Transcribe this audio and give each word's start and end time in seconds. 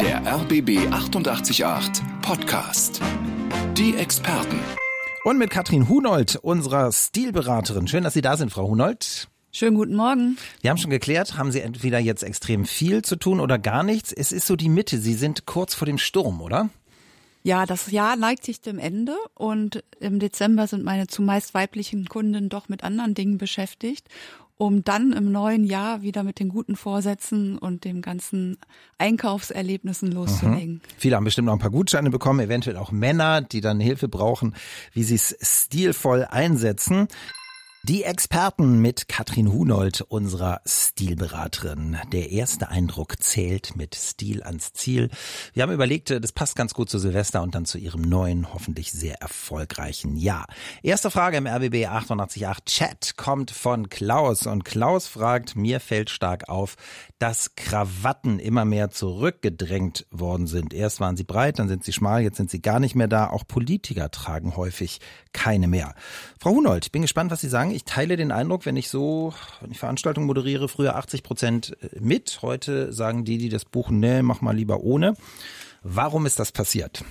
Der 0.00 0.20
RBB 0.26 0.92
888 0.92 2.04
Podcast. 2.20 3.00
Die 3.72 3.96
Experten. 3.96 4.58
Und 5.24 5.38
mit 5.38 5.48
Katrin 5.48 5.88
Hunold, 5.88 6.36
unserer 6.36 6.92
Stilberaterin. 6.92 7.88
Schön, 7.88 8.04
dass 8.04 8.12
Sie 8.12 8.20
da 8.20 8.36
sind, 8.36 8.52
Frau 8.52 8.68
Hunold. 8.68 9.28
Schönen 9.50 9.76
guten 9.76 9.96
Morgen. 9.96 10.36
Wir 10.60 10.68
haben 10.68 10.76
schon 10.76 10.90
geklärt, 10.90 11.38
haben 11.38 11.52
Sie 11.52 11.60
entweder 11.60 11.98
jetzt 11.98 12.22
extrem 12.22 12.66
viel 12.66 13.00
zu 13.02 13.16
tun 13.16 13.40
oder 13.40 13.58
gar 13.58 13.82
nichts. 13.82 14.12
Es 14.12 14.30
ist 14.30 14.46
so 14.46 14.56
die 14.56 14.68
Mitte. 14.68 14.98
Sie 14.98 15.14
sind 15.14 15.46
kurz 15.46 15.74
vor 15.74 15.86
dem 15.86 15.96
Sturm, 15.96 16.42
oder? 16.42 16.68
Ja, 17.42 17.64
das 17.64 17.90
Jahr 17.90 18.16
neigt 18.16 18.44
sich 18.44 18.60
dem 18.60 18.78
Ende 18.78 19.16
und 19.34 19.82
im 20.00 20.18
Dezember 20.18 20.66
sind 20.66 20.84
meine 20.84 21.06
zumeist 21.06 21.54
weiblichen 21.54 22.06
Kunden 22.06 22.50
doch 22.50 22.68
mit 22.68 22.84
anderen 22.84 23.14
Dingen 23.14 23.38
beschäftigt, 23.38 24.06
um 24.60 24.84
dann 24.84 25.14
im 25.14 25.32
neuen 25.32 25.64
Jahr 25.64 26.02
wieder 26.02 26.22
mit 26.22 26.38
den 26.38 26.50
guten 26.50 26.76
Vorsätzen 26.76 27.56
und 27.56 27.86
den 27.86 28.02
ganzen 28.02 28.58
Einkaufserlebnissen 28.98 30.12
loszulegen. 30.12 30.74
Mhm. 30.74 30.80
Viele 30.98 31.16
haben 31.16 31.24
bestimmt 31.24 31.46
noch 31.46 31.54
ein 31.54 31.58
paar 31.58 31.70
Gutscheine 31.70 32.10
bekommen, 32.10 32.40
eventuell 32.40 32.76
auch 32.76 32.92
Männer, 32.92 33.40
die 33.40 33.62
dann 33.62 33.80
Hilfe 33.80 34.06
brauchen, 34.06 34.54
wie 34.92 35.02
sie 35.02 35.14
es 35.14 35.34
stilvoll 35.40 36.26
einsetzen. 36.28 37.08
Die 37.82 38.04
Experten 38.04 38.82
mit 38.82 39.08
Katrin 39.08 39.50
Hunold, 39.50 40.02
unserer 40.02 40.60
Stilberaterin. 40.66 41.96
Der 42.12 42.30
erste 42.30 42.68
Eindruck 42.68 43.22
zählt 43.22 43.74
mit 43.74 43.94
Stil 43.94 44.42
ans 44.42 44.74
Ziel. 44.74 45.08
Wir 45.54 45.62
haben 45.62 45.72
überlegt, 45.72 46.10
das 46.10 46.32
passt 46.32 46.56
ganz 46.56 46.74
gut 46.74 46.90
zu 46.90 46.98
Silvester 46.98 47.40
und 47.42 47.54
dann 47.54 47.64
zu 47.64 47.78
ihrem 47.78 48.02
neuen, 48.02 48.52
hoffentlich 48.52 48.92
sehr 48.92 49.22
erfolgreichen 49.22 50.18
Jahr. 50.18 50.44
Erste 50.82 51.10
Frage 51.10 51.38
im 51.38 51.46
RBB 51.46 51.86
888 51.86 52.64
Chat 52.66 53.16
kommt 53.16 53.50
von 53.50 53.88
Klaus 53.88 54.46
und 54.46 54.66
Klaus 54.66 55.06
fragt, 55.08 55.56
mir 55.56 55.80
fällt 55.80 56.10
stark 56.10 56.50
auf, 56.50 56.76
dass 57.18 57.54
Krawatten 57.56 58.40
immer 58.40 58.66
mehr 58.66 58.90
zurückgedrängt 58.90 60.06
worden 60.10 60.46
sind. 60.46 60.74
Erst 60.74 61.00
waren 61.00 61.16
sie 61.16 61.24
breit, 61.24 61.58
dann 61.58 61.68
sind 61.68 61.84
sie 61.84 61.94
schmal, 61.94 62.20
jetzt 62.20 62.36
sind 62.36 62.50
sie 62.50 62.60
gar 62.60 62.78
nicht 62.78 62.94
mehr 62.94 63.08
da. 63.08 63.30
Auch 63.30 63.46
Politiker 63.46 64.10
tragen 64.10 64.54
häufig 64.56 65.00
keine 65.32 65.66
mehr. 65.66 65.94
Frau 66.38 66.50
Hunold, 66.50 66.86
ich 66.86 66.92
bin 66.92 67.02
gespannt, 67.02 67.30
was 67.30 67.40
Sie 67.40 67.48
sagen. 67.48 67.69
Ich 67.70 67.84
teile 67.84 68.16
den 68.16 68.32
Eindruck, 68.32 68.66
wenn 68.66 68.76
ich 68.76 68.88
so, 68.88 69.32
wenn 69.60 69.70
ich 69.70 69.78
Veranstaltungen 69.78 70.26
moderiere, 70.26 70.68
früher 70.68 70.96
80 70.96 71.22
Prozent 71.22 71.76
äh, 71.80 72.00
mit. 72.00 72.40
Heute 72.42 72.92
sagen 72.92 73.24
die, 73.24 73.38
die 73.38 73.48
das 73.48 73.64
buchen, 73.64 74.00
nee, 74.00 74.22
mach 74.22 74.40
mal 74.40 74.54
lieber 74.56 74.80
ohne. 74.80 75.14
Warum 75.82 76.26
ist 76.26 76.38
das 76.38 76.52
passiert? 76.52 77.04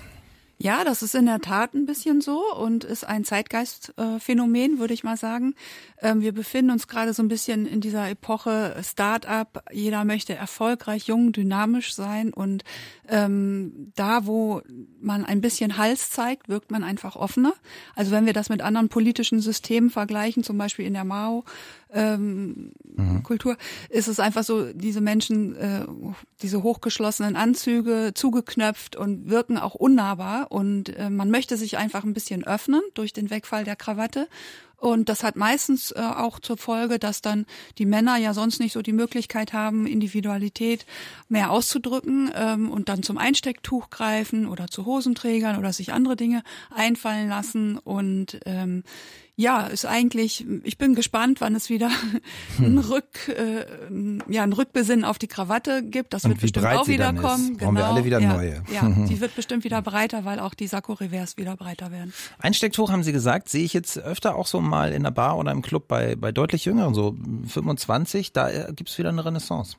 Ja, 0.61 0.83
das 0.83 1.03
ist 1.03 1.15
in 1.15 1.25
der 1.25 1.39
Tat 1.39 1.73
ein 1.73 1.85
bisschen 1.85 2.19
so 2.19 2.43
und 2.53 2.83
ist 2.83 3.05
ein 3.05 3.23
Zeitgeistphänomen, 3.23 4.77
würde 4.77 4.93
ich 4.93 5.05
mal 5.05 5.15
sagen. 5.15 5.55
Ähm, 6.01 6.19
wir 6.19 6.33
befinden 6.33 6.71
uns 6.71 6.89
gerade 6.89 7.13
so 7.13 7.23
ein 7.23 7.29
bisschen 7.29 7.65
in 7.65 7.79
dieser 7.79 8.09
Epoche 8.09 8.75
Start-up. 8.83 9.63
Jeder 9.71 10.03
möchte 10.03 10.35
erfolgreich, 10.35 11.07
jung, 11.07 11.31
dynamisch 11.31 11.93
sein 11.93 12.33
und 12.33 12.65
ähm, 13.07 13.93
da, 13.95 14.25
wo 14.25 14.61
man 14.99 15.23
ein 15.23 15.39
bisschen 15.39 15.77
Hals 15.77 16.09
zeigt, 16.11 16.49
wirkt 16.49 16.71
man 16.71 16.83
einfach 16.83 17.15
offener. 17.15 17.53
Also 17.95 18.11
wenn 18.11 18.25
wir 18.25 18.33
das 18.33 18.49
mit 18.49 18.61
anderen 18.61 18.89
politischen 18.89 19.39
Systemen 19.39 19.89
vergleichen, 19.89 20.43
zum 20.43 20.57
Beispiel 20.57 20.85
in 20.85 20.93
der 20.93 21.05
Mao, 21.05 21.45
ähm, 21.91 22.71
mhm. 22.83 23.23
Kultur, 23.23 23.57
ist 23.89 24.07
es 24.07 24.19
einfach 24.19 24.43
so, 24.43 24.71
diese 24.73 25.01
Menschen, 25.01 25.55
äh, 25.55 25.85
diese 26.41 26.63
hochgeschlossenen 26.63 27.35
Anzüge, 27.35 28.11
zugeknöpft 28.13 28.95
und 28.95 29.29
wirken 29.29 29.57
auch 29.57 29.75
unnahbar 29.75 30.51
und 30.51 30.95
äh, 30.97 31.09
man 31.09 31.31
möchte 31.31 31.57
sich 31.57 31.77
einfach 31.77 32.03
ein 32.03 32.13
bisschen 32.13 32.45
öffnen 32.45 32.81
durch 32.93 33.13
den 33.13 33.29
Wegfall 33.29 33.63
der 33.63 33.75
Krawatte 33.75 34.27
und 34.79 35.09
das 35.09 35.23
hat 35.23 35.35
meistens 35.35 35.91
äh, 35.91 35.99
auch 35.99 36.39
zur 36.39 36.57
Folge, 36.57 36.99
dass 36.99 37.21
dann 37.21 37.45
die 37.77 37.85
Männer 37.85 38.17
ja 38.17 38.33
sonst 38.33 38.59
nicht 38.59 38.73
so 38.73 38.81
die 38.81 38.93
Möglichkeit 38.93 39.53
haben, 39.53 39.85
Individualität 39.85 40.85
mehr 41.27 41.51
auszudrücken 41.51 42.31
ähm, 42.33 42.71
und 42.71 42.89
dann 42.89 43.03
zum 43.03 43.17
Einstecktuch 43.17 43.89
greifen 43.89 44.47
oder 44.47 44.67
zu 44.67 44.85
Hosenträgern 44.85 45.57
oder 45.57 45.73
sich 45.73 45.91
andere 45.91 46.15
Dinge 46.15 46.43
einfallen 46.73 47.29
lassen. 47.29 47.77
Und 47.77 48.39
ähm, 48.45 48.83
ja, 49.39 49.61
ist 49.61 49.85
eigentlich, 49.85 50.45
ich 50.63 50.77
bin 50.77 50.95
gespannt, 50.95 51.39
wann 51.39 51.55
es 51.55 51.69
wieder 51.69 51.89
ein 52.59 52.77
Rück, 52.77 53.29
äh, 53.29 53.63
ja, 54.27 54.43
ein 54.43 54.51
Rückbesinnen 54.51 55.05
auf 55.05 55.17
die 55.17 55.27
Krawatte 55.27 55.81
gibt. 55.81 56.11
Das 56.11 56.25
Und 56.25 56.31
wird 56.31 56.41
bestimmt 56.41 56.65
auch 56.65 56.89
wieder 56.89 57.13
kommen. 57.13 57.55
Brauchen 57.55 57.77
wir 57.77 57.85
alle 57.85 58.03
wieder 58.03 58.19
ja, 58.19 58.33
neue. 58.33 58.63
Ja, 58.69 58.89
die 59.09 59.21
wird 59.21 59.37
bestimmt 59.37 59.63
wieder 59.63 59.81
breiter, 59.81 60.25
weil 60.25 60.41
auch 60.41 60.53
die 60.53 60.67
Sakko-Revers 60.67 61.37
wieder 61.37 61.55
breiter 61.55 61.89
werden. 61.89 62.11
Einstecktuch 62.39 62.91
haben 62.91 63.03
Sie 63.03 63.13
gesagt, 63.13 63.47
sehe 63.47 63.63
ich 63.63 63.71
jetzt 63.71 63.97
öfter 63.97 64.35
auch 64.35 64.45
so 64.45 64.59
mal 64.69 64.93
in 64.93 65.03
der 65.03 65.11
Bar 65.11 65.37
oder 65.37 65.51
im 65.51 65.61
Club 65.61 65.87
bei, 65.87 66.15
bei 66.15 66.31
deutlich 66.31 66.65
jüngeren, 66.65 66.93
so 66.93 67.15
25, 67.47 68.33
da 68.33 68.49
äh, 68.49 68.73
gibt's 68.73 68.97
wieder 68.97 69.09
eine 69.09 69.25
Renaissance. 69.25 69.77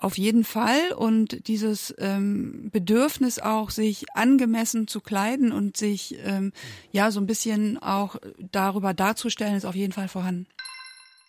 Auf 0.00 0.16
jeden 0.16 0.44
Fall. 0.44 0.92
Und 0.96 1.46
dieses 1.46 1.94
ähm, 1.98 2.70
Bedürfnis 2.72 3.38
auch, 3.38 3.68
sich 3.68 4.06
angemessen 4.14 4.88
zu 4.88 5.00
kleiden 5.00 5.52
und 5.52 5.76
sich 5.76 6.16
ähm, 6.24 6.52
ja 6.90 7.10
so 7.10 7.20
ein 7.20 7.26
bisschen 7.26 7.76
auch 7.82 8.16
darüber 8.38 8.94
darzustellen, 8.94 9.56
ist 9.56 9.66
auf 9.66 9.74
jeden 9.74 9.92
Fall 9.92 10.08
vorhanden. 10.08 10.46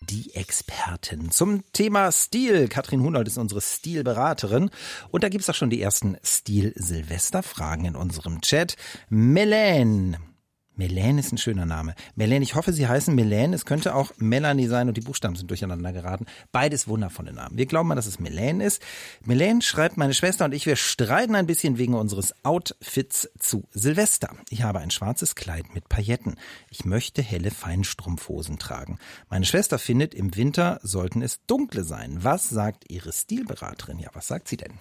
Die 0.10 0.34
Experten 0.34 1.32
zum 1.32 1.64
Thema 1.74 2.12
Stil. 2.12 2.70
Katrin 2.70 3.04
Hunold 3.04 3.28
ist 3.28 3.38
unsere 3.38 3.62
Stilberaterin. 3.62 4.72
Und 5.12 5.24
da 5.24 5.30
gibt's 5.30 5.50
auch 5.50 5.56
schon 5.56 5.70
die 5.70 5.82
ersten 5.82 6.18
Stil-Silvester-Fragen 6.24 7.86
in 7.86 7.96
unserem 7.98 8.40
Chat. 8.42 8.78
Melaine 10.82 11.20
ist 11.20 11.32
ein 11.32 11.38
schöner 11.38 11.68
Name. 11.68 11.94
Melane, 12.16 12.42
ich 12.42 12.56
hoffe, 12.56 12.74
Sie 12.74 12.88
heißen 12.88 13.14
Melane. 13.14 13.56
Es 13.56 13.66
könnte 13.66 13.94
auch 13.94 14.14
Melanie 14.18 14.66
sein 14.66 14.88
und 14.88 14.98
die 14.98 15.02
Buchstaben 15.02 15.36
sind 15.36 15.52
durcheinander 15.52 15.94
geraten. 15.94 16.26
Beides 16.52 16.88
wundervolle 16.88 17.34
Namen. 17.34 17.56
Wir 17.56 17.68
glauben 17.68 17.88
mal, 17.88 17.94
dass 17.94 18.08
es 18.08 18.20
Melane 18.20 18.66
ist. 18.66 18.82
Melane 19.24 19.62
schreibt, 19.62 19.98
meine 19.98 20.16
Schwester 20.16 20.46
und 20.46 20.56
ich, 20.56 20.66
wir 20.66 20.76
streiten 20.76 21.36
ein 21.36 21.46
bisschen 21.46 21.78
wegen 21.78 21.94
unseres 21.94 22.34
Outfits 22.44 23.30
zu 23.38 23.68
Silvester. 23.70 24.36
Ich 24.50 24.64
habe 24.64 24.80
ein 24.80 24.90
schwarzes 24.90 25.36
Kleid 25.36 25.76
mit 25.76 25.88
Pailletten. 25.88 26.38
Ich 26.72 26.84
möchte 26.84 27.22
helle 27.22 27.52
Feinstrumpfhosen 27.52 28.58
tragen. 28.58 28.98
Meine 29.30 29.46
Schwester 29.46 29.78
findet, 29.78 30.16
im 30.16 30.36
Winter 30.36 30.80
sollten 30.82 31.22
es 31.22 31.46
dunkle 31.46 31.84
sein. 31.84 32.24
Was 32.24 32.50
sagt 32.50 32.90
Ihre 32.90 33.14
Stilberaterin? 33.14 34.00
Ja, 34.00 34.10
was 34.14 34.28
sagt 34.28 34.48
sie 34.48 34.58
denn? 34.58 34.74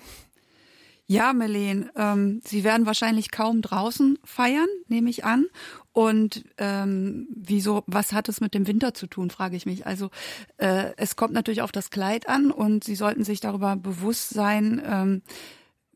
Ja, 1.10 1.32
Melen, 1.32 1.90
ähm, 1.96 2.40
Sie 2.44 2.62
werden 2.62 2.86
wahrscheinlich 2.86 3.32
kaum 3.32 3.62
draußen 3.62 4.16
feiern, 4.22 4.68
nehme 4.86 5.10
ich 5.10 5.24
an. 5.24 5.46
Und 5.92 6.44
ähm, 6.58 7.26
wieso, 7.34 7.82
was 7.86 8.12
hat 8.12 8.28
es 8.28 8.40
mit 8.40 8.54
dem 8.54 8.66
Winter 8.66 8.94
zu 8.94 9.06
tun, 9.06 9.30
frage 9.30 9.56
ich 9.56 9.66
mich. 9.66 9.86
Also 9.86 10.10
äh, 10.56 10.92
es 10.96 11.16
kommt 11.16 11.34
natürlich 11.34 11.62
auf 11.62 11.72
das 11.72 11.90
Kleid 11.90 12.28
an 12.28 12.52
und 12.52 12.84
Sie 12.84 12.94
sollten 12.94 13.24
sich 13.24 13.40
darüber 13.40 13.76
bewusst 13.76 14.30
sein, 14.30 14.80
ähm, 14.84 15.22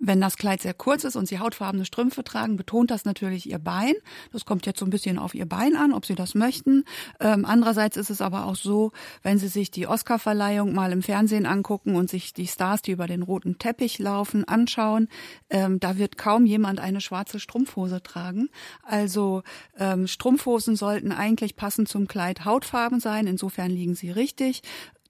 wenn 0.07 0.21
das 0.21 0.37
Kleid 0.37 0.63
sehr 0.63 0.75
kurz 0.75 1.05
ist 1.05 1.17
und 1.17 1.27
Sie 1.27 1.39
hautfarbene 1.39 1.85
Strümpfe 1.85 2.25
tragen, 2.25 2.57
betont 2.57 2.91
das 2.91 3.05
natürlich 3.05 3.49
Ihr 3.49 3.59
Bein. 3.59 3.95
Das 4.33 4.45
kommt 4.45 4.67
jetzt 4.67 4.79
so 4.79 4.87
ein 4.87 4.91
bisschen 4.91 5.19
auf 5.19 5.35
Ihr 5.35 5.47
Bein 5.47 5.77
an, 5.77 5.93
ob 5.93 6.07
Sie 6.07 6.15
das 6.15 6.35
möchten. 6.35 6.85
Ähm, 7.21 7.45
andererseits 7.45 7.97
ist 7.97 8.11
es 8.11 8.21
aber 8.21 8.47
auch 8.47 8.57
so, 8.57 8.93
wenn 9.23 9.39
Sie 9.39 9.49
sich 9.49 9.71
die 9.71 9.87
Oscarverleihung 9.87 10.75
mal 10.75 10.93
im 10.93 11.03
Fernsehen 11.03 11.47
angucken 11.47 11.97
und 11.97 12.11
sich 12.11 12.33
die 12.33 12.47
Stars, 12.47 12.83
die 12.83 12.93
über 12.93 13.07
den 13.07 13.23
roten 13.23 13.59
Teppich 13.59 13.99
laufen, 13.99 14.45
anschauen, 14.47 15.09
ähm, 15.51 15.81
da 15.81 15.97
wird 15.99 16.19
kaum 16.19 16.47
jemand 16.47 16.81
eine 16.81 17.01
schwarze 17.01 17.41
Strumpfhose 17.41 18.03
tragen. 18.03 18.49
Also 18.83 19.43
ähm, 19.79 20.07
Strumpfhosen 20.07 20.77
sollten 20.77 21.13
eigentlich 21.13 21.57
passend 21.57 21.89
zum 21.89 22.09
Kleid 22.09 22.45
Hautfarben 22.45 23.01
sein. 23.01 23.27
Insofern 23.27 23.71
liegen 23.71 23.95
sie 23.95 24.11
richtig. 24.11 24.63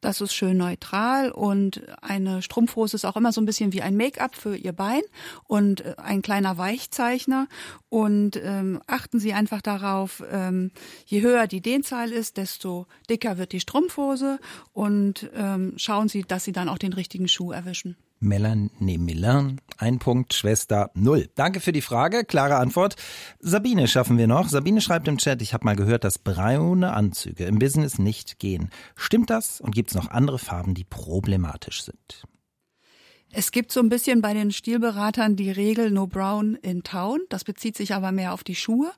Das 0.05 0.21
ist 0.21 0.35
schön 0.35 0.59
neutral 0.59 1.31
und 1.31 1.81
eine 2.03 2.43
Strumpfhose 2.43 2.95
ist 2.95 3.07
auch 3.07 3.17
immer 3.17 3.33
so 3.33 3.41
ein 3.41 3.47
bisschen 3.47 3.73
wie 3.73 3.81
ein 3.81 3.97
Make-up 3.97 4.35
für 4.35 4.55
ihr 4.55 4.75
Bein 4.75 5.01
und 5.47 5.81
äh, 5.81 5.95
ein 5.97 6.21
kleiner 6.21 6.59
Weichzeichner. 6.59 7.49
Und 7.89 8.37
ähm, 8.37 8.83
achten 8.87 9.19
Sie 9.19 9.33
einfach 9.33 9.63
darauf, 9.63 10.23
ähm, 10.31 10.73
je 11.07 11.23
höher 11.23 11.47
die 11.47 11.63
Dehnzahl 11.63 12.13
ist, 12.13 12.37
desto 12.37 12.87
dicker 13.09 13.39
wird 13.39 13.53
die 13.53 13.61
Strumpfhose 13.61 14.41
und 14.75 15.31
ähm, 15.35 15.73
schauen 15.79 16.09
Sie, 16.09 16.23
dass 16.23 16.45
Sie 16.45 16.53
dann 16.53 16.69
auch 16.69 16.77
den 16.77 16.93
richtigen 16.93 17.27
Schuh 17.27 17.53
erwischen. 17.53 17.97
Melanie 18.25 18.99
Milan. 18.99 19.61
Ein 19.77 19.99
Punkt, 19.99 20.35
Schwester 20.35 20.91
null. 20.95 21.29
Danke 21.35 21.61
für 21.61 21.73
die 21.73 21.83
Frage. 21.83 22.25
Klare 22.25 22.57
Antwort. 22.57 22.97
Sabine 23.39 23.87
schaffen 23.87 24.19
wir 24.19 24.27
noch. 24.27 24.49
Sabine 24.49 24.81
schreibt 24.81 25.07
im 25.09 25.19
Chat, 25.19 25.43
ich 25.43 25.53
habe 25.53 25.65
mal 25.65 25.77
gehört, 25.77 26.05
dass 26.05 26.19
braune 26.19 26.95
Anzüge 26.95 27.45
im 27.45 27.59
Business 27.59 27.99
nicht 27.99 28.39
gehen. 28.39 28.71
Stimmt 28.97 29.31
das? 29.31 29.61
Und 29.61 29.75
gibt 29.75 29.91
es 29.91 29.95
noch 29.95 30.11
andere 30.11 30.39
Farben, 30.39 30.75
die 30.75 30.85
problematisch 30.85 31.83
sind? 31.85 32.25
Es 33.37 33.51
gibt 33.51 33.73
so 33.73 33.81
ein 33.81 33.89
bisschen 33.89 34.23
bei 34.23 34.33
den 34.33 34.53
Stilberatern 34.53 35.35
die 35.35 35.51
Regel 35.51 35.91
No 35.91 36.07
Brown 36.07 36.55
in 36.55 36.85
Town. 36.85 37.19
Das 37.31 37.43
bezieht 37.43 37.77
sich 37.77 37.93
aber 37.93 38.13
mehr 38.13 38.33
auf 38.33 38.45
die 38.45 38.55
Schuhe. 38.55 38.93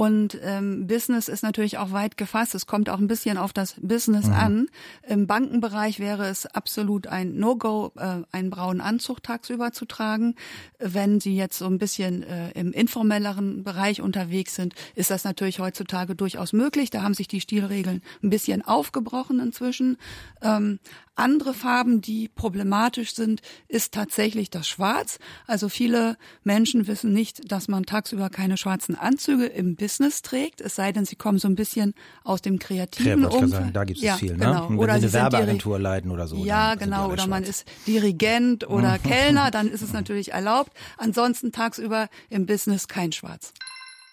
Und 0.00 0.38
ähm, 0.42 0.86
Business 0.86 1.28
ist 1.28 1.42
natürlich 1.42 1.76
auch 1.76 1.92
weit 1.92 2.16
gefasst. 2.16 2.54
Es 2.54 2.64
kommt 2.64 2.88
auch 2.88 2.98
ein 2.98 3.06
bisschen 3.06 3.36
auf 3.36 3.52
das 3.52 3.74
Business 3.82 4.28
mhm. 4.28 4.32
an. 4.32 4.66
Im 5.06 5.26
Bankenbereich 5.26 6.00
wäre 6.00 6.26
es 6.26 6.46
absolut 6.46 7.06
ein 7.06 7.36
No-Go, 7.36 7.92
äh, 7.98 8.22
einen 8.32 8.48
braunen 8.48 8.80
Anzug 8.80 9.22
tagsüber 9.22 9.72
zu 9.72 9.84
tragen. 9.84 10.36
Wenn 10.78 11.20
Sie 11.20 11.36
jetzt 11.36 11.58
so 11.58 11.66
ein 11.66 11.76
bisschen 11.76 12.22
äh, 12.22 12.50
im 12.52 12.72
informelleren 12.72 13.62
Bereich 13.62 14.00
unterwegs 14.00 14.54
sind, 14.54 14.72
ist 14.94 15.10
das 15.10 15.24
natürlich 15.24 15.58
heutzutage 15.58 16.14
durchaus 16.14 16.54
möglich. 16.54 16.88
Da 16.88 17.02
haben 17.02 17.12
sich 17.12 17.28
die 17.28 17.42
Stilregeln 17.42 18.00
ein 18.22 18.30
bisschen 18.30 18.62
aufgebrochen 18.62 19.38
inzwischen. 19.38 19.98
Ähm, 20.40 20.78
andere 21.14 21.52
Farben, 21.52 22.00
die 22.00 22.28
problematisch 22.28 23.14
sind, 23.14 23.42
ist 23.68 23.92
tatsächlich 23.92 24.48
das 24.48 24.66
Schwarz. 24.66 25.18
Also 25.46 25.68
viele 25.68 26.16
Menschen 26.42 26.86
wissen 26.86 27.12
nicht, 27.12 27.52
dass 27.52 27.68
man 27.68 27.84
tagsüber 27.84 28.30
keine 28.30 28.56
schwarzen 28.56 28.94
Anzüge 28.94 29.44
im 29.44 29.74
Business 29.74 29.89
trägt, 29.98 30.60
es 30.60 30.74
sei 30.74 30.92
denn, 30.92 31.04
sie 31.04 31.16
kommen 31.16 31.38
so 31.38 31.48
ein 31.48 31.54
bisschen 31.54 31.94
aus 32.24 32.42
dem 32.42 32.58
kreativen 32.58 33.22
ja, 33.22 33.28
Umfeld. 33.28 33.50
Sagen, 33.50 33.72
da 33.72 33.84
gibt 33.84 33.98
es 33.98 34.04
ja, 34.04 34.16
viel, 34.16 34.32
ne? 34.32 34.38
Genau. 34.38 34.70
Wenn 34.70 34.78
oder 34.78 34.98
sie 34.98 35.06
eine 35.06 35.12
Werbeagentur 35.12 35.78
leiten 35.78 36.10
oder 36.10 36.26
so. 36.26 36.36
Ja, 36.44 36.74
genau. 36.74 37.10
Oder 37.10 37.26
man 37.26 37.44
ist 37.44 37.64
Dirigent 37.86 38.68
oder 38.68 38.98
Kellner, 38.98 39.50
dann 39.52 39.68
ist 39.68 39.82
es 39.82 39.92
natürlich 39.92 40.32
erlaubt. 40.32 40.72
Ansonsten 40.96 41.52
tagsüber 41.52 42.08
im 42.28 42.46
Business 42.46 42.88
kein 42.88 43.12
Schwarz. 43.12 43.52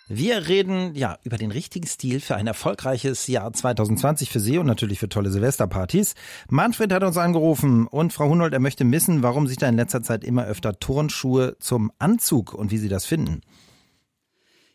Wir 0.09 0.47
reden 0.47 0.95
ja 0.95 1.17
über 1.23 1.35
den 1.35 1.51
richtigen 1.51 1.85
Stil 1.85 2.21
für 2.21 2.37
ein 2.37 2.47
erfolgreiches 2.47 3.27
Jahr 3.27 3.51
2020 3.51 4.29
für 4.29 4.39
Sie 4.39 4.57
und 4.57 4.65
natürlich 4.65 4.99
für 4.99 5.09
tolle 5.09 5.29
Silvesterpartys. 5.31 6.15
Manfred 6.49 6.93
hat 6.93 7.03
uns 7.03 7.17
angerufen 7.17 7.87
und 7.87 8.13
Frau 8.13 8.29
Hunold, 8.29 8.53
er 8.53 8.61
möchte 8.61 8.89
wissen, 8.89 9.21
warum 9.21 9.47
sich 9.47 9.57
da 9.57 9.67
in 9.67 9.75
letzter 9.75 10.01
Zeit 10.01 10.23
immer 10.23 10.45
öfter 10.45 10.79
Turnschuhe 10.79 11.57
zum 11.59 11.91
Anzug 11.99 12.53
und 12.53 12.71
wie 12.71 12.77
Sie 12.77 12.87
das 12.87 13.05
finden. 13.05 13.41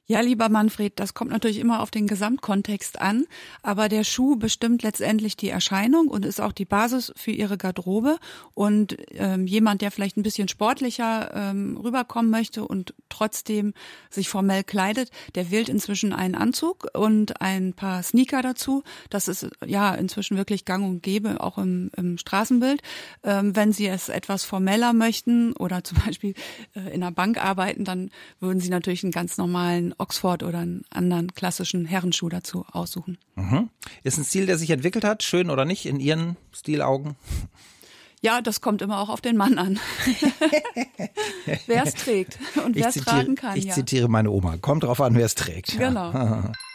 Ja, 0.07 0.21
lieber 0.21 0.49
Manfred, 0.49 0.99
das 0.99 1.15
kommt 1.15 1.31
natürlich 1.31 1.59
immer 1.59 1.81
auf 1.81 1.93
den 1.93 2.09
Gesamtkontext 2.09 3.01
an, 3.01 3.25
aber 3.63 3.89
der 3.89 4.03
Schuh 4.03 4.35
bestimmt 4.35 4.83
letztendlich 4.83 5.37
die 5.37 5.49
Erscheinung 5.49 6.09
und 6.09 6.27
ist 6.27 6.41
auch 6.41 6.51
die 6.51 6.65
Basis 6.65 7.13
für 7.15 7.31
Ihre 7.31 7.57
Garderobe. 7.57 8.19
Und 8.53 8.97
ähm, 9.13 9.47
jemand, 9.47 9.81
der 9.81 9.93
vielleicht 9.93 10.17
ein 10.17 10.25
bisschen 10.25 10.49
sportlicher 10.49 11.31
ähm, 11.35 11.77
rüberkommen 11.77 12.33
möchte 12.33 12.67
und 12.67 12.95
trotzdem 13.11 13.75
sich 14.11 14.29
formell 14.29 14.65
kleidet, 14.65 15.11
der 15.37 15.53
wählt 15.53 15.69
inzwischen 15.69 16.13
einen 16.13 16.35
Anzug 16.35 16.89
und 16.95 17.41
ein 17.41 17.73
paar 17.73 18.03
Sneaker 18.03 18.43
dazu. 18.43 18.83
Das 19.09 19.29
ist 19.29 19.49
ja 19.65 19.95
inzwischen 19.95 20.37
wirklich 20.37 20.65
gang 20.65 20.85
und 20.85 21.05
gäbe, 21.05 21.41
auch 21.41 21.59
im, 21.59 21.93
im 21.97 22.19
Straßenbild. 22.19 22.83
Ähm, 23.23 23.55
wenn 23.55 23.73
Sie 23.73 23.87
es 23.87 24.09
etwas 24.09 24.43
formeller 24.43 24.95
möchten 24.95 25.53
oder 25.53 25.85
zum 25.85 25.99
Beispiel 26.05 26.35
äh, 26.75 26.93
in 26.93 27.03
der 27.03 27.13
Bank 27.13 27.43
arbeiten, 27.43 27.85
dann 27.85 28.11
würden 28.41 28.59
Sie 28.59 28.69
natürlich 28.69 29.05
einen 29.05 29.13
ganz 29.13 29.39
normalen 29.39 29.92
Oxford 29.99 30.43
oder 30.43 30.59
einen 30.59 30.85
anderen 30.91 31.35
klassischen 31.35 31.87
Herrenschuh 31.87 32.29
dazu 32.29 32.65
aussuchen. 32.71 33.19
Mhm. 33.35 33.71
Ist 34.03 34.19
ein 34.19 34.25
Stil, 34.25 34.47
der 34.47 34.59
sich 34.59 34.71
entwickelt 34.71 35.05
hat, 35.05 35.23
schön 35.23 35.51
oder 35.51 35.65
nicht, 35.65 35.87
in 35.87 36.01
Ihren 36.01 36.37
Stilaugen? 36.53 37.17
Ja, 38.21 38.41
das 38.41 38.61
kommt 38.61 38.83
immer 38.83 39.01
auch 39.01 39.09
auf 39.09 39.21
den 39.21 39.37
Mann 39.37 39.59
an. 39.59 39.81
wer 41.67 41.85
es 41.85 41.95
trägt 41.95 42.39
und 42.65 42.77
wer 42.77 42.89
es 42.89 42.95
tragen 42.95 43.35
kann. 43.35 43.57
Ich 43.57 43.65
ja. 43.65 43.75
zitiere 43.75 44.09
meine 44.09 44.31
Oma. 44.31 44.59
Kommt 44.59 44.85
drauf 44.85 45.01
an, 45.01 45.17
wer 45.17 45.27
es 45.27 45.35
trägt. 45.35 45.77
Genau. 45.77 46.53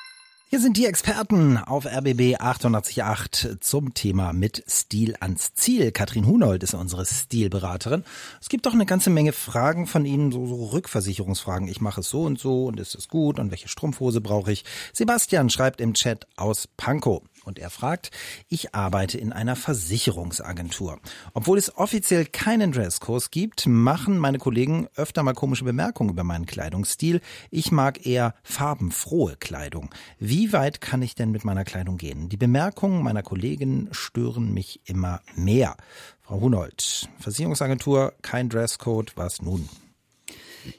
Hier 0.50 0.62
sind 0.62 0.78
die 0.78 0.86
Experten 0.86 1.58
auf 1.58 1.86
RBB 1.86 2.40
888 2.40 3.60
zum 3.60 3.94
Thema 3.94 4.32
mit 4.32 4.64
Stil 4.66 5.18
ans 5.20 5.54
Ziel. 5.56 5.92
Katrin 5.92 6.26
Hunold 6.26 6.64
ist 6.64 6.74
unsere 6.74 7.06
Stilberaterin. 7.06 8.06
Es 8.40 8.48
gibt 8.48 8.66
doch 8.66 8.74
eine 8.74 8.86
ganze 8.86 9.10
Menge 9.10 9.34
Fragen 9.34 9.88
von 9.88 10.06
Ihnen, 10.06 10.32
so, 10.32 10.48
so 10.48 10.68
Rückversicherungsfragen. 10.68 11.68
Ich 11.68 11.82
mache 11.82 12.00
es 12.00 12.10
so 12.10 12.24
und 12.24 12.40
so 12.40 12.68
und 12.68 12.80
ist 12.80 12.96
es 12.96 13.10
gut 13.10 13.40
und 13.40 13.52
welche 13.52 13.68
Strumpfhose 13.68 14.22
brauche 14.22 14.54
ich? 14.54 14.64
Sebastian 14.94 15.50
schreibt 15.50 15.82
im 15.82 15.94
Chat 15.94 16.26
aus 16.38 16.70
Pankow. 16.78 17.24
Und 17.48 17.60
er 17.60 17.70
fragt, 17.70 18.12
ich 18.50 18.76
arbeite 18.76 19.18
in 19.18 19.32
einer 19.32 19.56
Versicherungsagentur. 19.56 21.00
Obwohl 21.34 21.58
es 21.58 21.78
offiziell 21.78 22.26
keinen 22.26 22.74
Dresskurs 22.74 23.32
gibt, 23.32 23.66
machen 23.68 24.18
meine 24.18 24.38
Kollegen 24.38 24.90
öfter 24.96 25.24
mal 25.24 25.34
komische 25.34 25.64
Bemerkungen 25.64 26.10
über 26.10 26.26
meinen 26.26 26.46
Kleidungsstil. 26.46 27.22
Ich 27.50 27.72
mag 27.72 28.06
eher 28.06 28.36
farbenfrohe 28.44 29.38
Kleidung. 29.38 29.90
Wie 30.20 30.52
weit 30.52 30.82
kann 30.82 31.02
ich 31.02 31.16
denn 31.16 31.32
mit 31.32 31.46
meiner 31.46 31.64
Kleidung 31.64 31.98
gehen? 31.98 32.28
Die 32.28 32.36
Bemerkungen 32.36 33.02
meiner 33.02 33.24
Kollegen 33.24 33.88
stören 33.92 34.54
mich 34.54 34.82
immer 34.84 35.22
mehr. 35.34 35.78
Frau 36.24 36.42
Hunold, 36.42 37.08
Versicherungsagentur, 37.18 38.14
kein 38.22 38.50
Dresscode, 38.50 39.16
was 39.16 39.42
nun? 39.42 39.70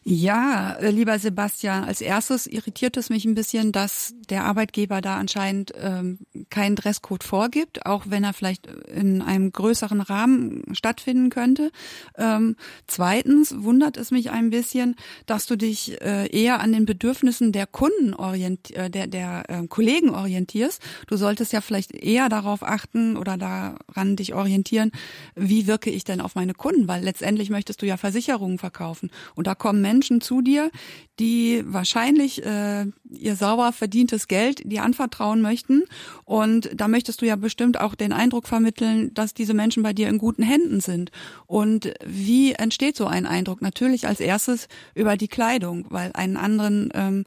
Ja, 0.05 0.75
äh, 0.75 0.91
lieber 0.91 1.19
Sebastian, 1.19 1.85
als 1.85 2.01
erstes 2.01 2.47
irritiert 2.47 2.97
es 2.97 3.11
mich 3.11 3.25
ein 3.25 3.35
bisschen, 3.35 3.73
dass 3.73 4.15
der 4.29 4.45
Arbeitgeber 4.45 5.01
da 5.01 5.17
anscheinend 5.17 5.73
ähm, 5.77 6.19
keinen 6.51 6.77
Dresscode 6.77 7.25
vorgibt, 7.25 7.87
auch 7.87 8.05
wenn 8.09 8.25
er 8.25 8.33
vielleicht 8.33 8.67
in 8.67 9.23
einem 9.23 9.53
größeren 9.53 10.01
Rahmen 10.01 10.63
stattfinden 10.73 11.31
könnte. 11.31 11.71
Ähm, 12.17 12.57
zweitens 12.87 13.55
wundert 13.63 13.97
es 13.97 14.11
mich 14.11 14.31
ein 14.31 14.51
bisschen, 14.51 14.97
dass 15.27 15.47
du 15.47 15.57
dich 15.57 16.01
äh, 16.01 16.29
eher 16.29 16.61
an 16.61 16.73
den 16.73 16.85
Bedürfnissen 16.85 17.53
der 17.53 17.67
Kunden 17.67 18.15
orient, 18.15 18.71
äh, 18.73 18.91
der, 18.91 19.07
der 19.07 19.45
äh, 19.49 19.67
Kollegen 19.67 20.11
orientierst. 20.11 20.83
Du 21.07 21.17
solltest 21.17 21.53
ja 21.53 21.61
vielleicht 21.61 21.95
eher 21.95 22.29
darauf 22.29 22.63
achten 22.63 23.17
oder 23.17 23.37
daran 23.37 24.17
dich 24.17 24.35
orientieren, 24.35 24.93
wie 25.35 25.67
wirke 25.67 25.91
ich 25.91 26.05
denn 26.05 26.21
auf 26.21 26.35
meine 26.35 26.55
Kunden, 26.55 26.89
weil 26.89 27.03
letztendlich 27.03 27.51
möchtest 27.51 27.83
du 27.83 27.87
ja 27.87 27.97
Versicherungen 27.97 28.59
verkaufen 28.59 29.11
und 29.35 29.47
da 29.47 29.55
kommen 29.55 29.78
Menschen 29.81 30.21
zu 30.21 30.43
dir, 30.43 30.71
die 31.19 31.63
wahrscheinlich 31.67 32.45
äh, 32.45 32.87
ihr 33.11 33.37
sauber 33.37 33.73
verdientes 33.73 34.29
Geld 34.29 34.63
dir 34.71 34.83
anvertrauen 34.83 35.41
möchten. 35.41 35.85
Und 36.25 36.71
da 36.75 36.89
möchtest 36.89 37.23
du 37.23 37.27
ja 37.27 37.37
bestimmt 37.37 37.81
auch 37.81 37.95
den 37.95 38.13
Eindruck 38.13 38.47
vermitteln, 38.47 39.13
dass 39.15 39.35
diese 39.35 39.55
Menschen 39.55 39.83
bei 39.83 39.93
dir 39.93 40.09
in 40.09 40.19
guten 40.19 40.43
Händen 40.43 40.81
sind. 40.81 41.11
Und 41.47 41.93
wie 42.05 42.53
entsteht 42.53 42.97
so 42.97 43.07
ein 43.07 43.27
Eindruck? 43.27 43.63
Natürlich 43.63 44.07
als 44.07 44.21
erstes 44.21 44.69
über 44.95 45.17
die 45.17 45.29
Kleidung, 45.29 45.87
weil 45.89 46.13
einen 46.15 46.37
anderen 46.37 46.91
ähm, 46.95 47.25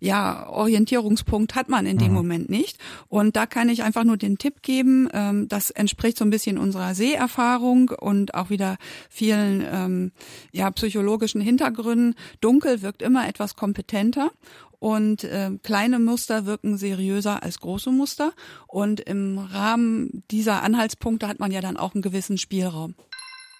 ja, 0.00 0.48
Orientierungspunkt 0.48 1.54
hat 1.54 1.68
man 1.68 1.86
in 1.86 1.98
dem 1.98 2.08
mhm. 2.08 2.14
Moment 2.14 2.50
nicht. 2.50 2.78
Und 3.08 3.36
da 3.36 3.46
kann 3.46 3.68
ich 3.68 3.82
einfach 3.82 4.04
nur 4.04 4.16
den 4.16 4.38
Tipp 4.38 4.62
geben, 4.62 5.08
ähm, 5.12 5.48
das 5.48 5.70
entspricht 5.70 6.18
so 6.18 6.24
ein 6.24 6.30
bisschen 6.30 6.58
unserer 6.58 6.94
Seherfahrung 6.94 7.90
und 7.90 8.34
auch 8.34 8.50
wieder 8.50 8.76
vielen 9.08 9.64
ähm, 9.70 10.12
ja, 10.52 10.70
psychologischen 10.70 11.40
Hintergründen. 11.40 12.14
Dunkel 12.40 12.82
wirkt 12.82 13.02
immer 13.02 13.26
etwas 13.34 13.56
kompetenter 13.56 14.30
und 14.78 15.24
äh, 15.24 15.50
kleine 15.62 15.98
Muster 15.98 16.46
wirken 16.46 16.76
seriöser 16.76 17.42
als 17.42 17.58
große 17.60 17.90
Muster. 17.90 18.32
Und 18.66 19.00
im 19.00 19.38
Rahmen 19.38 20.24
dieser 20.30 20.62
Anhaltspunkte 20.62 21.26
hat 21.26 21.40
man 21.40 21.50
ja 21.50 21.60
dann 21.62 21.76
auch 21.76 21.94
einen 21.94 22.02
gewissen 22.02 22.36
Spielraum. 22.38 22.94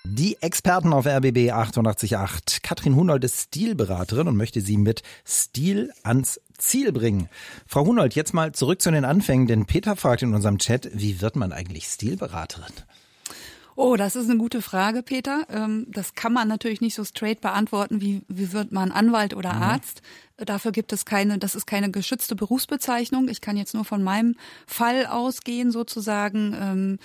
Die 0.07 0.37
Experten 0.43 0.93
auf 0.93 1.07
RBB 1.07 1.51
888. 1.51 2.61
Katrin 2.61 2.95
Hunold 2.95 3.25
ist 3.25 3.41
Stilberaterin 3.41 4.29
und 4.29 4.37
möchte 4.37 4.61
sie 4.61 4.77
mit 4.77 5.03
Stil 5.27 5.93
ans 6.03 6.43
Ziel 6.59 6.93
bringen. 6.93 7.31
Frau 7.67 7.87
Hunold, 7.87 8.15
jetzt 8.15 8.35
mal 8.35 8.53
zurück 8.53 8.83
zu 8.83 8.91
den 8.91 9.07
Anfängen, 9.07 9.47
denn 9.47 9.65
Peter 9.65 9.97
fragt 9.97 10.21
in 10.21 10.35
unserem 10.35 10.59
Chat, 10.59 10.91
wie 10.93 11.23
wird 11.23 11.37
man 11.37 11.53
eigentlich 11.53 11.87
Stilberaterin? 11.87 12.75
Oh, 13.77 13.97
das 13.97 14.17
ist 14.17 14.31
eine 14.31 14.39
gute 14.39 14.63
Frage, 14.63 15.03
Peter. 15.03 15.47
Ähm, 15.51 15.87
das 15.89 16.15
kann 16.15 16.33
man 16.33 16.49
natürlich 16.49 16.81
nicht 16.81 16.95
so 16.95 17.05
straight 17.05 17.41
beantworten, 17.41 18.01
wie, 18.01 18.23
wie 18.29 18.53
wird 18.53 18.73
man 18.73 18.93
Anwalt 18.93 19.35
oder 19.35 19.55
mhm. 19.55 19.63
Arzt. 19.63 20.03
Dafür 20.37 20.73
gibt 20.73 20.93
es 20.93 21.05
keine, 21.05 21.39
das 21.39 21.55
ist 21.55 21.67
keine 21.67 21.93
geschützte 21.93 22.35
Berufsbezeichnung. 22.35 23.29
Ich 23.29 23.41
kann 23.41 23.57
jetzt 23.57 23.75
nur 23.75 23.85
von 23.85 24.03
meinem 24.03 24.35
Fall 24.67 25.07
ausgehen, 25.07 25.71
sozusagen. 25.71 26.57
Ähm, 26.61 26.99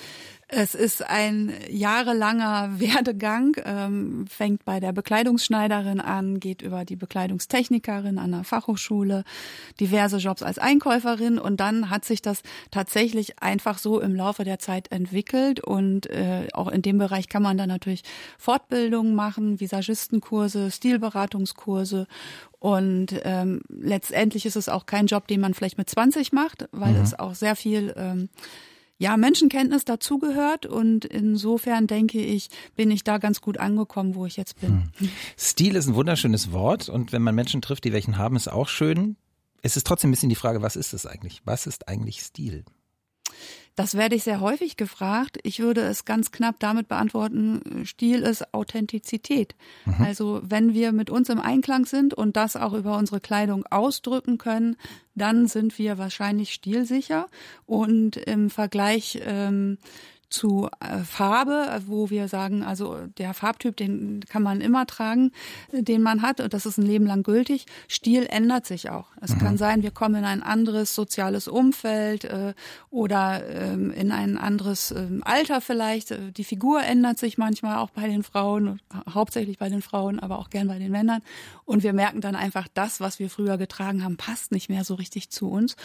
es 0.51 0.73
ist 0.73 1.07
ein 1.07 1.53
jahrelanger 1.69 2.71
Werdegang, 2.79 3.55
ähm, 3.63 4.25
fängt 4.27 4.65
bei 4.65 4.79
der 4.79 4.93
Bekleidungsschneiderin 4.93 5.99
an, 5.99 6.39
geht 6.39 6.63
über 6.63 6.85
die 6.85 6.95
Bekleidungstechnikerin 6.95 8.17
an 8.17 8.31
der 8.31 8.43
Fachhochschule, 8.43 9.23
diverse 9.79 10.17
Jobs 10.17 10.41
als 10.41 10.57
Einkäuferin 10.57 11.37
und 11.37 11.59
dann 11.59 11.91
hat 11.91 12.03
sich 12.03 12.23
das 12.23 12.41
tatsächlich 12.71 13.43
einfach 13.43 13.77
so 13.77 13.99
im 13.99 14.15
Laufe 14.15 14.43
der 14.43 14.57
Zeit 14.57 14.91
entwickelt 14.91 15.59
und 15.59 16.07
äh, 16.07 16.47
auch 16.53 16.67
in 16.67 16.81
dem 16.81 16.97
Bereich 16.97 17.29
kann 17.29 17.43
man 17.43 17.59
dann 17.59 17.69
natürlich 17.69 18.01
Fortbildungen 18.39 19.13
machen, 19.13 19.59
Visagistenkurse, 19.59 20.71
Stilberatungskurse 20.71 22.07
und 22.59 23.07
ähm, 23.23 23.61
letztendlich 23.69 24.45
ist 24.45 24.57
es 24.57 24.69
auch 24.69 24.85
kein 24.85 25.07
Job, 25.07 25.27
den 25.27 25.39
man 25.39 25.53
vielleicht 25.53 25.77
mit 25.77 25.89
20 25.89 26.33
macht, 26.33 26.67
weil 26.71 26.93
mhm. 26.93 27.01
es 27.01 27.17
auch 27.17 27.33
sehr 27.33 27.55
viel 27.55 27.93
ähm, 27.97 28.29
ja, 28.97 29.15
Menschenkenntnis 29.15 29.85
dazugehört 29.85 30.65
und 30.65 31.05
insofern 31.05 31.87
denke 31.87 32.19
ich, 32.19 32.49
bin 32.75 32.91
ich 32.91 33.05
da 33.05 33.17
ganz 33.17 33.39
gut 33.39 33.57
angekommen, 33.57 34.13
wo 34.13 34.25
ich 34.25 34.35
jetzt 34.35 34.59
bin. 34.59 34.91
Hm. 34.97 35.09
Stil 35.37 35.77
ist 35.77 35.87
ein 35.87 35.95
wunderschönes 35.95 36.51
Wort 36.51 36.89
und 36.89 37.13
wenn 37.13 37.21
man 37.21 37.33
Menschen 37.33 37.61
trifft, 37.61 37.85
die 37.85 37.93
welchen 37.93 38.17
haben, 38.17 38.35
ist 38.35 38.49
auch 38.49 38.67
schön. 38.67 39.15
Es 39.61 39.77
ist 39.77 39.87
trotzdem 39.87 40.09
ein 40.09 40.11
bisschen 40.11 40.29
die 40.29 40.35
Frage, 40.35 40.61
was 40.61 40.75
ist 40.75 40.93
es 40.93 41.05
eigentlich? 41.05 41.41
Was 41.45 41.65
ist 41.65 41.87
eigentlich 41.87 42.21
Stil? 42.21 42.65
Das 43.75 43.95
werde 43.95 44.15
ich 44.15 44.23
sehr 44.23 44.41
häufig 44.41 44.75
gefragt. 44.75 45.37
Ich 45.43 45.59
würde 45.59 45.81
es 45.81 46.03
ganz 46.03 46.31
knapp 46.31 46.59
damit 46.59 46.89
beantworten, 46.89 47.85
Stil 47.85 48.23
ist 48.23 48.53
Authentizität. 48.53 49.55
Mhm. 49.85 50.03
Also 50.03 50.41
wenn 50.43 50.73
wir 50.73 50.91
mit 50.91 51.09
uns 51.09 51.29
im 51.29 51.39
Einklang 51.39 51.85
sind 51.85 52.13
und 52.13 52.35
das 52.35 52.57
auch 52.57 52.73
über 52.73 52.97
unsere 52.97 53.21
Kleidung 53.21 53.65
ausdrücken 53.67 54.37
können, 54.37 54.75
dann 55.15 55.47
sind 55.47 55.77
wir 55.77 55.97
wahrscheinlich 55.97 56.53
stilsicher. 56.53 57.27
Und 57.65 58.17
im 58.17 58.49
Vergleich 58.49 59.19
ähm, 59.23 59.77
zu 60.29 60.69
äh, 60.79 60.99
Farbe, 60.99 61.81
wo 61.87 62.09
wir 62.09 62.27
sagen, 62.27 62.63
also 62.63 62.97
der 63.17 63.33
Farbtyp, 63.33 63.75
den 63.75 64.21
kann 64.29 64.43
man 64.43 64.61
immer 64.61 64.85
tragen, 64.85 65.31
den 65.71 66.01
man 66.01 66.21
hat, 66.21 66.39
und 66.39 66.53
das 66.53 66.65
ist 66.65 66.77
ein 66.77 66.85
Leben 66.85 67.05
lang 67.05 67.23
gültig. 67.23 67.65
Stil 67.87 68.25
ändert 68.29 68.65
sich 68.65 68.89
auch. 68.89 69.07
Es 69.21 69.35
mhm. 69.35 69.39
kann 69.39 69.57
sein, 69.57 69.83
wir 69.83 69.91
kommen 69.91 70.15
in 70.15 70.25
ein 70.25 70.43
anderes 70.43 70.93
soziales 70.95 71.47
Umfeld 71.47 72.25
äh, 72.25 72.53
oder 72.89 73.43
ähm, 73.49 73.91
in 73.91 74.11
ein 74.11 74.37
anderes 74.37 74.91
ähm, 74.91 75.21
Alter 75.25 75.61
vielleicht. 75.61 76.15
Die 76.37 76.43
Figur 76.43 76.83
ändert 76.83 77.17
sich 77.17 77.37
manchmal 77.37 77.77
auch 77.77 77.89
bei 77.89 78.07
den 78.07 78.23
Frauen, 78.23 78.81
hauptsächlich 79.11 79.57
bei 79.57 79.69
den 79.69 79.81
Frauen, 79.81 80.19
aber 80.19 80.39
auch 80.39 80.49
gern 80.49 80.67
bei 80.67 80.79
den 80.79 80.91
Männern. 80.91 81.21
Und 81.65 81.83
wir 81.83 81.93
merken 81.93 82.21
dann 82.21 82.35
einfach, 82.35 82.67
das, 82.73 82.99
was 82.99 83.19
wir 83.19 83.29
früher 83.29 83.57
getragen 83.57 84.03
haben, 84.03 84.17
passt 84.17 84.51
nicht 84.51 84.69
mehr 84.69 84.83
so 84.83 84.95
richtig 84.95 85.29
zu 85.29 85.49
uns. 85.49 85.75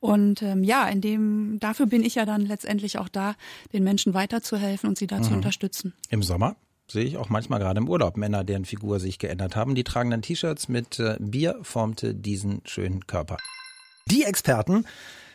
Und 0.00 0.42
ähm, 0.42 0.64
ja, 0.64 0.88
in 0.88 1.00
dem, 1.00 1.58
dafür 1.60 1.86
bin 1.86 2.02
ich 2.02 2.16
ja 2.16 2.26
dann 2.26 2.42
letztendlich 2.42 2.98
auch 2.98 3.08
da, 3.08 3.36
den 3.72 3.84
Menschen 3.84 3.91
weiterzuhelfen 4.14 4.88
und 4.88 4.98
sie 4.98 5.06
da 5.06 5.18
mhm. 5.18 5.22
zu 5.24 5.32
unterstützen. 5.34 5.94
Im 6.10 6.22
Sommer 6.22 6.56
sehe 6.88 7.04
ich 7.04 7.16
auch 7.16 7.28
manchmal 7.28 7.58
gerade 7.58 7.78
im 7.78 7.88
Urlaub 7.88 8.16
Männer, 8.16 8.44
deren 8.44 8.64
Figur 8.64 9.00
sich 9.00 9.18
geändert 9.18 9.56
haben. 9.56 9.74
Die 9.74 9.84
tragen 9.84 10.10
dann 10.10 10.22
T-Shirts 10.22 10.68
mit 10.68 10.98
äh, 10.98 11.16
Bier 11.20 11.58
formte 11.62 12.14
diesen 12.14 12.60
schönen 12.64 13.06
Körper. 13.06 13.38
Die 14.06 14.24
Experten 14.24 14.84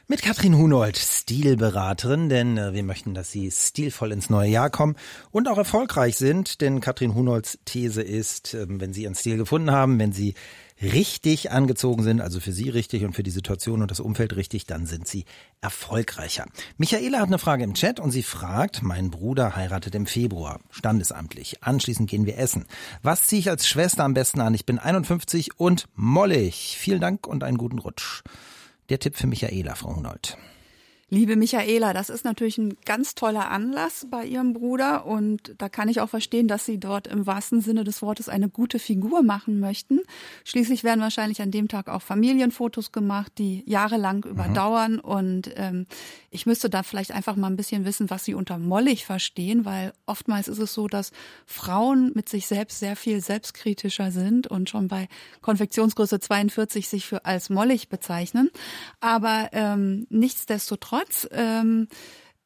mit 0.09 0.21
Katrin 0.21 0.57
Hunold, 0.57 0.97
Stilberaterin, 0.97 2.29
denn 2.29 2.57
äh, 2.57 2.73
wir 2.73 2.83
möchten, 2.83 3.13
dass 3.13 3.31
Sie 3.31 3.51
stilvoll 3.51 4.11
ins 4.11 4.29
neue 4.29 4.49
Jahr 4.49 4.69
kommen 4.69 4.95
und 5.31 5.47
auch 5.49 5.57
erfolgreich 5.57 6.15
sind, 6.15 6.61
denn 6.61 6.79
Katrin 6.79 7.13
Hunolds 7.13 7.59
These 7.65 8.01
ist, 8.03 8.53
äh, 8.53 8.65
wenn 8.69 8.93
Sie 8.93 9.03
Ihren 9.03 9.15
Stil 9.15 9.37
gefunden 9.37 9.71
haben, 9.71 9.99
wenn 9.99 10.13
Sie 10.13 10.33
richtig 10.81 11.51
angezogen 11.51 12.03
sind, 12.03 12.21
also 12.21 12.39
für 12.39 12.51
Sie 12.51 12.69
richtig 12.69 13.03
und 13.03 13.13
für 13.13 13.23
die 13.23 13.31
Situation 13.31 13.81
und 13.81 13.91
das 13.91 13.99
Umfeld 13.99 14.35
richtig, 14.35 14.65
dann 14.65 14.85
sind 14.85 15.07
Sie 15.07 15.25
erfolgreicher. 15.61 16.45
Michaela 16.77 17.19
hat 17.19 17.27
eine 17.27 17.39
Frage 17.39 17.63
im 17.63 17.73
Chat 17.73 17.99
und 17.99 18.11
sie 18.11 18.23
fragt, 18.23 18.83
mein 18.83 19.09
Bruder 19.09 19.55
heiratet 19.55 19.95
im 19.95 20.05
Februar, 20.05 20.59
standesamtlich. 20.69 21.63
Anschließend 21.63 22.09
gehen 22.09 22.25
wir 22.25 22.37
essen. 22.37 22.65
Was 23.01 23.23
ziehe 23.23 23.39
ich 23.39 23.49
als 23.49 23.67
Schwester 23.67 24.03
am 24.03 24.13
besten 24.13 24.41
an? 24.41 24.53
Ich 24.53 24.65
bin 24.65 24.79
51 24.79 25.59
und 25.59 25.87
mollig. 25.95 26.77
Vielen 26.79 27.01
Dank 27.01 27.27
und 27.27 27.43
einen 27.43 27.57
guten 27.57 27.79
Rutsch. 27.79 28.23
Der 28.89 28.99
Tipp 28.99 29.17
für 29.17 29.27
Michaela, 29.27 29.75
Frau 29.75 29.95
Hunold. 29.95 30.37
Liebe 31.09 31.37
Michaela, 31.37 31.93
das 31.93 32.09
ist 32.09 32.25
natürlich 32.25 32.57
ein 32.57 32.75
ganz 32.83 33.15
toller 33.15 33.49
Anlass 33.49 34.07
bei 34.11 34.25
Ihrem 34.25 34.51
Bruder 34.51 35.05
und 35.05 35.55
da 35.57 35.69
kann 35.69 35.87
ich 35.87 36.01
auch 36.01 36.09
verstehen, 36.09 36.49
dass 36.49 36.65
Sie 36.65 36.81
dort 36.81 37.07
im 37.07 37.25
wahrsten 37.25 37.61
Sinne 37.61 37.85
des 37.85 38.01
Wortes 38.01 38.27
eine 38.27 38.49
gute 38.49 38.77
Figur 38.77 39.23
machen 39.23 39.61
möchten. 39.61 40.01
Schließlich 40.43 40.83
werden 40.83 40.99
wahrscheinlich 40.99 41.41
an 41.41 41.49
dem 41.49 41.69
Tag 41.69 41.87
auch 41.87 42.01
Familienfotos 42.01 42.91
gemacht, 42.91 43.31
die 43.37 43.63
jahrelang 43.65 44.25
mhm. 44.25 44.31
überdauern 44.31 44.99
und 44.99 45.49
ähm, 45.55 45.85
ich 46.29 46.45
müsste 46.45 46.69
da 46.69 46.83
vielleicht 46.83 47.11
einfach 47.11 47.37
mal 47.37 47.47
ein 47.47 47.55
bisschen 47.55 47.85
wissen, 47.85 48.09
was 48.09 48.25
Sie 48.25 48.33
unter 48.33 48.57
mollig 48.57 49.05
verstehen, 49.05 49.63
weil 49.63 49.93
oftmals 50.07 50.49
ist 50.49 50.59
es 50.59 50.73
so, 50.73 50.89
dass 50.89 51.13
Frauen 51.45 52.11
mit 52.15 52.27
sich 52.27 52.47
selbst 52.47 52.79
sehr 52.79 52.97
viel 52.97 53.21
selbstkritischer 53.21 54.11
sind 54.11 54.47
und 54.47 54.69
schon 54.69 54.89
bei 54.89 55.07
Konfektionsgröße 55.41 56.19
42 56.19 56.89
sich 56.89 57.05
für 57.05 57.23
als 57.23 57.49
mollig 57.49 57.87
bezeichnen. 57.87 58.51
Aber 58.99 59.47
ähm, 59.53 60.05
nichtsdestotrotz 60.09 60.96
Nichtsdestotrotz 60.97 61.27
ähm, 61.31 61.87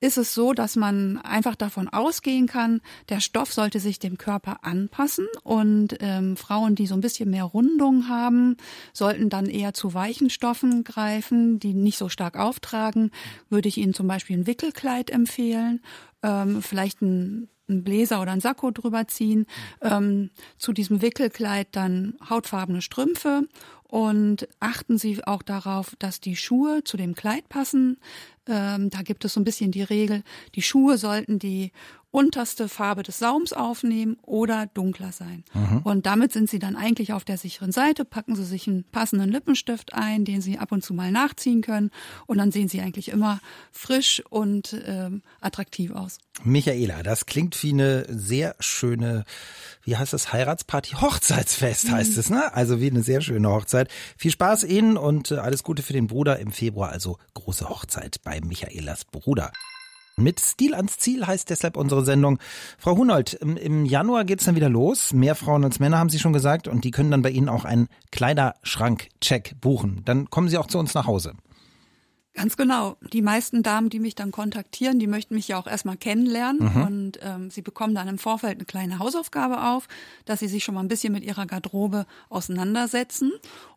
ist 0.03 0.17
es 0.17 0.34
so, 0.34 0.53
dass 0.53 0.75
man 0.75 1.20
einfach 1.20 1.55
davon 1.55 1.88
ausgehen 1.88 2.48
kann, 2.48 2.81
der 3.10 3.20
Stoff 3.20 3.53
sollte 3.53 3.79
sich 3.79 4.00
dem 4.00 4.17
Körper 4.17 4.63
anpassen 4.63 5.27
und 5.43 5.96
ähm, 6.00 6.38
Frauen, 6.38 6.74
die 6.74 6.88
so 6.88 6.96
ein 6.96 7.01
bisschen 7.01 7.29
mehr 7.29 7.43
Rundung 7.43 8.10
haben, 8.10 8.58
sollten 8.93 9.29
dann 9.29 9.46
eher 9.46 9.75
zu 9.75 9.93
weichen 9.93 10.31
Stoffen 10.31 10.84
greifen, 10.84 11.60
die 11.60 11.75
nicht 11.75 12.00
so 12.00 12.10
stark 12.10 12.36
auftragen. 12.36 13.12
Würde 13.50 13.70
ich 13.70 13.77
Ihnen 13.77 13.93
zum 13.93 14.08
Beispiel 14.08 14.39
ein 14.39 14.48
Wickelkleid 14.48 15.12
empfehlen, 15.12 15.81
ähm, 16.24 16.63
vielleicht 16.63 17.01
ein 17.01 17.48
einen 17.72 17.84
Bläser 17.84 18.22
oder 18.22 18.31
ein 18.31 18.41
Sakko 18.41 18.72
drüber 18.72 19.08
ziehen, 19.08 19.46
ähm, 19.81 20.29
zu 20.58 20.74
diesem 20.74 21.01
Wickelkleid 21.01 21.70
dann 21.72 22.15
hautfarbene 22.29 22.81
Strümpfe 22.81 23.48
und 23.91 24.48
achten 24.62 24.98
Sie 24.98 25.21
auch 25.25 25.41
darauf, 25.41 25.98
dass 26.00 26.21
die 26.21 26.38
Schuhe 26.38 26.81
zu 26.86 26.95
dem 26.95 27.13
Kleid 27.13 27.50
passen. 27.50 27.98
Ähm, 28.48 28.89
da 28.89 29.01
gibt 29.01 29.25
es 29.25 29.33
so 29.33 29.41
ein 29.41 29.43
bisschen 29.43 29.71
die 29.71 29.83
Regel, 29.83 30.24
die 30.55 30.62
Schuhe 30.62 30.98
sollten 30.98 31.39
die 31.39 31.74
unterste 32.12 32.69
Farbe 32.69 33.03
des 33.03 33.19
Saums 33.19 33.53
aufnehmen 33.53 34.17
oder 34.21 34.67
dunkler 34.67 35.12
sein. 35.12 35.43
Mhm. 35.53 35.79
Und 35.83 36.05
damit 36.05 36.33
sind 36.33 36.50
Sie 36.50 36.60
dann 36.60 36.75
eigentlich 36.75 37.13
auf 37.13 37.24
der 37.24 37.38
sicheren 37.38 37.71
Seite. 37.71 38.05
Packen 38.05 38.36
Sie 38.36 38.45
sich 38.45 38.67
einen 38.67 38.83
passenden 38.83 39.29
Lippenstift 39.29 39.93
ein, 39.93 40.25
den 40.25 40.41
Sie 40.41 40.57
ab 40.57 40.71
und 40.71 40.83
zu 40.83 40.93
mal 40.93 41.12
nachziehen 41.12 41.62
können. 41.62 41.89
Und 42.27 42.38
dann 42.38 42.51
sehen 42.51 42.67
Sie 42.67 42.81
eigentlich 42.81 43.10
immer 43.10 43.39
frisch 43.71 44.21
und 44.29 44.81
ähm, 44.86 45.21
attraktiv 45.39 45.91
aus. 45.91 46.17
Michaela, 46.43 47.01
das 47.03 47.25
klingt 47.25 47.62
wie 47.63 47.71
eine 47.71 48.05
sehr 48.10 48.55
schöne, 48.60 49.24
wie 49.83 49.97
heißt 49.97 50.13
das, 50.13 50.31
Heiratsparty? 50.33 50.95
Hochzeitsfest 50.95 51.91
heißt 51.91 52.13
mhm. 52.13 52.19
es, 52.19 52.29
ne? 52.29 52.53
Also 52.53 52.79
wie 52.79 52.89
eine 52.89 53.03
sehr 53.03 53.21
schöne 53.21 53.50
Hochzeit. 53.50 53.89
Viel 54.17 54.31
Spaß 54.31 54.63
Ihnen 54.63 54.97
und 54.97 55.31
äh, 55.31 55.38
alles 55.38 55.63
Gute 55.63 55.83
für 55.83 55.93
den 55.93 56.07
Bruder 56.07 56.39
im 56.39 56.51
Februar, 56.51 56.89
also 56.89 57.17
große 57.33 57.69
Hochzeit 57.69 58.17
bei 58.23 58.41
Michaelas 58.41 59.05
Bruder. 59.05 59.51
Mit 60.17 60.39
Stil 60.39 60.75
ans 60.75 60.97
Ziel 60.97 61.25
heißt 61.25 61.50
deshalb 61.50 61.77
unsere 61.77 62.05
Sendung. 62.05 62.38
Frau 62.77 62.95
Hunold, 62.95 63.33
im 63.33 63.85
Januar 63.85 64.25
geht's 64.25 64.45
dann 64.45 64.55
wieder 64.55 64.69
los. 64.69 65.13
Mehr 65.13 65.35
Frauen 65.35 65.63
als 65.63 65.79
Männer 65.79 65.97
haben 65.97 66.09
Sie 66.09 66.19
schon 66.19 66.33
gesagt 66.33 66.67
und 66.67 66.83
die 66.83 66.91
können 66.91 67.11
dann 67.11 67.21
bei 67.21 67.31
Ihnen 67.31 67.50
auch 67.50 67.65
einen 67.65 67.88
Kleiderschrank-Check 68.11 69.55
buchen. 69.61 70.01
Dann 70.05 70.29
kommen 70.29 70.50
Sie 70.50 70.57
auch 70.57 70.67
zu 70.67 70.77
uns 70.77 70.93
nach 70.93 71.07
Hause. 71.07 71.33
Ganz 72.33 72.55
genau. 72.55 72.95
Die 73.11 73.21
meisten 73.21 73.61
Damen, 73.61 73.89
die 73.89 74.00
mich 74.00 74.15
dann 74.15 74.31
kontaktieren, 74.31 75.00
die 75.00 75.07
möchten 75.07 75.35
mich 75.35 75.50
ja 75.50 75.57
auch 75.57 75.67
erstmal 75.67 75.97
kennenlernen 75.97 76.73
mhm. 76.73 76.81
und 76.83 77.19
ähm, 77.21 77.51
sie 77.51 77.61
bekommen 77.61 77.93
dann 77.93 78.07
im 78.07 78.17
Vorfeld 78.17 78.57
eine 78.57 78.65
kleine 78.65 79.00
Hausaufgabe 79.00 79.61
auf, 79.61 79.89
dass 80.23 80.39
sie 80.39 80.47
sich 80.47 80.63
schon 80.63 80.75
mal 80.75 80.81
ein 80.81 80.88
bisschen 80.88 81.11
mit 81.11 81.25
ihrer 81.25 81.45
Garderobe 81.45 82.05
auseinandersetzen. 82.29 83.33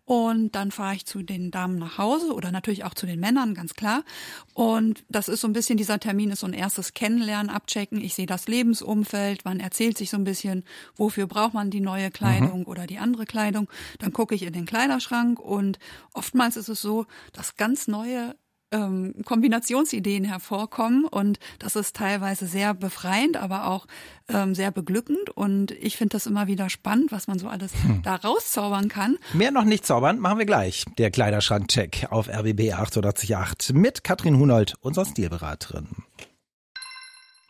Und 0.06 0.52
dann 0.52 0.70
fahre 0.70 0.94
ich 0.94 1.06
zu 1.06 1.22
den 1.22 1.50
Damen 1.50 1.78
nach 1.78 1.96
Hause 1.96 2.34
oder 2.34 2.52
natürlich 2.52 2.84
auch 2.84 2.92
zu 2.92 3.06
den 3.06 3.20
Männern, 3.20 3.54
ganz 3.54 3.74
klar. 3.74 4.04
Und 4.52 5.04
das 5.08 5.28
ist 5.28 5.40
so 5.40 5.48
ein 5.48 5.54
bisschen, 5.54 5.78
dieser 5.78 5.98
Termin 5.98 6.30
ist 6.30 6.40
so 6.40 6.46
ein 6.46 6.52
erstes 6.52 6.92
Kennenlernen, 6.92 7.48
abchecken. 7.48 8.00
Ich 8.02 8.14
sehe 8.14 8.26
das 8.26 8.46
Lebensumfeld, 8.46 9.46
man 9.46 9.60
erzählt 9.60 9.96
sich 9.96 10.10
so 10.10 10.18
ein 10.18 10.24
bisschen, 10.24 10.64
wofür 10.94 11.26
braucht 11.26 11.54
man 11.54 11.70
die 11.70 11.80
neue 11.80 12.10
Kleidung 12.10 12.60
mhm. 12.60 12.66
oder 12.66 12.86
die 12.86 12.98
andere 12.98 13.24
Kleidung. 13.24 13.68
Dann 13.98 14.12
gucke 14.12 14.34
ich 14.34 14.42
in 14.42 14.52
den 14.52 14.66
Kleiderschrank 14.66 15.38
und 15.40 15.78
oftmals 16.12 16.56
ist 16.56 16.68
es 16.68 16.82
so, 16.82 17.06
dass 17.32 17.56
ganz 17.56 17.88
neue 17.88 18.36
ähm, 18.74 19.14
Kombinationsideen 19.24 20.24
hervorkommen 20.24 21.04
und 21.04 21.38
das 21.58 21.76
ist 21.76 21.96
teilweise 21.96 22.46
sehr 22.46 22.74
befreiend, 22.74 23.36
aber 23.36 23.68
auch 23.68 23.86
ähm, 24.28 24.54
sehr 24.54 24.70
beglückend 24.70 25.30
und 25.30 25.70
ich 25.70 25.96
finde 25.96 26.14
das 26.14 26.26
immer 26.26 26.46
wieder 26.46 26.68
spannend, 26.68 27.12
was 27.12 27.28
man 27.28 27.38
so 27.38 27.48
alles 27.48 27.72
hm. 27.82 28.02
da 28.02 28.16
rauszaubern 28.16 28.88
kann. 28.88 29.18
Mehr 29.32 29.52
noch 29.52 29.64
nicht 29.64 29.86
zaubern, 29.86 30.18
machen 30.18 30.38
wir 30.38 30.46
gleich. 30.46 30.84
Der 30.98 31.10
Kleiderschrank-Check 31.10 32.08
auf 32.10 32.28
RBB 32.28 32.72
888 32.72 33.74
mit 33.74 34.02
Katrin 34.02 34.38
Hunold, 34.38 34.74
unserer 34.80 35.06
Stilberaterin. 35.06 35.88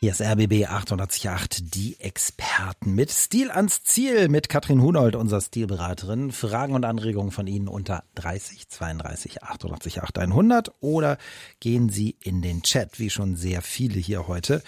Hier 0.04 0.12
ist 0.12 0.20
RBB 0.20 0.66
888, 0.66 1.70
die 1.70 1.98
Experten 1.98 2.94
mit 2.94 3.10
Stil 3.10 3.50
ans 3.50 3.84
Ziel 3.84 4.28
mit 4.28 4.50
Katrin 4.50 4.82
Hunold, 4.82 5.16
unserer 5.16 5.40
Stilberaterin. 5.40 6.30
Fragen 6.30 6.74
und 6.74 6.84
Anregungen 6.84 7.30
von 7.30 7.46
Ihnen 7.46 7.68
unter 7.68 8.04
30 8.16 8.68
32 8.68 9.42
88 9.42 10.02
100 10.02 10.72
oder 10.80 11.16
gehen 11.58 11.88
Sie 11.88 12.18
in 12.20 12.42
den 12.42 12.62
Chat, 12.62 12.98
wie 12.98 13.08
schon 13.08 13.34
sehr 13.34 13.62
viele 13.62 13.98
hier 13.98 14.28
heute. 14.28 14.62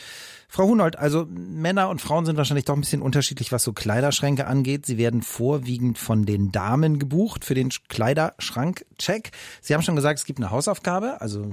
Frau 0.48 0.68
Hunold, 0.68 0.96
also 0.96 1.26
Männer 1.28 1.88
und 1.88 2.00
Frauen 2.00 2.24
sind 2.24 2.36
wahrscheinlich 2.36 2.64
doch 2.64 2.74
ein 2.74 2.80
bisschen 2.80 3.02
unterschiedlich, 3.02 3.52
was 3.52 3.62
so 3.62 3.72
Kleiderschränke 3.72 4.46
angeht. 4.46 4.86
Sie 4.86 4.98
werden 4.98 5.22
vorwiegend 5.22 5.98
von 5.98 6.24
den 6.24 6.52
Damen 6.52 6.98
gebucht 6.98 7.44
für 7.44 7.54
den 7.54 7.70
Kleiderschrank-Check. 7.88 9.30
Sie 9.60 9.74
haben 9.74 9.82
schon 9.82 9.96
gesagt, 9.96 10.18
es 10.18 10.24
gibt 10.24 10.38
eine 10.38 10.50
Hausaufgabe, 10.50 11.20
also 11.20 11.46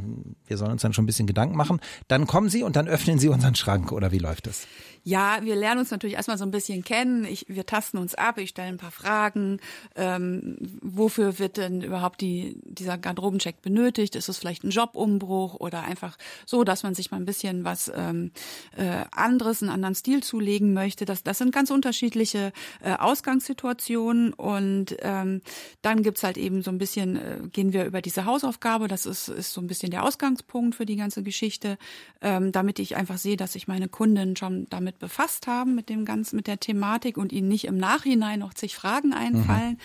wir 0.48 0.58
sollen 0.58 0.72
uns 0.72 0.82
dann 0.82 0.94
schon 0.94 1.04
ein 1.04 1.08
bisschen 1.08 1.28
Gedanken 1.28 1.56
machen. 1.56 1.80
Dann 2.08 2.28
kommen 2.28 2.50
Sie 2.50 2.64
und 2.64 2.76
dann 2.76 2.88
öffnen 2.88 3.20
Sie 3.20 3.30
unseren 3.30 3.56
Schrank 3.56 3.92
oder 3.92 4.12
wie 4.12 4.20
läuft 4.20 4.48
das? 4.48 4.68
Ja, 5.06 5.40
wir 5.42 5.58
lernen 5.58 5.82
uns 5.82 5.92
natürlich 5.92 6.16
erstmal 6.16 6.38
so 6.38 6.46
ein 6.46 6.52
bisschen 6.52 6.82
kennen. 6.84 7.26
Ich, 7.26 7.46
wir 7.50 7.66
tasten 7.66 7.98
uns 7.98 8.16
ab, 8.16 8.38
ich 8.38 8.50
stelle 8.50 8.70
ein 8.70 8.78
paar 8.78 8.92
Fragen. 8.92 9.60
Ähm, 9.96 10.56
wofür 10.82 11.40
wird 11.40 11.58
denn 11.58 11.82
überhaupt 11.82 12.22
die, 12.22 12.58
dieser 12.64 12.98
Garderobencheck 12.98 13.62
benötigt? 13.62 14.16
Ist 14.16 14.30
es 14.30 14.38
vielleicht 14.38 14.64
ein 14.64 14.70
Jobumbruch 14.70 15.56
oder 15.56 15.84
einfach 15.84 16.18
so, 16.46 16.64
dass 16.64 16.84
man 16.84 16.96
sich 16.96 17.12
mal 17.12 17.18
ein 17.18 17.26
bisschen 17.26 17.66
was 17.66 17.92
ähm, 17.94 18.32
äh, 18.78 19.04
anderes, 19.12 19.62
einen 19.62 19.72
anderen 19.72 19.96
Stil 19.96 20.24
zulegen 20.24 20.74
möchte? 20.74 21.04
Das, 21.04 21.22
das 21.22 21.38
sind 21.38 21.54
ganz 21.54 21.70
unterschiedliche 21.70 22.54
äh, 22.82 22.94
Ausgangssituationen 22.94 24.32
und 24.32 24.96
ähm, 25.00 25.42
dann 25.82 26.02
gibt's 26.02 26.24
halt 26.24 26.38
eben 26.38 26.62
so 26.62 26.72
ein 26.72 26.78
bisschen, 26.78 27.18
äh, 27.18 27.40
gehen 27.52 27.74
wir 27.74 27.84
über 27.84 28.02
diese 28.02 28.24
Hausaufgabe, 28.24 28.88
das 28.88 29.06
ist, 29.06 29.28
ist 29.28 29.52
so 29.52 29.60
ein 29.60 29.68
bisschen 29.68 29.92
der 29.92 30.04
Ausgangspunkt 30.04 30.76
für 30.76 30.86
die 30.86 30.96
ganze 30.96 31.24
Geschichte, 31.24 31.78
ähm, 32.22 32.54
damit 32.54 32.80
ich 32.80 32.96
einfach 32.96 33.18
sehe, 33.18 33.36
dass 33.36 33.52
sich 33.52 33.68
meine 33.68 33.90
Kunden 33.90 34.38
schon 34.38 34.66
damit 34.70 34.93
damit 34.94 35.00
befasst 35.00 35.48
haben, 35.48 35.76
mit 35.76 35.90
dem 35.90 36.06
ganzen, 36.06 36.36
mit 36.36 36.48
der 36.48 36.60
Thematik 36.60 37.18
und 37.18 37.32
ihnen 37.32 37.48
nicht 37.48 37.66
im 37.66 37.78
Nachhinein 37.78 38.40
noch 38.40 38.54
zig 38.54 38.76
Fragen 38.76 39.14
einfallen. 39.14 39.72
Mhm. 39.72 39.78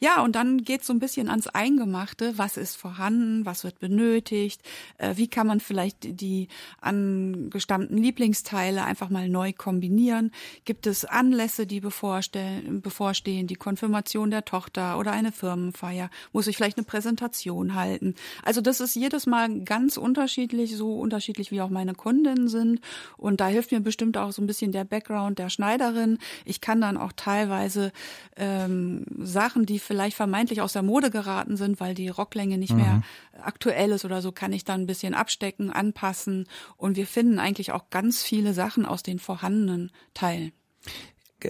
Ja, 0.00 0.22
und 0.22 0.36
dann 0.36 0.62
geht 0.62 0.84
so 0.84 0.92
ein 0.92 0.98
bisschen 0.98 1.28
ans 1.28 1.46
Eingemachte. 1.46 2.36
Was 2.36 2.56
ist 2.56 2.76
vorhanden? 2.76 3.46
Was 3.46 3.64
wird 3.64 3.78
benötigt? 3.78 4.62
Äh, 4.98 5.16
wie 5.16 5.28
kann 5.28 5.46
man 5.46 5.60
vielleicht 5.60 6.20
die 6.20 6.48
angestammten 6.80 7.98
Lieblingsteile 7.98 8.84
einfach 8.84 9.10
mal 9.10 9.28
neu 9.28 9.52
kombinieren? 9.52 10.32
Gibt 10.64 10.86
es 10.86 11.04
Anlässe, 11.04 11.66
die 11.66 11.80
bevorstehen, 11.80 12.80
bevorstehen? 12.80 13.46
Die 13.46 13.54
Konfirmation 13.54 14.30
der 14.30 14.44
Tochter 14.44 14.98
oder 14.98 15.12
eine 15.12 15.32
Firmenfeier? 15.32 16.10
Muss 16.32 16.46
ich 16.46 16.56
vielleicht 16.56 16.78
eine 16.78 16.86
Präsentation 16.86 17.74
halten? 17.74 18.14
Also 18.42 18.60
das 18.60 18.80
ist 18.80 18.94
jedes 18.94 19.26
Mal 19.26 19.60
ganz 19.60 19.96
unterschiedlich, 19.96 20.76
so 20.76 20.98
unterschiedlich 20.98 21.50
wie 21.50 21.60
auch 21.60 21.70
meine 21.70 21.94
Kundinnen 21.94 22.48
sind. 22.48 22.80
Und 23.16 23.40
da 23.40 23.48
hilft 23.48 23.72
mir 23.72 23.80
bestimmt 23.80 24.16
auch 24.16 24.32
so 24.32 24.42
ein 24.42 24.46
bisschen 24.46 24.55
bisschen 24.56 24.72
der 24.72 24.84
Background 24.84 25.38
der 25.38 25.50
Schneiderin. 25.50 26.18
Ich 26.46 26.62
kann 26.62 26.80
dann 26.80 26.96
auch 26.96 27.12
teilweise 27.14 27.92
ähm, 28.36 29.04
Sachen, 29.18 29.66
die 29.66 29.78
vielleicht 29.78 30.16
vermeintlich 30.16 30.62
aus 30.62 30.72
der 30.72 30.82
Mode 30.82 31.10
geraten 31.10 31.58
sind, 31.58 31.78
weil 31.78 31.94
die 31.94 32.08
Rocklänge 32.08 32.56
nicht 32.56 32.72
mhm. 32.72 32.78
mehr 32.78 33.02
aktuell 33.42 33.92
ist 33.92 34.06
oder 34.06 34.22
so, 34.22 34.32
kann 34.32 34.54
ich 34.54 34.64
dann 34.64 34.82
ein 34.82 34.86
bisschen 34.86 35.12
abstecken, 35.12 35.70
anpassen. 35.70 36.46
Und 36.78 36.96
wir 36.96 37.06
finden 37.06 37.38
eigentlich 37.38 37.72
auch 37.72 37.90
ganz 37.90 38.22
viele 38.22 38.54
Sachen 38.54 38.86
aus 38.86 39.02
den 39.02 39.18
vorhandenen 39.18 39.92
Teilen. 40.14 40.52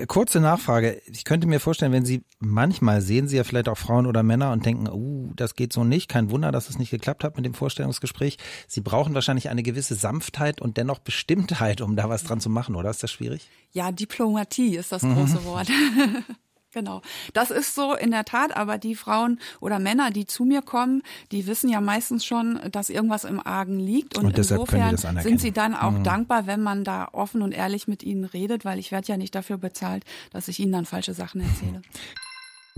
Kurze 0.09 0.41
Nachfrage. 0.41 1.01
Ich 1.07 1.25
könnte 1.25 1.47
mir 1.47 1.61
vorstellen, 1.61 1.93
wenn 1.93 2.05
Sie 2.05 2.25
manchmal 2.41 3.01
sehen 3.01 3.29
Sie 3.29 3.37
ja 3.37 3.45
vielleicht 3.45 3.69
auch 3.69 3.79
Frauen 3.79 4.07
oder 4.07 4.25
Männer 4.25 4.51
und 4.51 4.67
denken, 4.67 4.89
uh, 4.89 5.33
das 5.37 5.55
geht 5.55 5.73
so 5.73 5.85
nicht. 5.85 6.09
Kein 6.09 6.31
Wunder, 6.31 6.51
dass 6.51 6.69
es 6.69 6.79
nicht 6.79 6.91
geklappt 6.91 7.23
hat 7.23 7.37
mit 7.37 7.45
dem 7.45 7.55
Vorstellungsgespräch. 7.55 8.39
Sie 8.67 8.81
brauchen 8.81 9.15
wahrscheinlich 9.15 9.49
eine 9.49 9.63
gewisse 9.63 9.95
Sanftheit 9.95 10.61
und 10.61 10.77
dennoch 10.77 10.99
Bestimmtheit, 10.99 11.81
um 11.81 11.95
da 11.95 12.09
was 12.09 12.25
dran 12.25 12.41
zu 12.41 12.51
machen, 12.51 12.75
oder? 12.75 12.91
Ist 12.91 13.05
das 13.05 13.13
schwierig? 13.13 13.49
Ja, 13.71 13.93
Diplomatie 13.93 14.77
ist 14.77 14.91
das 14.91 15.03
große 15.03 15.41
mhm. 15.41 15.45
Wort. 15.45 15.69
Genau. 16.77 17.01
Das 17.33 17.51
ist 17.51 17.75
so 17.75 17.95
in 17.95 18.11
der 18.11 18.27
Tat, 18.27 18.55
aber 18.55 18.77
die 18.77 18.97
Frauen 18.97 19.41
oder 19.61 19.79
Männer, 19.79 20.11
die 20.11 20.27
zu 20.27 20.45
mir 20.45 20.61
kommen, 20.61 21.03
die 21.33 21.47
wissen 21.47 21.71
ja 21.71 21.81
meistens 21.81 22.27
schon, 22.27 22.61
dass 22.71 22.91
irgendwas 22.91 23.25
im 23.25 23.41
Argen 23.45 23.81
liegt. 23.81 24.19
Und, 24.19 24.27
und 24.27 24.37
insofern 24.37 24.95
sind 24.99 25.41
sie 25.41 25.53
dann 25.53 25.75
auch 25.75 25.93
mhm. 25.93 26.05
dankbar, 26.05 26.47
wenn 26.47 26.63
man 26.63 26.85
da 26.85 27.09
offen 27.13 27.41
und 27.41 27.53
ehrlich 27.53 27.89
mit 27.89 28.03
ihnen 28.03 28.27
redet, 28.27 28.67
weil 28.67 28.79
ich 28.79 28.93
werde 28.93 29.09
ja 29.09 29.17
nicht 29.17 29.35
dafür 29.35 29.57
bezahlt, 29.57 30.05
dass 30.33 30.49
ich 30.49 30.61
ihnen 30.61 30.73
dann 30.73 30.85
falsche 30.85 31.15
Sachen 31.15 31.41
erzähle. 31.41 31.81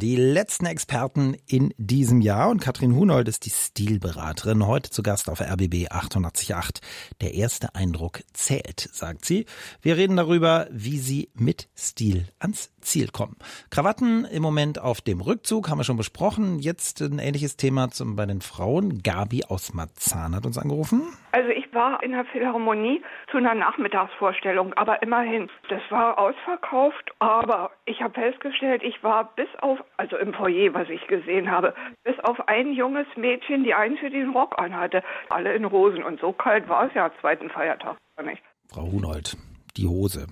Die 0.01 0.15
letzten 0.15 0.67
Experten 0.67 1.37
in 1.49 1.75
diesem 1.77 2.21
Jahr 2.21 2.51
und 2.51 2.61
Katrin 2.61 2.95
Hunold 2.95 3.27
ist 3.27 3.47
die 3.47 3.51
Stilberaterin, 3.51 4.65
heute 4.65 4.91
zu 4.91 5.03
Gast 5.03 5.29
auf 5.29 5.41
RBB 5.41 5.91
888. 5.91 6.81
Der 7.21 7.35
erste 7.35 7.75
Eindruck 7.75 8.21
zählt, 8.33 8.79
sagt 8.93 9.25
sie. 9.25 9.45
Wir 9.83 9.97
reden 9.97 10.15
darüber, 10.17 10.69
wie 10.71 10.99
sie 10.99 11.31
mit 11.35 11.69
Stil 11.77 12.29
ans 12.39 12.71
Ziel 12.81 13.09
kommen. 13.09 13.35
Krawatten 13.71 14.25
im 14.25 14.41
Moment 14.41 14.81
auf 14.81 15.01
dem 15.01 15.21
Rückzug, 15.21 15.69
haben 15.69 15.79
wir 15.79 15.85
schon 15.85 15.97
besprochen. 15.97 16.61
Jetzt 16.61 17.01
ein 17.01 17.19
ähnliches 17.19 17.57
Thema 17.57 17.91
zum, 17.91 18.15
bei 18.15 18.25
den 18.25 18.41
Frauen. 18.41 19.03
Gabi 19.03 19.47
aus 19.47 19.75
Marzahn 19.75 20.37
hat 20.37 20.47
uns 20.47 20.59
angerufen. 20.59 21.09
Also 21.33 21.51
ich 21.51 21.68
war 21.73 22.03
in 22.03 22.13
der 22.13 22.25
Philharmonie 22.27 23.03
zu 23.31 23.39
einer 23.39 23.55
Nachmittagsvorstellung, 23.55 24.75
aber 24.75 25.03
immerhin, 25.03 25.49
das 25.69 25.83
war 25.91 26.19
ausverkauft, 26.19 27.11
aber 27.19 27.71
ich 27.85 28.03
habe 28.03 28.15
festgestellt, 28.15 28.83
ich 28.83 29.03
war 29.03 29.35
bis 29.37 29.49
auf, 29.61 29.79
also 29.97 30.17
im 30.17 30.33
Foyer, 30.35 30.75
was 30.75 30.89
ich 30.89 31.07
gesehen 31.07 31.51
habe, 31.51 31.75
bis 32.05 32.19
auf 32.21 32.49
ein 32.49 32.73
junges 32.73 33.07
Mädchen, 33.17 33.65
die 33.65 33.75
einzige, 33.75 34.11
die 34.11 34.21
einen 34.21 34.33
Rock 34.33 34.59
anhatte, 34.59 35.03
alle 35.29 35.55
in 35.55 35.71
Hosen 35.71 36.03
und 36.03 36.21
so 36.21 36.33
kalt 36.33 36.69
war 36.69 36.87
es 36.87 36.95
ja 36.95 37.07
am 37.07 37.13
zweiten 37.21 37.51
Feiertag 37.51 37.97
nicht. 38.25 38.43
Frau 38.69 38.83
Hunold, 38.91 39.37
die 39.77 39.87
Hose. 39.87 40.27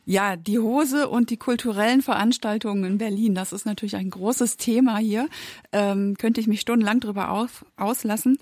Ja, 0.07 0.37
die 0.37 0.59
Hose 0.59 1.09
und 1.09 1.31
die 1.31 1.39
kulturellen 1.39 2.03
Veranstaltungen 2.03 2.85
in 2.85 2.99
Berlin, 2.99 3.35
das 3.35 3.55
ist 3.55 3.65
natürlich 3.65 3.97
ein 3.97 4.11
großes 4.11 4.59
Thema 4.59 4.99
hier. 4.99 5.29
Ähm, 5.73 6.17
könnte 6.19 6.43
ich 6.43 6.47
mich 6.47 6.61
stundenlang 6.61 7.01
drüber 7.01 7.31
auf, 7.31 7.65
auslassen. 7.79 8.37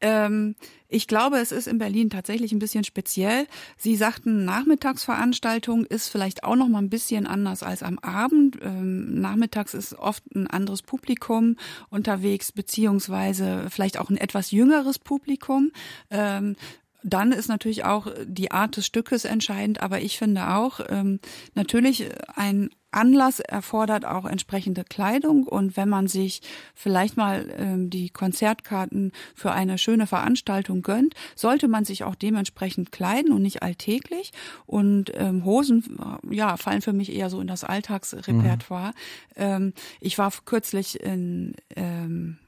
Ähm, 0.00 0.56
ich 0.94 1.08
glaube, 1.08 1.38
es 1.38 1.50
ist 1.50 1.66
in 1.66 1.78
Berlin 1.78 2.08
tatsächlich 2.08 2.52
ein 2.52 2.60
bisschen 2.60 2.84
speziell. 2.84 3.46
Sie 3.76 3.96
sagten, 3.96 4.44
Nachmittagsveranstaltung 4.44 5.84
ist 5.84 6.08
vielleicht 6.08 6.44
auch 6.44 6.54
noch 6.54 6.68
mal 6.68 6.78
ein 6.78 6.88
bisschen 6.88 7.26
anders 7.26 7.64
als 7.64 7.82
am 7.82 7.98
Abend. 7.98 8.58
Ähm, 8.62 9.20
nachmittags 9.20 9.74
ist 9.74 9.98
oft 9.98 10.24
ein 10.34 10.46
anderes 10.46 10.82
Publikum 10.82 11.56
unterwegs, 11.90 12.52
beziehungsweise 12.52 13.66
vielleicht 13.70 13.98
auch 13.98 14.08
ein 14.08 14.16
etwas 14.16 14.52
jüngeres 14.52 15.00
Publikum. 15.00 15.72
Ähm, 16.10 16.54
dann 17.02 17.32
ist 17.32 17.48
natürlich 17.48 17.84
auch 17.84 18.06
die 18.24 18.52
Art 18.52 18.76
des 18.76 18.86
Stückes 18.86 19.24
entscheidend, 19.24 19.82
aber 19.82 20.00
ich 20.00 20.16
finde 20.16 20.54
auch, 20.54 20.80
ähm, 20.88 21.18
natürlich 21.54 22.06
ein 22.34 22.70
Anlass 22.94 23.40
erfordert 23.40 24.04
auch 24.04 24.24
entsprechende 24.24 24.84
Kleidung 24.84 25.44
und 25.44 25.76
wenn 25.76 25.88
man 25.88 26.06
sich 26.08 26.42
vielleicht 26.74 27.16
mal 27.16 27.52
ähm, 27.56 27.90
die 27.90 28.10
Konzertkarten 28.10 29.12
für 29.34 29.52
eine 29.52 29.78
schöne 29.78 30.06
Veranstaltung 30.06 30.82
gönnt, 30.82 31.14
sollte 31.34 31.68
man 31.68 31.84
sich 31.84 32.04
auch 32.04 32.14
dementsprechend 32.14 32.92
kleiden 32.92 33.32
und 33.32 33.42
nicht 33.42 33.62
alltäglich. 33.62 34.32
Und 34.66 35.12
ähm, 35.14 35.44
Hosen, 35.44 35.98
ja, 36.30 36.56
fallen 36.56 36.82
für 36.82 36.92
mich 36.92 37.12
eher 37.12 37.30
so 37.30 37.40
in 37.40 37.46
das 37.46 37.64
Alltagsrepertoire. 37.64 38.88
Mhm. 38.88 38.92
Ähm, 39.36 39.72
ich 40.00 40.18
war 40.18 40.32
kürzlich 40.44 41.00
in 41.00 41.54
ähm, 41.76 42.38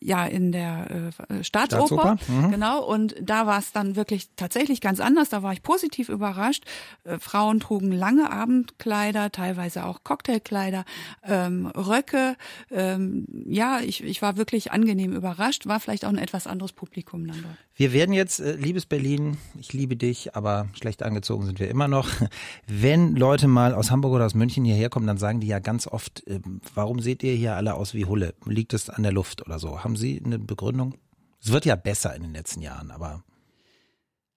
ja 0.00 0.26
in 0.26 0.52
der 0.52 1.12
äh, 1.28 1.44
Staatsoper, 1.44 1.84
Staatsoper? 1.86 2.16
Mhm. 2.28 2.50
genau 2.50 2.84
und 2.84 3.14
da 3.20 3.46
war 3.46 3.58
es 3.58 3.72
dann 3.72 3.96
wirklich 3.96 4.28
tatsächlich 4.36 4.80
ganz 4.80 5.00
anders. 5.00 5.28
Da 5.28 5.42
war 5.42 5.52
ich 5.52 5.62
positiv 5.62 6.08
überrascht. 6.08 6.64
Äh, 7.04 7.18
Frauen 7.18 7.60
trugen 7.60 7.92
lange 7.92 8.30
Abendkleider 8.30 9.32
teilweise 9.32 9.84
auch 9.84 10.04
Cocktailkleider 10.04 10.84
ähm, 11.24 11.66
Röcke. 11.66 12.36
Ähm, 12.70 13.26
ja 13.46 13.80
ich, 13.80 14.02
ich 14.02 14.22
war 14.22 14.36
wirklich 14.36 14.72
angenehm 14.72 15.12
überrascht. 15.12 15.66
War 15.66 15.80
vielleicht 15.80 16.04
auch 16.04 16.10
ein 16.10 16.18
etwas 16.18 16.46
anderes 16.46 16.72
Publikum 16.72 17.26
dann 17.26 17.42
dort 17.42 17.56
wir 17.80 17.94
werden 17.94 18.12
jetzt, 18.12 18.40
äh, 18.40 18.56
liebes 18.56 18.84
Berlin, 18.84 19.38
ich 19.58 19.72
liebe 19.72 19.96
dich, 19.96 20.36
aber 20.36 20.68
schlecht 20.74 21.02
angezogen 21.02 21.46
sind 21.46 21.60
wir 21.60 21.70
immer 21.70 21.88
noch. 21.88 22.10
Wenn 22.66 23.16
Leute 23.16 23.48
mal 23.48 23.72
aus 23.72 23.90
Hamburg 23.90 24.12
oder 24.12 24.26
aus 24.26 24.34
München 24.34 24.66
hierher 24.66 24.90
kommen, 24.90 25.06
dann 25.06 25.16
sagen 25.16 25.40
die 25.40 25.46
ja 25.46 25.60
ganz 25.60 25.86
oft, 25.86 26.26
äh, 26.26 26.40
warum 26.74 27.00
seht 27.00 27.22
ihr 27.22 27.32
hier 27.32 27.56
alle 27.56 27.72
aus 27.72 27.94
wie 27.94 28.04
Hulle? 28.04 28.34
Liegt 28.44 28.74
es 28.74 28.90
an 28.90 29.02
der 29.02 29.12
Luft 29.12 29.46
oder 29.46 29.58
so? 29.58 29.82
Haben 29.82 29.96
Sie 29.96 30.20
eine 30.22 30.38
Begründung? 30.38 30.96
Es 31.42 31.52
wird 31.52 31.64
ja 31.64 31.74
besser 31.74 32.14
in 32.14 32.20
den 32.20 32.34
letzten 32.34 32.60
Jahren, 32.60 32.90
aber 32.90 33.24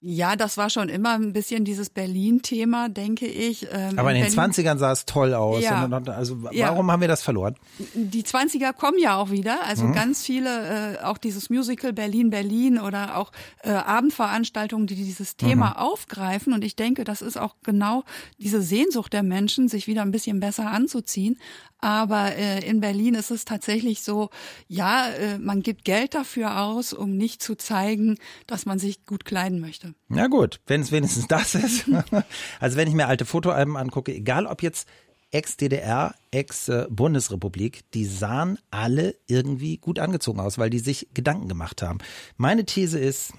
ja, 0.05 0.35
das 0.35 0.57
war 0.57 0.69
schon 0.69 0.89
immer 0.89 1.13
ein 1.13 1.31
bisschen 1.31 1.63
dieses 1.63 1.89
Berlin-Thema, 1.89 2.89
denke 2.89 3.25
ich. 3.25 3.67
Ähm, 3.71 3.97
Aber 3.97 4.11
in 4.11 4.21
den 4.21 4.35
Berlin 4.35 4.51
20ern 4.51 4.77
sah 4.77 4.91
es 4.91 5.05
toll 5.05 5.33
aus. 5.33 5.63
Ja. 5.63 5.87
Also 6.07 6.43
warum 6.43 6.53
ja. 6.87 6.91
haben 6.91 6.99
wir 6.99 7.07
das 7.07 7.21
verloren? 7.21 7.55
Die 7.93 8.23
20er 8.23 8.73
kommen 8.73 8.99
ja 8.99 9.15
auch 9.15 9.31
wieder. 9.31 9.65
Also 9.65 9.85
mhm. 9.85 9.93
ganz 9.93 10.21
viele, 10.21 10.97
äh, 10.97 11.03
auch 11.03 11.17
dieses 11.17 11.49
Musical 11.49 11.93
Berlin, 11.93 12.31
Berlin 12.31 12.79
oder 12.79 13.15
auch 13.15 13.31
äh, 13.63 13.71
Abendveranstaltungen, 13.71 14.87
die 14.87 14.95
dieses 14.95 15.37
Thema 15.37 15.69
mhm. 15.69 15.75
aufgreifen. 15.77 16.51
Und 16.51 16.65
ich 16.65 16.75
denke, 16.75 17.05
das 17.05 17.21
ist 17.21 17.37
auch 17.37 17.55
genau 17.63 18.03
diese 18.39 18.61
Sehnsucht 18.61 19.13
der 19.13 19.23
Menschen, 19.23 19.69
sich 19.69 19.87
wieder 19.87 20.01
ein 20.01 20.11
bisschen 20.11 20.41
besser 20.41 20.69
anzuziehen. 20.69 21.39
Aber 21.83 22.35
äh, 22.35 22.65
in 22.65 22.79
Berlin 22.79 23.13
ist 23.13 23.29
es 23.29 23.43
tatsächlich 23.43 24.03
so, 24.03 24.29
ja, 24.67 25.09
äh, 25.09 25.37
man 25.37 25.61
gibt 25.61 25.83
Geld 25.83 26.13
dafür 26.13 26.61
aus, 26.61 26.93
um 26.93 27.17
nicht 27.17 27.43
zu 27.43 27.55
zeigen, 27.55 28.17
dass 28.47 28.65
man 28.65 28.79
sich 28.79 29.05
gut 29.05 29.25
kleiden 29.25 29.59
möchte. 29.59 29.92
Ja 30.09 30.27
gut, 30.27 30.59
wenn 30.67 30.81
es 30.81 30.91
wenigstens 30.91 31.27
das 31.27 31.55
ist. 31.55 31.85
also 32.59 32.77
wenn 32.77 32.87
ich 32.87 32.93
mir 32.93 33.07
alte 33.07 33.25
Fotoalben 33.25 33.77
angucke, 33.77 34.13
egal 34.13 34.45
ob 34.45 34.63
jetzt 34.63 34.87
Ex-DDR, 35.31 36.13
Ex-Bundesrepublik, 36.31 37.89
die 37.93 38.05
sahen 38.05 38.59
alle 38.69 39.15
irgendwie 39.25 39.77
gut 39.77 39.97
angezogen 39.97 40.39
aus, 40.39 40.59
weil 40.59 40.69
die 40.69 40.79
sich 40.79 41.07
Gedanken 41.13 41.47
gemacht 41.47 41.81
haben. 41.81 41.97
Meine 42.37 42.65
These 42.65 42.99
ist, 42.99 43.33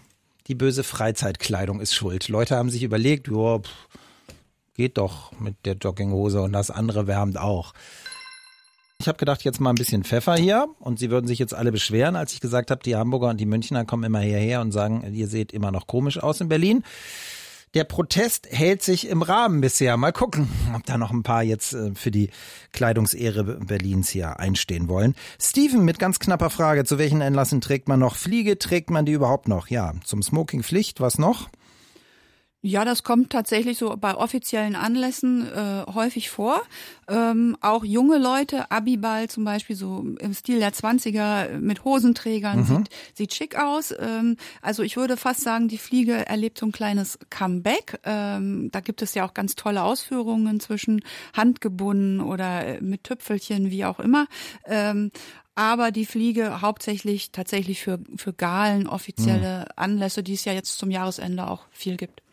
die 0.49 0.57
böse 0.57 0.83
Freizeitkleidung 0.83 1.81
ist 1.81 1.95
schuld. 1.95 2.29
Leute 2.29 2.57
haben 2.57 2.69
sich 2.69 2.83
überlegt, 2.83 3.29
jo, 3.29 3.61
pff, 3.61 3.89
geht 4.75 4.99
doch 4.99 5.33
mit 5.39 5.55
der 5.65 5.75
Jogginghose 5.75 6.43
und 6.43 6.53
das 6.53 6.71
andere 6.71 7.07
wärmt 7.07 7.39
auch. 7.39 7.73
Ich 9.05 9.09
habe 9.09 9.19
gedacht, 9.19 9.45
jetzt 9.45 9.61
mal 9.61 9.69
ein 9.69 9.75
bisschen 9.75 10.03
Pfeffer 10.03 10.35
hier 10.35 10.67
und 10.79 10.99
sie 10.99 11.11
würden 11.11 11.27
sich 11.27 11.39
jetzt 11.39 11.53
alle 11.53 11.71
beschweren, 11.71 12.17
als 12.17 12.33
ich 12.33 12.41
gesagt 12.41 12.71
habe, 12.71 12.83
die 12.83 12.97
Hamburger 12.97 13.29
und 13.29 13.39
die 13.39 13.45
Münchner 13.45 13.85
kommen 13.85 14.03
immer 14.03 14.21
hierher 14.21 14.63
und 14.63 14.73
sagen, 14.73 15.13
ihr 15.13 15.29
seht 15.29 15.53
immer 15.53 15.71
noch 15.71 15.87
komisch 15.87 16.19
aus 16.19 16.41
in 16.41 16.49
Berlin. 16.49 16.83
Der 17.75 17.85
Protest 17.85 18.49
hält 18.51 18.83
sich 18.83 19.07
im 19.07 19.21
Rahmen 19.21 19.61
bisher. 19.61 19.99
Mal 19.99 20.15
gucken, 20.15 20.49
ob 20.75 20.87
da 20.87 20.97
noch 20.97 21.11
ein 21.11 21.23
paar 21.23 21.43
jetzt 21.43 21.75
äh, 21.75 21.95
für 21.95 22.11
die 22.11 22.31
Kleidungsehre 22.73 23.45
Berlins 23.45 24.09
hier 24.09 24.41
einstehen 24.41 24.89
wollen. 24.89 25.15
Steven 25.39 25.85
mit 25.85 25.99
ganz 25.99 26.19
knapper 26.19 26.49
Frage, 26.49 26.87
zu 26.87 26.97
welchen 26.97 27.21
Anlässen 27.21 27.61
trägt 27.61 27.89
man 27.89 28.01
noch 28.01 28.17
Fliege? 28.17 28.59
Trägt 28.59 28.89
man 28.89 29.05
die 29.05 29.13
überhaupt 29.13 29.49
noch? 29.49 29.69
Ja, 29.69 29.93
zum 30.05 30.23
Smoking 30.23 30.63
Pflicht, 30.63 31.03
was 31.03 31.19
noch? 31.19 31.51
Ja, 32.67 32.87
das 32.87 33.03
kommt 33.03 33.29
tatsächlich 33.29 33.77
so 33.77 33.95
bei 33.99 34.15
offiziellen 34.15 34.75
Anlässen 34.75 35.47
äh, 35.47 35.85
häufig 35.93 36.31
vor. 36.31 36.63
Ähm, 37.09 37.59
auch 37.61 37.85
junge 37.85 38.17
Leute, 38.17 38.71
Abiball 38.71 39.29
zum 39.29 39.45
Beispiel, 39.45 39.77
so 39.77 40.03
im 40.19 40.33
Stil 40.33 40.61
der 40.61 40.73
Zwanziger 40.73 41.59
mit 41.61 41.85
Hosenträgern, 41.85 42.61
mhm. 42.61 42.65
sieht, 42.65 42.89
sieht 43.13 43.35
schick 43.35 43.59
aus. 43.59 43.95
Ähm, 43.99 44.39
also 44.63 44.83
ich 44.83 44.97
würde 44.97 45.19
fast 45.19 45.43
sagen, 45.43 45.69
die 45.69 45.77
Fliege 45.77 46.27
erlebt 46.27 46.57
so 46.57 46.65
ein 46.65 46.73
kleines 46.73 47.19
Comeback. 47.29 48.01
Ähm, 48.03 48.71
da 48.73 48.81
gibt 48.81 49.03
es 49.03 49.13
ja 49.13 49.27
auch 49.27 49.35
ganz 49.35 49.57
tolle 49.57 49.83
Ausführungen 49.83 50.59
zwischen 50.59 51.03
handgebunden 51.35 52.23
oder 52.23 52.65
äh, 52.67 52.81
mit 52.81 53.05
Tüpfelchen, 53.05 53.71
wie 53.71 53.85
auch 53.85 54.01
immer. 54.01 54.27
Ähm, 54.65 55.11
aber 55.55 55.91
die 55.91 56.07
Fliege 56.07 56.63
hauptsächlich 56.63 57.31
tatsächlich 57.31 57.83
für, 57.83 57.99
für 58.17 58.33
Galen, 58.33 58.87
offizielle 58.87 59.59
mhm. 59.59 59.73
Anlässe, 59.77 60.23
die 60.23 60.33
es 60.33 60.47
ja 60.47 60.55
jetzt 60.55 60.79
zum 60.79 60.91
Jahresende 60.91 61.47
auch 61.47 61.67
viel 61.71 61.99
gibt 61.99 62.24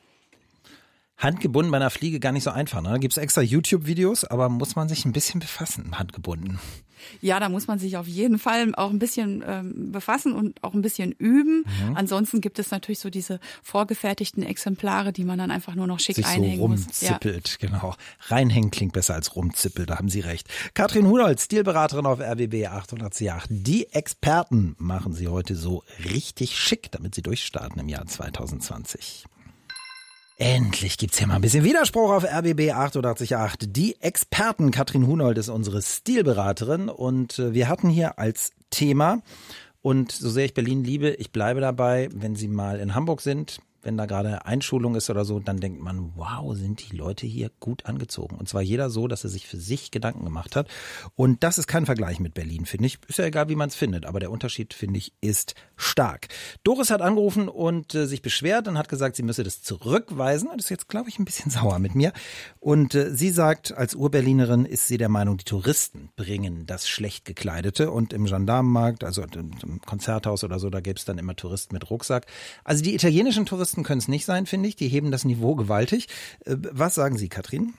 handgebunden 1.22 1.72
bei 1.72 1.78
einer 1.78 1.90
Fliege 1.90 2.20
gar 2.20 2.32
nicht 2.32 2.44
so 2.44 2.50
einfach. 2.50 2.82
Ne? 2.82 2.90
Da 2.90 2.98
gibt's 2.98 3.18
extra 3.18 3.42
YouTube-Videos, 3.42 4.26
aber 4.26 4.50
muss 4.50 4.76
man 4.76 4.90
sich 4.90 5.06
ein 5.06 5.14
bisschen 5.14 5.40
befassen, 5.40 5.98
handgebunden. 5.98 6.60
Ja, 7.20 7.40
da 7.40 7.50
muss 7.50 7.68
man 7.68 7.80
sich 7.80 7.98
auf 7.98 8.08
jeden 8.08 8.40
Fall 8.40 8.74
auch 8.76 8.90
ein 8.90 9.00
bisschen 9.00 9.44
ähm, 9.46 9.92
befassen 9.92 10.34
und 10.34 10.64
auch 10.64 10.74
ein 10.74 10.82
bisschen 10.82 11.12
üben. 11.14 11.66
Mhm. 11.88 11.96
Ansonsten 11.96 12.42
gibt 12.42 12.60
es 12.60 12.72
natürlich 12.72 13.00
so 13.00 13.10
diese 13.10 13.40
vorgefertigten 13.64 14.44
Exemplare, 14.44 15.12
die 15.12 15.24
man 15.24 15.38
dann 15.38 15.52
einfach 15.52 15.76
nur 15.76 15.88
noch 15.88 16.00
schick 16.00 16.16
sich 16.16 16.26
einhängen 16.26 16.58
so 16.58 16.64
rumzippelt, 16.64 17.58
ja. 17.60 17.68
genau. 17.68 17.96
Reinhängen 18.28 18.72
klingt 18.72 18.94
besser 18.94 19.16
als 19.16 19.36
rumzippelt, 19.36 19.90
da 19.90 19.98
haben 19.98 20.10
Sie 20.10 20.20
recht. 20.20 20.48
Katrin 20.74 21.08
Hunold, 21.08 21.40
Stilberaterin 21.40 22.06
auf 22.06 22.20
RWB 22.20 22.68
808. 22.68 23.48
Die 23.50 23.92
Experten 23.94 24.76
machen 24.78 25.14
Sie 25.14 25.28
heute 25.28 25.56
so 25.56 25.84
richtig 26.12 26.58
schick, 26.58 26.92
damit 26.92 27.16
Sie 27.16 27.22
durchstarten 27.22 27.80
im 27.80 27.90
Jahr 27.90 28.06
2020. 28.06 29.26
Endlich 30.42 30.98
gibt's 30.98 31.20
hier 31.20 31.28
mal 31.28 31.36
ein 31.36 31.42
bisschen 31.42 31.64
Widerspruch 31.64 32.12
auf 32.12 32.24
RBB 32.24 32.72
888. 32.72 33.72
Die 33.72 34.02
Experten, 34.02 34.72
Katrin 34.72 35.06
Hunold 35.06 35.38
ist 35.38 35.50
unsere 35.50 35.84
Stilberaterin 35.84 36.90
und 36.90 37.38
äh, 37.38 37.54
wir 37.54 37.70
hatten 37.70 37.90
hier 37.90 38.18
als 38.18 38.50
Thema 38.72 39.22
und 39.84 40.12
so 40.12 40.32
sehr 40.32 40.46
ich 40.46 40.56
Berlin 40.56 40.84
liebe, 40.84 41.12
ich 41.12 41.32
bleibe 41.32 41.62
dabei, 41.62 42.10
wenn 42.12 42.36
Sie 42.36 42.48
mal 42.48 42.80
in 42.80 42.96
Hamburg 42.96 43.22
sind, 43.22 43.60
wenn 43.84 43.98
da 43.98 44.06
gerade 44.06 44.46
Einschulung 44.46 44.96
ist 44.96 45.10
oder 45.10 45.26
so, 45.26 45.40
dann 45.40 45.58
denkt 45.58 45.82
man, 45.82 46.14
wow, 46.16 46.56
sind 46.56 46.90
die 46.90 46.96
Leute 46.96 47.26
hier 47.26 47.52
gut 47.60 47.86
angezogen. 47.86 48.38
Und 48.38 48.48
zwar 48.48 48.62
jeder 48.62 48.90
so, 48.90 49.08
dass 49.08 49.24
er 49.24 49.30
sich 49.30 49.48
für 49.48 49.58
sich 49.58 49.92
Gedanken 49.92 50.24
gemacht 50.24 50.56
hat. 50.56 50.68
Und 51.16 51.44
das 51.44 51.58
ist 51.58 51.68
kein 51.68 51.86
Vergleich 51.86 52.20
mit 52.20 52.34
Berlin, 52.34 52.66
finde 52.66 52.88
ich. 52.88 53.00
Ist 53.08 53.20
ja 53.20 53.26
egal, 53.26 53.50
wie 53.50 53.56
man 53.56 53.70
es 53.70 53.76
findet, 53.76 54.06
aber 54.06 54.20
der 54.20 54.32
Unterschied, 54.32 54.74
finde 54.74 54.98
ich, 55.00 55.14
ist 55.22 55.56
stark. 55.76 56.28
Doris 56.64 56.92
hat 56.92 57.02
angerufen 57.02 57.50
und 57.50 57.96
äh, 57.96 58.06
sich 58.06 58.22
beschwert 58.22 58.68
und 58.68 58.78
hat 58.78 58.90
gesagt, 58.90 59.16
sie 59.16 59.24
müsse 59.24 59.44
das 59.44 59.62
zurückweisen. 59.62 60.50
Und 60.50 60.60
ist 60.60 60.70
jetzt, 60.70 60.88
glaube 60.88 61.10
ich, 61.10 61.20
ein 61.20 61.26
bisschen 61.26 61.52
sauer 61.52 61.80
mit 61.80 61.96
mir. 61.96 62.14
Und 62.60 62.96
äh, 62.96 63.16
sie 63.16 63.32
sagt, 63.32 63.76
als 63.76 63.96
Urberlinerin 63.96 64.66
ist 64.66 64.88
sie 64.88 64.98
der 64.98 65.10
Meinung, 65.10 65.38
die 65.38 65.46
Touristen 65.46 66.10
bringen 66.16 66.66
das 66.66 66.88
schlecht 66.88 67.26
gekleidete. 67.26 67.92
Und 67.92 68.14
im 68.14 68.26
Gendarmenmarkt, 68.26 69.04
also 69.04 69.24
im 69.24 69.82
Konzerthaus 69.82 70.44
oder 70.44 70.60
so, 70.60 70.70
da 70.70 70.82
gäbe 70.82 70.98
es 70.98 71.06
dann 71.06 71.18
immer 71.18 71.36
Touristen 71.36 71.74
mit 71.74 71.90
Rucksack. 71.90 72.26
Also 72.64 72.84
die 72.84 72.94
italienischen 72.94 73.46
Touristen 73.46 73.71
Touristen 73.72 73.84
können 73.84 74.00
es 74.00 74.08
nicht 74.08 74.26
sein, 74.26 74.46
finde 74.46 74.68
ich. 74.68 74.76
Die 74.76 74.90
heben 74.90 75.12
das 75.12 75.24
Niveau 75.24 75.56
gewaltig. 75.56 76.08
Äh, 76.46 76.58
was 76.72 76.96
sagen 76.96 77.18
Sie, 77.18 77.30
Katrin? 77.30 77.74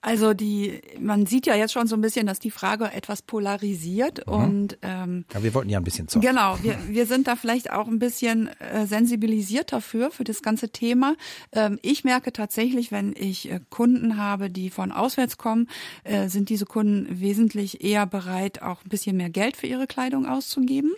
Also 0.00 0.32
die, 0.32 0.80
man 1.00 1.26
sieht 1.26 1.46
ja 1.46 1.56
jetzt 1.56 1.72
schon 1.72 1.88
so 1.88 1.96
ein 1.96 2.00
bisschen, 2.00 2.26
dass 2.26 2.38
die 2.38 2.52
Frage 2.52 2.92
etwas 2.92 3.20
polarisiert 3.20 4.24
mhm. 4.28 4.32
und 4.32 4.78
ähm, 4.82 5.24
ja, 5.34 5.42
wir 5.42 5.54
wollten 5.54 5.70
ja 5.70 5.78
ein 5.78 5.84
bisschen 5.84 6.06
zocken. 6.06 6.28
Genau, 6.28 6.56
wir, 6.62 6.78
wir 6.88 7.04
sind 7.04 7.26
da 7.26 7.34
vielleicht 7.34 7.72
auch 7.72 7.88
ein 7.88 7.98
bisschen 7.98 8.48
äh, 8.60 8.86
sensibilisiert 8.86 9.72
dafür 9.72 10.12
für 10.12 10.22
das 10.22 10.40
ganze 10.42 10.70
Thema. 10.70 11.16
Ähm, 11.50 11.80
ich 11.82 12.04
merke 12.04 12.32
tatsächlich, 12.32 12.92
wenn 12.92 13.12
ich 13.16 13.50
äh, 13.50 13.58
Kunden 13.70 14.16
habe, 14.16 14.50
die 14.50 14.70
von 14.70 14.92
auswärts 14.92 15.36
kommen, 15.36 15.68
äh, 16.04 16.28
sind 16.28 16.48
diese 16.48 16.64
Kunden 16.64 17.20
wesentlich 17.20 17.82
eher 17.82 18.06
bereit, 18.06 18.62
auch 18.62 18.84
ein 18.84 18.88
bisschen 18.88 19.16
mehr 19.16 19.30
Geld 19.30 19.56
für 19.56 19.66
ihre 19.66 19.88
Kleidung 19.88 20.26
auszugeben. 20.26 20.92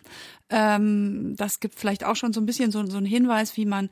Ähm, 0.51 1.35
das 1.37 1.61
gibt 1.61 1.79
vielleicht 1.79 2.05
auch 2.05 2.17
schon 2.17 2.33
so 2.33 2.41
ein 2.41 2.47
bisschen 2.47 2.71
so, 2.71 2.85
so 2.87 2.97
einen 2.97 3.07
Hinweis, 3.07 3.57
wie 3.57 3.67
man 3.67 3.91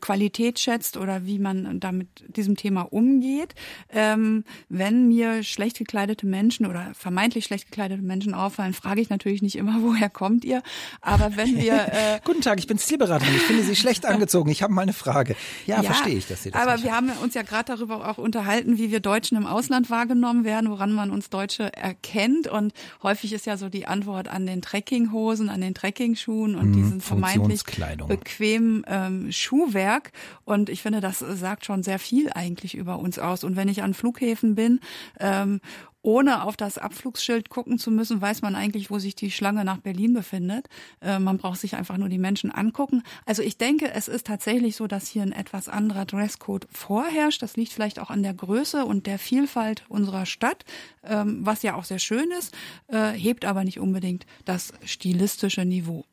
Qualität 0.00 0.58
schätzt 0.58 0.98
oder 0.98 1.24
wie 1.24 1.38
man 1.38 1.80
damit 1.80 2.08
diesem 2.28 2.56
Thema 2.56 2.82
umgeht. 2.82 3.54
Ähm, 3.90 4.44
wenn 4.68 5.08
mir 5.08 5.42
schlecht 5.42 5.78
gekleidete 5.78 6.26
Menschen 6.26 6.66
oder 6.66 6.92
vermeintlich 6.94 7.46
schlecht 7.46 7.70
gekleidete 7.70 8.02
Menschen 8.02 8.34
auffallen, 8.34 8.74
frage 8.74 9.00
ich 9.00 9.08
natürlich 9.08 9.40
nicht 9.40 9.56
immer, 9.56 9.78
woher 9.80 10.10
kommt 10.10 10.44
ihr? 10.44 10.62
Aber 11.00 11.36
wenn 11.36 11.56
wir 11.56 11.74
äh, 11.74 12.20
Guten 12.24 12.42
Tag, 12.42 12.58
ich 12.58 12.66
bin 12.66 12.78
Stilberaterin. 12.78 13.34
Ich 13.34 13.42
finde 13.42 13.62
Sie 13.62 13.76
schlecht 13.76 14.04
angezogen. 14.04 14.50
Ich 14.50 14.62
habe 14.62 14.72
mal 14.72 14.82
eine 14.82 14.92
Frage. 14.92 15.34
Ja, 15.66 15.76
ja 15.76 15.82
verstehe 15.84 16.16
ich, 16.18 16.26
dass 16.26 16.42
Sie 16.42 16.50
das 16.50 16.60
Aber 16.60 16.82
wir 16.82 16.94
haben 16.94 17.10
uns 17.22 17.34
ja 17.34 17.42
gerade 17.42 17.76
darüber 17.76 18.08
auch 18.08 18.18
unterhalten, 18.18 18.76
wie 18.76 18.90
wir 18.90 19.00
Deutschen 19.00 19.38
im 19.38 19.46
Ausland 19.46 19.88
wahrgenommen 19.88 20.44
werden, 20.44 20.70
woran 20.70 20.92
man 20.92 21.10
uns 21.10 21.30
Deutsche 21.30 21.72
erkennt. 21.74 22.48
Und 22.48 22.72
häufig 23.02 23.32
ist 23.32 23.46
ja 23.46 23.56
so 23.56 23.68
die 23.68 23.86
Antwort 23.86 24.28
an 24.28 24.46
den 24.46 24.60
Trekkinghosen, 24.60 25.48
an 25.48 25.60
den 25.60 25.74
Trekkingschuhen 25.88 26.54
und 26.54 26.70
mm, 26.70 26.72
diesen 26.72 27.00
vermeintlich 27.00 27.62
bequemen 28.06 28.84
ähm, 28.86 29.32
Schuhwerk. 29.32 30.12
Und 30.44 30.68
ich 30.68 30.82
finde, 30.82 31.00
das 31.00 31.18
sagt 31.18 31.64
schon 31.64 31.82
sehr 31.82 31.98
viel 31.98 32.30
eigentlich 32.34 32.74
über 32.74 32.98
uns 32.98 33.18
aus. 33.18 33.42
Und 33.42 33.56
wenn 33.56 33.68
ich 33.68 33.82
an 33.82 33.94
Flughäfen 33.94 34.54
bin, 34.54 34.80
ähm, 35.18 35.60
ohne 36.02 36.44
auf 36.44 36.56
das 36.56 36.78
Abflugsschild 36.78 37.48
gucken 37.48 37.78
zu 37.78 37.90
müssen, 37.90 38.20
weiß 38.20 38.42
man 38.42 38.54
eigentlich, 38.54 38.90
wo 38.90 38.98
sich 38.98 39.14
die 39.14 39.30
Schlange 39.30 39.64
nach 39.64 39.78
Berlin 39.78 40.14
befindet. 40.14 40.68
Äh, 41.00 41.18
man 41.18 41.38
braucht 41.38 41.60
sich 41.60 41.74
einfach 41.76 41.96
nur 41.96 42.08
die 42.08 42.18
Menschen 42.18 42.50
angucken. 42.50 43.02
Also 43.26 43.42
ich 43.42 43.58
denke, 43.58 43.92
es 43.92 44.08
ist 44.08 44.26
tatsächlich 44.26 44.76
so, 44.76 44.86
dass 44.86 45.08
hier 45.08 45.22
ein 45.22 45.32
etwas 45.32 45.68
anderer 45.68 46.04
Dresscode 46.04 46.66
vorherrscht. 46.70 47.42
Das 47.42 47.56
liegt 47.56 47.72
vielleicht 47.72 47.98
auch 47.98 48.10
an 48.10 48.22
der 48.22 48.34
Größe 48.34 48.84
und 48.84 49.06
der 49.06 49.18
Vielfalt 49.18 49.84
unserer 49.88 50.26
Stadt, 50.26 50.64
ähm, 51.04 51.40
was 51.42 51.62
ja 51.62 51.74
auch 51.74 51.84
sehr 51.84 51.98
schön 51.98 52.30
ist, 52.38 52.54
äh, 52.88 53.10
hebt 53.12 53.44
aber 53.44 53.64
nicht 53.64 53.80
unbedingt 53.80 54.26
das 54.44 54.72
stilistische 54.84 55.64
Niveau. 55.64 56.04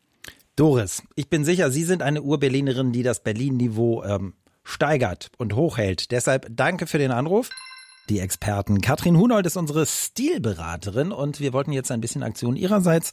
Doris, 0.56 1.04
ich 1.16 1.30
bin 1.30 1.44
sicher, 1.44 1.70
Sie 1.70 1.84
sind 1.84 2.02
eine 2.02 2.22
Urberlinerin, 2.22 2.94
die 2.94 3.04
das 3.04 3.22
Berlin-Niveau 3.22 4.04
ähm, 4.04 4.34
steigert 4.64 5.30
und 5.38 5.54
hochhält. 5.54 6.12
Deshalb 6.12 6.48
danke 6.50 6.88
für 6.88 6.98
den 6.98 7.12
Anruf. 7.12 7.50
Die 8.10 8.20
Experten. 8.20 8.82
Katrin 8.82 9.18
Hunold 9.18 9.46
ist 9.46 9.58
unsere 9.58 9.86
Stilberaterin 9.86 11.12
und 11.12 11.40
wir 11.40 11.54
wollten 11.54 11.72
jetzt 11.72 11.92
ein 11.92 12.02
bisschen 12.02 12.22
Aktion 12.22 12.56
ihrerseits. 12.56 13.12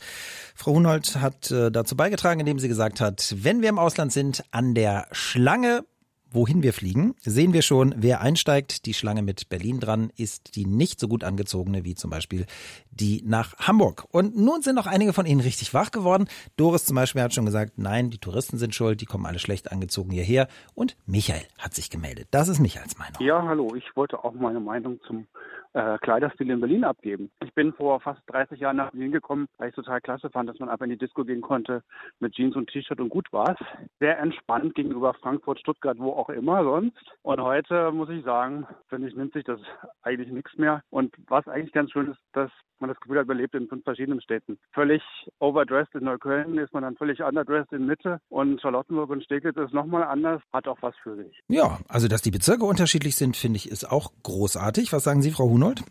Frau 0.55 0.73
Hunold 0.73 1.17
hat 1.17 1.51
äh, 1.51 1.71
dazu 1.71 1.97
beigetragen, 1.97 2.41
indem 2.41 2.59
sie 2.59 2.69
gesagt 2.69 3.01
hat, 3.01 3.35
wenn 3.39 3.63
wir 3.63 3.71
im 3.71 3.79
Ausland 3.79 4.13
sind, 4.13 4.45
an 4.51 4.75
der 4.75 5.07
Schlange 5.13 5.85
wohin 6.35 6.63
wir 6.63 6.73
fliegen, 6.73 7.15
sehen 7.21 7.53
wir 7.53 7.63
schon, 7.63 7.95
wer 7.97 8.21
einsteigt. 8.21 8.87
Die 8.87 8.95
Schlange 8.95 9.23
mit 9.23 9.49
Berlin 9.49 9.81
dran 9.81 10.11
ist 10.17 10.57
die 10.57 10.67
nicht 10.67 11.01
so 11.01 11.09
gut 11.09 11.25
angezogene 11.25 11.85
wie 11.85 11.95
zum 11.95 12.11
Beispiel 12.11 12.47
die 12.91 13.23
nach 13.25 13.57
Hamburg. 13.59 14.05
Und 14.11 14.37
nun 14.37 14.63
sind 14.63 14.75
noch 14.75 14.87
einige 14.87 15.13
von 15.13 15.27
Ihnen 15.27 15.41
richtig 15.41 15.75
wach 15.75 15.91
geworden. 15.91 16.29
Doris 16.57 16.85
zum 16.85 16.97
Beispiel 16.97 17.23
hat 17.23 17.35
schon 17.35 17.47
gesagt, 17.47 17.75
nein, 17.77 18.11
die 18.11 18.19
Touristen 18.19 18.59
sind 18.59 18.75
schuld, 18.75 19.01
die 19.01 19.07
kommen 19.07 19.27
alle 19.27 19.39
schlecht 19.39 19.73
angezogen 19.73 20.11
hierher. 20.11 20.49
Und 20.75 20.97
Michael 21.07 21.43
hat 21.59 21.75
sich 21.75 21.91
gemeldet. 21.91 22.29
Das 22.31 22.49
ist 22.49 22.61
Michaels 22.61 22.99
Meinung. 22.99 23.21
Ja, 23.21 23.43
hallo, 23.43 23.75
ich 23.75 23.97
wollte 23.97 24.25
auch 24.25 24.35
meine 24.35 24.61
Meinung 24.61 25.01
zum 25.07 25.27
äh, 25.75 25.99
Kleiderstil 25.99 26.51
in 26.51 26.61
Berlin 26.61 26.85
abgeben. 26.85 27.31
Ich 27.43 27.53
bin 27.55 27.73
vor 27.73 28.01
fast 28.01 28.21
30 28.27 28.61
Jahren 28.61 28.77
nach 28.77 28.91
Berlin 28.91 29.13
gekommen, 29.13 29.47
weil 29.59 29.71
ich 29.71 29.75
total 29.75 30.01
klasse 30.01 30.31
fand, 30.31 30.49
dass 30.49 30.59
man 30.59 30.69
einfach 30.69 30.85
in 30.85 30.91
die 30.91 30.99
Disco 30.99 31.25
gehen 31.25 31.41
konnte 31.41 31.83
mit 32.21 32.35
Jeans 32.35 32.57
und 32.57 32.71
T-Shirt 32.71 33.01
und 33.01 33.09
gut 33.09 33.33
war's. 33.33 33.59
Sehr 33.99 34.19
entspannt 34.19 34.75
gegenüber 34.75 35.15
Frankfurt, 35.15 35.61
Stuttgart, 35.61 35.99
wo 35.99 36.13
auch 36.13 36.29
immer 36.29 36.63
sonst. 36.65 37.03
Und 37.23 37.41
heute 37.41 37.91
muss 37.93 38.09
ich 38.11 38.25
sagen, 38.25 38.67
finde 38.89 39.09
ich, 39.09 39.17
nimmt 39.17 39.33
sich 39.33 39.45
das 39.45 39.61
eigentlich 40.03 40.31
nichts 40.31 40.57
mehr. 40.57 40.83
Und 40.91 41.15
was 41.29 41.47
eigentlich 41.49 41.73
ganz 41.73 41.91
schön 41.91 42.11
ist, 42.11 42.21
dass 42.33 42.51
man 42.83 42.91
das 42.91 43.01
Gefühl 43.01 43.19
hat, 43.19 43.27
man 43.27 43.39
lebt 43.39 43.55
in 43.55 43.69
fünf 43.69 43.85
verschiedenen 43.85 44.21
Städten. 44.21 44.59
Völlig 44.73 45.03
overdressed 45.39 45.95
in 45.95 46.05
Neukölln 46.05 46.59
ist 46.59 46.75
man 46.75 46.83
dann 46.83 46.97
völlig 46.97 47.23
underdressed 47.23 47.73
in 47.73 47.87
Mitte 47.87 48.21
und 48.29 48.61
Charlottenburg 48.61 49.09
und 49.09 49.25
Steglitz 49.25 49.57
ist 49.57 49.73
nochmal 49.73 50.03
anders, 50.03 50.43
hat 50.53 50.69
auch 50.69 50.79
was 50.83 50.95
für 51.03 51.17
sich. 51.17 51.41
Ja, 51.49 51.79
also 51.89 52.09
dass 52.09 52.21
die 52.21 52.31
Bezirke 52.31 52.65
unterschiedlich 52.65 53.17
sind, 53.17 53.37
finde 53.37 53.57
ich, 53.57 53.71
ist 53.71 53.91
auch 53.91 54.13
großartig. 54.23 54.93
Was 54.93 55.05
sagen 55.05 55.23
Sie, 55.23 55.31
Frau 55.31 55.47
Hunold? 55.63 55.85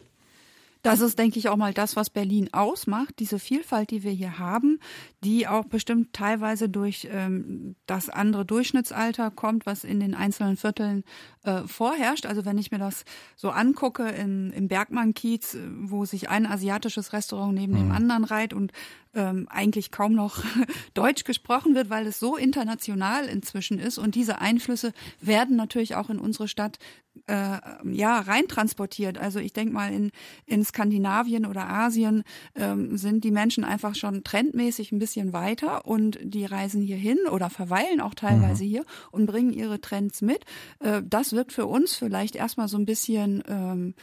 Das 0.83 0.99
ist, 0.99 1.19
denke 1.19 1.37
ich, 1.37 1.47
auch 1.47 1.57
mal 1.57 1.75
das, 1.75 1.95
was 1.95 2.09
Berlin 2.09 2.49
ausmacht, 2.53 3.19
diese 3.19 3.37
Vielfalt, 3.37 3.91
die 3.91 4.01
wir 4.01 4.11
hier 4.11 4.39
haben, 4.39 4.79
die 5.23 5.47
auch 5.47 5.65
bestimmt 5.65 6.11
teilweise 6.11 6.69
durch 6.69 7.07
ähm, 7.11 7.75
das 7.85 8.09
andere 8.09 8.45
Durchschnittsalter 8.45 9.29
kommt, 9.29 9.67
was 9.67 9.83
in 9.83 9.99
den 9.99 10.15
einzelnen 10.15 10.57
Vierteln 10.57 11.03
äh, 11.43 11.67
vorherrscht. 11.67 12.25
Also 12.25 12.45
wenn 12.45 12.57
ich 12.57 12.71
mir 12.71 12.79
das 12.79 13.05
so 13.35 13.51
angucke 13.51 14.09
in, 14.09 14.51
im 14.53 14.67
Bergmann-Kiez, 14.67 15.55
wo 15.81 16.05
sich 16.05 16.29
ein 16.29 16.47
asiatisches 16.47 17.13
Restaurant 17.13 17.53
neben 17.53 17.73
mhm. 17.73 17.77
dem 17.77 17.91
anderen 17.91 18.23
reiht 18.23 18.51
und 18.51 18.71
ähm, 19.13 19.47
eigentlich 19.51 19.91
kaum 19.91 20.13
noch 20.13 20.43
Deutsch 20.95 21.25
gesprochen 21.25 21.75
wird, 21.75 21.91
weil 21.91 22.07
es 22.07 22.19
so 22.19 22.37
international 22.37 23.25
inzwischen 23.25 23.77
ist. 23.77 23.99
Und 23.99 24.15
diese 24.15 24.41
Einflüsse 24.41 24.93
werden 25.19 25.57
natürlich 25.57 25.95
auch 25.95 26.09
in 26.09 26.17
unsere 26.17 26.47
Stadt 26.47 26.79
äh, 27.27 27.57
ja 27.83 28.19
reintransportiert. 28.19 29.17
Also 29.17 29.39
ich 29.39 29.53
denke 29.53 29.73
mal 29.73 29.91
in, 29.93 30.11
in 30.45 30.63
Skandinavien 30.63 31.45
oder 31.45 31.69
Asien 31.69 32.23
ähm, 32.55 32.97
sind 32.97 33.23
die 33.23 33.31
Menschen 33.31 33.63
einfach 33.63 33.95
schon 33.95 34.23
trendmäßig 34.23 34.91
ein 34.91 34.99
bisschen 34.99 35.33
weiter 35.33 35.85
und 35.85 36.19
die 36.23 36.45
reisen 36.45 36.81
hier 36.81 36.97
hin 36.97 37.19
oder 37.31 37.49
verweilen 37.49 38.01
auch 38.01 38.15
teilweise 38.15 38.63
mhm. 38.63 38.67
hier 38.67 38.85
und 39.11 39.25
bringen 39.25 39.51
ihre 39.51 39.81
Trends 39.81 40.21
mit. 40.21 40.45
Äh, 40.79 41.01
das 41.05 41.33
wirkt 41.33 41.53
für 41.53 41.65
uns 41.65 41.95
vielleicht 41.95 42.35
erstmal 42.35 42.67
so 42.67 42.77
ein 42.77 42.85
bisschen 42.85 43.43
ähm, 43.47 43.93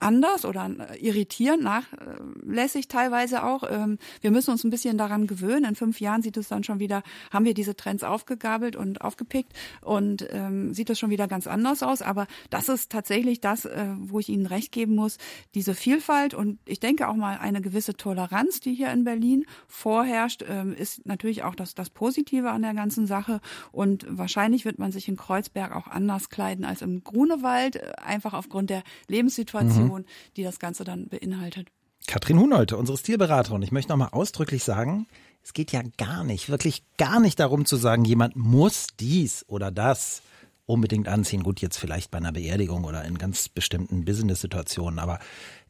anders 0.00 0.44
oder 0.44 0.70
irritierend, 1.00 1.62
nachlässig 1.62 2.88
teilweise 2.88 3.44
auch. 3.44 3.64
Ähm, 3.68 3.98
wir 4.20 4.30
müssen 4.30 4.50
uns 4.50 4.64
ein 4.64 4.70
bisschen 4.70 4.98
daran 4.98 5.26
gewöhnen. 5.26 5.64
In 5.64 5.74
fünf 5.74 6.00
Jahren 6.00 6.22
sieht 6.22 6.36
es 6.36 6.48
dann 6.48 6.64
schon 6.64 6.78
wieder, 6.78 7.02
haben 7.30 7.44
wir 7.44 7.54
diese 7.54 7.76
Trends 7.76 8.04
aufgegabelt 8.04 8.76
und 8.76 9.00
aufgepickt 9.00 9.52
und 9.80 10.26
ähm, 10.30 10.72
sieht 10.74 10.90
es 10.90 10.98
schon 10.98 11.10
wieder 11.10 11.28
ganz 11.28 11.46
anders 11.46 11.82
aus. 11.82 12.02
Aber 12.02 12.26
das 12.50 12.68
ist 12.68 12.90
tatsächlich 12.90 13.40
das, 13.40 13.64
äh, 13.64 13.86
wo 13.98 14.18
ich 14.18 14.28
Ihnen 14.28 14.46
recht 14.46 14.72
geben 14.72 14.94
muss, 14.94 15.18
diese 15.54 15.74
Vielfalt 15.74 16.34
und 16.34 16.58
ich 16.64 16.80
denke 16.80 17.08
auch 17.08 17.16
mal 17.16 17.38
eine 17.38 17.60
gewisse 17.60 17.94
Toleranz, 17.94 18.60
die 18.60 18.74
hier 18.74 18.92
in 18.92 19.04
Berlin 19.04 19.44
vorherrscht, 19.66 20.44
ähm, 20.48 20.72
ist 20.72 21.06
natürlich 21.06 21.42
auch 21.42 21.54
das, 21.54 21.74
das 21.74 21.90
Positive 21.90 22.50
an 22.50 22.62
der 22.62 22.74
ganzen 22.74 23.06
Sache. 23.06 23.40
Und 23.72 24.06
wahrscheinlich 24.08 24.64
wird 24.64 24.78
man 24.78 24.92
sich 24.92 25.08
in 25.08 25.16
Kreuzberg 25.16 25.74
auch 25.74 25.88
anders 25.88 26.30
kleiden 26.30 26.64
als 26.64 26.82
im 26.82 27.02
Grunewald, 27.02 27.76
äh, 27.76 27.92
einfach 28.04 28.34
aufgrund 28.34 28.70
der 28.70 28.82
Lebenssituation 29.08 29.47
Situation, 29.48 30.02
mhm. 30.02 30.06
die 30.36 30.42
das 30.42 30.58
Ganze 30.58 30.84
dann 30.84 31.08
beinhaltet. 31.08 31.68
Katrin 32.06 32.38
Hunolte, 32.38 32.76
unsere 32.76 32.96
Stilberaterin. 32.96 33.62
Ich 33.62 33.72
möchte 33.72 33.90
nochmal 33.90 34.10
ausdrücklich 34.12 34.64
sagen, 34.64 35.06
es 35.42 35.52
geht 35.52 35.72
ja 35.72 35.82
gar 35.96 36.24
nicht, 36.24 36.48
wirklich 36.48 36.82
gar 36.96 37.20
nicht 37.20 37.40
darum 37.40 37.64
zu 37.64 37.76
sagen, 37.76 38.04
jemand 38.04 38.36
muss 38.36 38.88
dies 38.98 39.44
oder 39.48 39.70
das 39.70 40.22
unbedingt 40.66 41.08
anziehen. 41.08 41.42
Gut, 41.42 41.60
jetzt 41.60 41.78
vielleicht 41.78 42.10
bei 42.10 42.18
einer 42.18 42.32
Beerdigung 42.32 42.84
oder 42.84 43.04
in 43.04 43.16
ganz 43.16 43.48
bestimmten 43.48 44.04
Business-Situationen. 44.04 44.98
Aber 44.98 45.18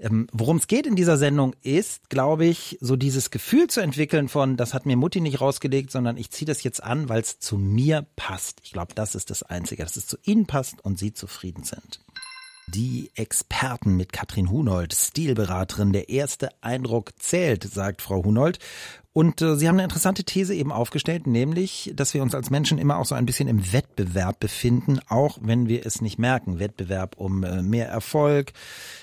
ähm, 0.01 0.27
worum 0.33 0.57
es 0.57 0.67
geht 0.67 0.87
in 0.87 0.97
dieser 0.97 1.17
Sendung 1.17 1.55
ist, 1.63 2.11
glaube 2.11 2.47
ich, 2.47 2.79
so 2.81 2.97
dieses 2.97 3.31
Gefühl 3.31 3.69
zu 3.69 3.81
entwickeln 3.81 4.29
von, 4.29 4.57
das 4.57 4.75
hat 4.75 4.87
mir 4.87 4.97
Mutti 4.97 5.21
nicht 5.21 5.41
rausgelegt, 5.41 5.93
sondern 5.93 6.17
ich 6.17 6.31
ziehe 6.31 6.47
das 6.47 6.65
jetzt 6.65 6.83
an, 6.83 7.09
weil 7.09 7.21
es 7.21 7.39
zu 7.39 7.59
mir 7.59 8.07
passt. 8.17 8.61
Ich 8.65 8.73
glaube, 8.73 8.95
das 8.95 9.15
ist 9.15 9.31
das 9.31 9.45
Einzige, 9.45 9.85
dass 9.85 9.97
es 9.97 10.07
zu 10.07 10.19
Ihnen 10.25 10.47
passt 10.47 10.85
und 10.85 10.99
Sie 10.99 11.13
zufrieden 11.13 11.63
sind. 11.63 12.01
Die 12.75 13.11
Experten 13.15 13.97
mit 13.97 14.13
Katrin 14.13 14.51
Hunold, 14.51 14.93
Stilberaterin. 14.93 15.93
Der 15.93 16.11
erste 16.11 16.51
Eindruck 16.61 17.13
zählt, 17.19 17.65
sagt 17.65 18.03
Frau 18.03 18.23
Hunold. 18.23 18.59
Und 19.15 19.41
äh, 19.41 19.57
Sie 19.57 19.67
haben 19.67 19.77
eine 19.77 19.85
interessante 19.85 20.23
These 20.23 20.55
eben 20.55 20.71
aufgestellt, 20.71 21.27
nämlich, 21.27 21.91
dass 21.95 22.15
wir 22.15 22.23
uns 22.23 22.35
als 22.35 22.51
Menschen 22.51 22.79
immer 22.79 22.99
auch 22.99 23.07
so 23.07 23.15
ein 23.15 23.27
bisschen 23.27 23.49
im 23.49 23.73
Wettbewerb 23.73 24.39
befinden, 24.39 25.01
auch 25.09 25.39
wenn 25.41 25.67
wir 25.67 25.87
es 25.87 26.03
nicht 26.03 26.19
merken. 26.19 26.59
Wettbewerb 26.59 27.17
um 27.17 27.43
äh, 27.43 27.63
mehr 27.63 27.89
Erfolg, 27.89 28.53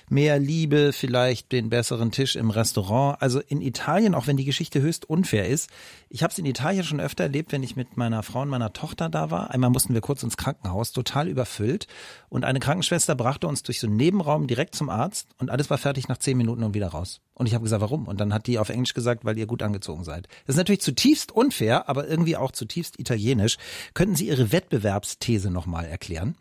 mehr 0.08 0.40
Liebe, 0.40 0.94
vielleicht 0.94 1.52
den 1.52 1.70
besseren 1.70 2.12
Tisch 2.12 2.36
im 2.36 2.52
Restaurant. 2.52 3.22
Also 3.22 3.42
in 3.42 3.62
Italien, 3.62 4.16
auch 4.16 4.28
wenn 4.28 4.38
die 4.38 4.46
Geschichte 4.46 4.80
höchst 4.80 5.10
unfair 5.10 5.50
ist. 5.50 5.70
Ich 6.16 6.24
habe 6.24 6.32
es 6.32 6.40
in 6.40 6.46
Italien 6.46 6.86
schon 6.86 7.02
öfter 7.02 7.26
erlebt, 7.26 7.52
wenn 7.52 7.62
ich 7.62 7.76
mit 7.76 7.98
meiner 7.98 8.24
Frau 8.24 8.44
und 8.44 8.48
meiner 8.48 8.72
Tochter 8.72 9.10
da 9.10 9.32
war. 9.32 9.52
Einmal 9.52 9.70
mussten 9.70 9.94
wir 9.94 10.00
kurz 10.00 10.24
ins 10.24 10.38
Krankenhaus, 10.38 10.94
total 10.94 11.28
überfüllt. 11.28 11.88
Und 12.30 12.46
eine 12.46 12.62
Krankenschwester 12.62 13.16
brachte 13.16 13.50
uns 13.50 13.64
durch 13.64 13.82
so 13.82 13.88
einen 13.88 13.98
Nebenraum 13.98 14.48
direkt 14.48 14.76
zum 14.76 14.88
Arzt 14.90 15.28
und 15.40 15.52
alles 15.52 15.70
war 15.70 15.78
fertig 15.78 16.08
nach 16.08 16.16
zehn 16.18 16.38
Minuten 16.38 16.64
und 16.64 16.74
wieder 16.74 16.88
raus. 16.88 17.20
Und 17.34 17.48
ich 17.48 17.54
habe 17.54 17.64
gesagt, 17.64 17.82
warum? 17.82 18.08
Und 18.08 18.22
dann 18.22 18.34
hat 18.34 18.48
die 18.48 18.60
auf 18.60 18.70
Englisch 18.70 18.94
gesagt, 18.94 19.26
weil 19.26 19.38
ihr 19.38 19.46
gut 19.46 19.62
angezogen 19.62 20.06
seid. 20.06 20.30
Das 20.46 20.56
ist 20.56 20.58
natürlich 20.58 20.80
zutiefst 20.80 21.34
unfair, 21.34 21.90
aber 21.90 22.08
irgendwie 22.08 22.38
auch 22.38 22.54
zutiefst 22.54 22.98
italienisch. 22.98 23.58
Könnten 23.94 24.16
Sie 24.16 24.30
Ihre 24.30 24.54
Wettbewerbsthese 24.54 25.52
nochmal 25.52 25.84
erklären? 25.84 26.36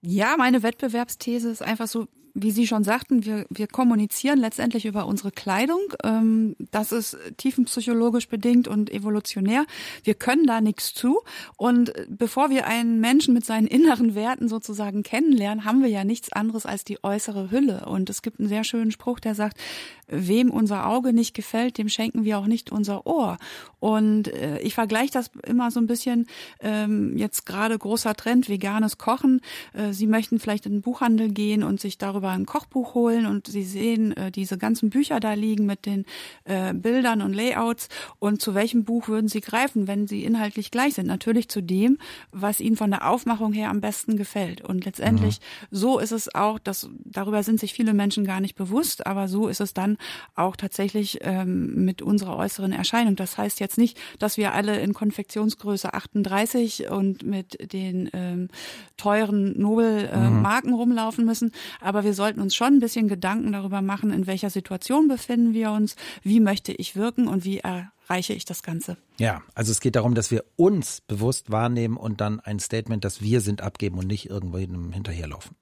Ja, 0.00 0.34
meine 0.36 0.64
Wettbewerbsthese 0.64 1.50
ist 1.50 1.62
einfach 1.62 1.86
so, 1.86 2.08
wie 2.34 2.50
Sie 2.50 2.66
schon 2.66 2.84
sagten, 2.84 3.24
wir, 3.24 3.46
wir 3.50 3.66
kommunizieren 3.66 4.38
letztendlich 4.38 4.86
über 4.86 5.06
unsere 5.06 5.30
Kleidung. 5.30 5.80
Ähm, 6.02 6.56
das 6.70 6.92
ist 6.92 7.16
tiefenpsychologisch 7.36 8.28
bedingt 8.28 8.68
und 8.68 8.90
evolutionär. 8.90 9.64
Wir 10.04 10.14
können 10.14 10.46
da 10.46 10.60
nichts 10.60 10.94
zu. 10.94 11.20
Und 11.56 11.92
bevor 12.08 12.50
wir 12.50 12.66
einen 12.66 13.00
Menschen 13.00 13.34
mit 13.34 13.44
seinen 13.44 13.66
inneren 13.66 14.14
Werten 14.14 14.48
sozusagen 14.48 15.02
kennenlernen, 15.02 15.64
haben 15.64 15.82
wir 15.82 15.88
ja 15.88 16.04
nichts 16.04 16.32
anderes 16.32 16.66
als 16.66 16.84
die 16.84 17.02
äußere 17.02 17.50
Hülle. 17.50 17.84
Und 17.86 18.08
es 18.08 18.22
gibt 18.22 18.40
einen 18.40 18.48
sehr 18.48 18.64
schönen 18.64 18.92
Spruch, 18.92 19.20
der 19.20 19.34
sagt, 19.34 19.58
wem 20.06 20.50
unser 20.50 20.86
Auge 20.86 21.12
nicht 21.12 21.34
gefällt, 21.34 21.78
dem 21.78 21.88
schenken 21.88 22.24
wir 22.24 22.38
auch 22.38 22.46
nicht 22.46 22.70
unser 22.70 23.06
Ohr. 23.06 23.38
Und 23.80 24.28
äh, 24.28 24.58
ich 24.60 24.74
vergleiche 24.74 25.12
das 25.12 25.30
immer 25.46 25.70
so 25.70 25.80
ein 25.80 25.86
bisschen, 25.86 26.26
ähm, 26.60 27.16
jetzt 27.16 27.46
gerade 27.46 27.76
großer 27.76 28.14
Trend, 28.14 28.48
veganes 28.48 28.98
Kochen. 28.98 29.40
Äh, 29.72 29.92
Sie 29.92 30.06
möchten 30.06 30.38
vielleicht 30.38 30.66
in 30.66 30.72
den 30.72 30.82
Buchhandel 30.82 31.30
gehen 31.30 31.62
und 31.62 31.80
sich 31.80 31.98
darüber 31.98 32.21
ein 32.30 32.46
Kochbuch 32.46 32.94
holen 32.94 33.26
und 33.26 33.46
Sie 33.46 33.64
sehen 33.64 34.16
äh, 34.16 34.30
diese 34.30 34.58
ganzen 34.58 34.90
Bücher 34.90 35.20
da 35.20 35.34
liegen 35.34 35.66
mit 35.66 35.86
den 35.86 36.04
äh, 36.44 36.72
Bildern 36.74 37.22
und 37.22 37.32
Layouts. 37.32 37.88
Und 38.18 38.40
zu 38.40 38.54
welchem 38.54 38.84
Buch 38.84 39.08
würden 39.08 39.28
Sie 39.28 39.40
greifen, 39.40 39.86
wenn 39.86 40.06
sie 40.06 40.24
inhaltlich 40.24 40.70
gleich 40.70 40.94
sind? 40.94 41.06
Natürlich 41.06 41.48
zu 41.48 41.62
dem, 41.62 41.98
was 42.30 42.60
Ihnen 42.60 42.76
von 42.76 42.90
der 42.90 43.08
Aufmachung 43.08 43.52
her 43.52 43.70
am 43.70 43.80
besten 43.80 44.16
gefällt. 44.16 44.60
Und 44.62 44.84
letztendlich, 44.84 45.40
mhm. 45.40 45.66
so 45.76 45.98
ist 45.98 46.12
es 46.12 46.34
auch, 46.34 46.58
dass 46.58 46.88
darüber 47.04 47.42
sind 47.42 47.60
sich 47.60 47.72
viele 47.72 47.94
Menschen 47.94 48.24
gar 48.24 48.40
nicht 48.40 48.54
bewusst, 48.54 49.06
aber 49.06 49.28
so 49.28 49.48
ist 49.48 49.60
es 49.60 49.74
dann 49.74 49.98
auch 50.34 50.56
tatsächlich 50.56 51.18
ähm, 51.22 51.84
mit 51.84 52.02
unserer 52.02 52.36
äußeren 52.36 52.72
Erscheinung. 52.72 53.16
Das 53.16 53.38
heißt 53.38 53.60
jetzt 53.60 53.78
nicht, 53.78 53.98
dass 54.18 54.36
wir 54.36 54.54
alle 54.54 54.80
in 54.80 54.94
Konfektionsgröße 54.94 55.92
38 55.94 56.90
und 56.90 57.22
mit 57.24 57.72
den 57.72 58.10
ähm, 58.12 58.48
teuren 58.96 59.58
Nobelmarken 59.58 60.70
äh, 60.70 60.72
mhm. 60.72 60.78
rumlaufen 60.78 61.24
müssen, 61.24 61.52
aber 61.80 62.04
wir 62.04 62.11
sollten 62.14 62.40
uns 62.40 62.54
schon 62.54 62.74
ein 62.74 62.80
bisschen 62.80 63.08
Gedanken 63.08 63.52
darüber 63.52 63.82
machen, 63.82 64.12
in 64.12 64.26
welcher 64.26 64.50
Situation 64.50 65.08
befinden 65.08 65.54
wir 65.54 65.70
uns, 65.70 65.96
wie 66.22 66.40
möchte 66.40 66.72
ich 66.72 66.96
wirken 66.96 67.28
und 67.28 67.44
wie 67.44 67.58
erreiche 67.58 68.32
ich 68.32 68.44
das 68.44 68.62
Ganze. 68.62 68.96
Ja, 69.18 69.42
also 69.54 69.72
es 69.72 69.80
geht 69.80 69.96
darum, 69.96 70.14
dass 70.14 70.30
wir 70.30 70.44
uns 70.56 71.00
bewusst 71.00 71.50
wahrnehmen 71.50 71.96
und 71.96 72.20
dann 72.20 72.40
ein 72.40 72.58
Statement, 72.58 73.04
dass 73.04 73.20
wir 73.20 73.40
sind, 73.40 73.62
abgeben 73.62 73.98
und 73.98 74.06
nicht 74.06 74.28
irgendwo 74.30 74.58
hinterherlaufen. 74.58 75.56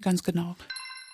Ganz 0.00 0.22
genau. 0.22 0.56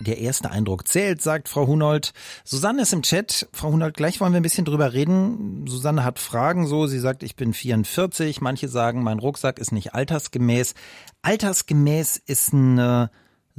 Der 0.01 0.17
erste 0.17 0.51
Eindruck 0.51 0.89
zählt, 0.89 1.21
sagt 1.21 1.51
Frau 1.51 1.67
Hunold. 1.67 2.15
Susanne 2.43 2.83
ist 2.83 2.95
im 2.95 3.03
Chat. 3.03 3.49
Frau 3.53 3.71
Hunold, 3.71 3.95
gleich 3.95 4.19
wollen 4.19 4.33
wir 4.33 4.41
ein 4.41 4.43
bisschen 4.43 4.65
drüber 4.65 4.95
reden. 4.95 5.67
Susanne 5.67 6.05
hat 6.05 6.19
Fragen 6.19 6.67
so. 6.67 6.87
Sie 6.87 6.99
sagt, 6.99 7.23
ich 7.23 7.37
bin 7.37 7.53
44. 7.53 8.41
Manche 8.41 8.69
sagen, 8.69 9.03
mein 9.03 9.19
Rucksack 9.19 9.59
ist 9.59 9.73
nicht 9.73 9.93
altersgemäß. 9.93 10.73
Altersgemäß 11.21 12.17
ist 12.17 12.55
ein 12.55 12.79
äh, 12.79 13.09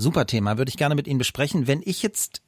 super 0.02 0.26
Thema. 0.26 0.58
Würde 0.58 0.70
ich 0.70 0.78
gerne 0.78 0.96
mit 0.96 1.08
Ihnen 1.08 1.20
besprechen. 1.20 1.68
Wenn 1.68 1.82
ich 1.84 2.02
jetzt 2.02 2.42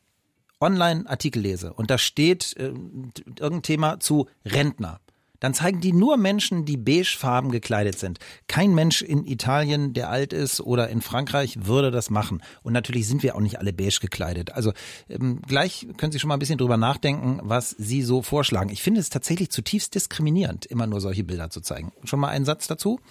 online 0.60 1.10
Artikel 1.10 1.42
lese 1.42 1.74
und 1.74 1.90
da 1.92 1.98
steht 1.98 2.56
äh, 2.58 2.66
irgendein 2.66 3.62
Thema 3.62 4.00
zu 4.00 4.28
Rentner, 4.46 5.00
dann 5.44 5.54
zeigen 5.54 5.82
die 5.82 5.92
nur 5.92 6.16
Menschen, 6.16 6.64
die 6.64 6.78
beigefarben 6.78 7.52
gekleidet 7.52 8.00
sind. 8.00 8.18
Kein 8.48 8.74
Mensch 8.74 9.02
in 9.02 9.26
Italien, 9.26 9.92
der 9.92 10.10
alt 10.10 10.32
ist 10.32 10.62
oder 10.62 10.88
in 10.88 11.02
Frankreich 11.02 11.66
würde 11.66 11.92
das 11.92 12.10
machen. 12.10 12.42
Und 12.62 12.72
natürlich 12.72 13.10
sind 13.10 13.24
wir 13.24 13.36
auch 13.36 13.42
nicht 13.42 13.60
alle 13.60 13.74
beige 13.74 14.00
gekleidet. 14.00 14.54
Also 14.54 14.72
ähm, 15.10 15.42
gleich 15.46 15.86
können 15.98 16.14
Sie 16.14 16.20
schon 16.20 16.30
mal 16.30 16.38
ein 16.38 16.40
bisschen 16.40 16.60
drüber 16.60 16.78
nachdenken, 16.78 17.42
was 17.44 17.72
Sie 17.72 18.04
so 18.04 18.22
vorschlagen. 18.22 18.70
Ich 18.70 18.82
finde 18.82 19.02
es 19.02 19.10
tatsächlich 19.10 19.50
zutiefst 19.50 19.94
diskriminierend, 19.96 20.66
immer 20.66 20.88
nur 20.88 21.02
solche 21.02 21.26
Bilder 21.26 21.50
zu 21.50 21.60
zeigen. 21.60 21.92
Schon 22.06 22.22
mal 22.22 22.30
einen 22.30 22.46
Satz 22.46 22.68
dazu? 22.68 23.02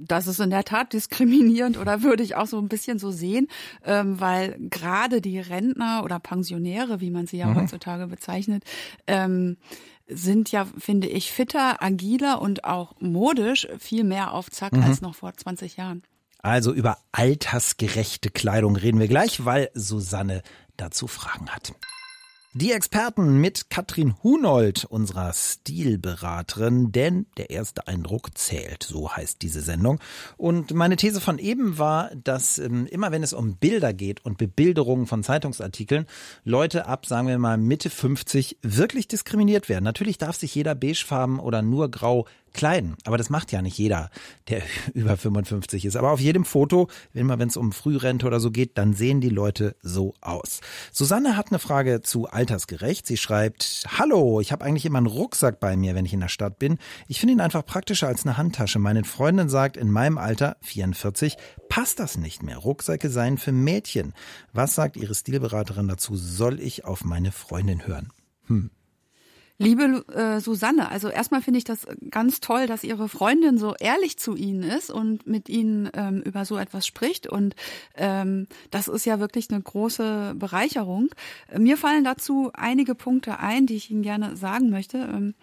Das 0.00 0.26
ist 0.26 0.40
in 0.40 0.50
der 0.50 0.64
Tat 0.64 0.92
diskriminierend 0.92 1.78
oder 1.78 2.02
würde 2.02 2.22
ich 2.22 2.36
auch 2.36 2.46
so 2.46 2.58
ein 2.58 2.68
bisschen 2.68 2.98
so 2.98 3.10
sehen, 3.10 3.48
ähm, 3.84 4.20
weil 4.20 4.56
gerade 4.58 5.20
die 5.20 5.38
Rentner 5.38 6.02
oder 6.04 6.18
Pensionäre, 6.18 7.00
wie 7.00 7.10
man 7.10 7.26
sie 7.26 7.38
ja 7.38 7.46
mhm. 7.46 7.56
heutzutage 7.56 8.06
bezeichnet, 8.06 8.64
ähm, 9.06 9.56
sind 10.06 10.50
ja, 10.52 10.66
finde 10.78 11.06
ich, 11.06 11.32
fitter, 11.32 11.82
agiler 11.82 12.40
und 12.40 12.64
auch 12.64 12.94
modisch 12.98 13.68
viel 13.78 14.04
mehr 14.04 14.32
auf 14.32 14.50
Zack 14.50 14.72
mhm. 14.72 14.82
als 14.82 15.00
noch 15.00 15.14
vor 15.14 15.34
20 15.34 15.76
Jahren. 15.76 16.02
Also 16.40 16.72
über 16.72 16.98
altersgerechte 17.12 18.30
Kleidung 18.30 18.76
reden 18.76 19.00
wir 19.00 19.08
gleich, 19.08 19.44
weil 19.44 19.70
Susanne 19.74 20.42
dazu 20.76 21.08
Fragen 21.08 21.48
hat. 21.50 21.74
Die 22.54 22.72
Experten 22.72 23.42
mit 23.42 23.68
Katrin 23.68 24.14
Hunold, 24.22 24.86
unserer 24.86 25.34
Stilberaterin, 25.34 26.92
denn 26.92 27.26
der 27.36 27.50
erste 27.50 27.86
Eindruck 27.86 28.38
zählt, 28.38 28.84
so 28.84 29.14
heißt 29.14 29.42
diese 29.42 29.60
Sendung. 29.60 30.00
Und 30.38 30.72
meine 30.72 30.96
These 30.96 31.20
von 31.20 31.38
eben 31.38 31.76
war, 31.76 32.10
dass 32.16 32.56
ähm, 32.56 32.86
immer 32.86 33.12
wenn 33.12 33.22
es 33.22 33.34
um 33.34 33.56
Bilder 33.56 33.92
geht 33.92 34.24
und 34.24 34.38
Bebilderungen 34.38 35.06
von 35.06 35.22
Zeitungsartikeln, 35.22 36.06
Leute 36.42 36.86
ab, 36.86 37.04
sagen 37.04 37.28
wir 37.28 37.38
mal, 37.38 37.58
Mitte 37.58 37.90
50 37.90 38.56
wirklich 38.62 39.08
diskriminiert 39.08 39.68
werden. 39.68 39.84
Natürlich 39.84 40.16
darf 40.16 40.36
sich 40.36 40.54
jeder 40.54 40.74
beigefarben 40.74 41.40
oder 41.40 41.60
nur 41.60 41.90
grau 41.90 42.26
kleiden. 42.52 42.96
Aber 43.04 43.18
das 43.18 43.30
macht 43.30 43.52
ja 43.52 43.62
nicht 43.62 43.78
jeder, 43.78 44.10
der 44.48 44.62
über 44.94 45.16
55 45.16 45.84
ist. 45.84 45.96
Aber 45.96 46.12
auf 46.12 46.20
jedem 46.20 46.44
Foto, 46.44 46.88
wenn 47.12 47.28
wenn 47.28 47.48
es 47.48 47.56
um 47.56 47.72
Frührente 47.72 48.26
oder 48.26 48.40
so 48.40 48.50
geht, 48.50 48.78
dann 48.78 48.94
sehen 48.94 49.20
die 49.20 49.28
Leute 49.28 49.76
so 49.82 50.14
aus. 50.20 50.60
Susanne 50.92 51.36
hat 51.36 51.48
eine 51.50 51.58
Frage 51.58 52.00
zu 52.02 52.26
altersgerecht. 52.28 53.06
Sie 53.06 53.16
schreibt, 53.16 53.84
Hallo, 53.98 54.40
ich 54.40 54.52
habe 54.52 54.64
eigentlich 54.64 54.86
immer 54.86 54.98
einen 54.98 55.06
Rucksack 55.06 55.60
bei 55.60 55.76
mir, 55.76 55.94
wenn 55.94 56.06
ich 56.06 56.12
in 56.12 56.20
der 56.20 56.28
Stadt 56.28 56.58
bin. 56.58 56.78
Ich 57.06 57.20
finde 57.20 57.34
ihn 57.34 57.40
einfach 57.40 57.64
praktischer 57.64 58.08
als 58.08 58.24
eine 58.24 58.36
Handtasche. 58.36 58.78
Meine 58.78 59.04
Freundin 59.04 59.48
sagt, 59.48 59.76
in 59.76 59.90
meinem 59.90 60.18
Alter, 60.18 60.56
44, 60.62 61.36
passt 61.68 61.98
das 61.98 62.16
nicht 62.16 62.42
mehr. 62.42 62.56
Rucksäcke 62.56 63.10
seien 63.10 63.38
für 63.38 63.52
Mädchen. 63.52 64.14
Was 64.52 64.74
sagt 64.74 64.96
Ihre 64.96 65.14
Stilberaterin 65.14 65.88
dazu? 65.88 66.16
Soll 66.16 66.60
ich 66.60 66.84
auf 66.84 67.04
meine 67.04 67.32
Freundin 67.32 67.86
hören? 67.86 68.12
Hm. 68.46 68.70
Liebe 69.60 70.04
äh, 70.14 70.38
Susanne, 70.38 70.88
also 70.88 71.08
erstmal 71.08 71.42
finde 71.42 71.58
ich 71.58 71.64
das 71.64 71.86
ganz 72.10 72.38
toll, 72.38 72.68
dass 72.68 72.84
Ihre 72.84 73.08
Freundin 73.08 73.58
so 73.58 73.74
ehrlich 73.80 74.16
zu 74.16 74.36
Ihnen 74.36 74.62
ist 74.62 74.88
und 74.88 75.26
mit 75.26 75.48
Ihnen 75.48 75.90
ähm, 75.94 76.22
über 76.22 76.44
so 76.44 76.56
etwas 76.56 76.86
spricht. 76.86 77.26
Und 77.26 77.56
ähm, 77.96 78.46
das 78.70 78.86
ist 78.86 79.04
ja 79.04 79.18
wirklich 79.18 79.50
eine 79.50 79.60
große 79.60 80.34
Bereicherung. 80.36 81.08
Mir 81.56 81.76
fallen 81.76 82.04
dazu 82.04 82.52
einige 82.54 82.94
Punkte 82.94 83.40
ein, 83.40 83.66
die 83.66 83.74
ich 83.74 83.90
Ihnen 83.90 84.02
gerne 84.02 84.36
sagen 84.36 84.70
möchte. 84.70 85.34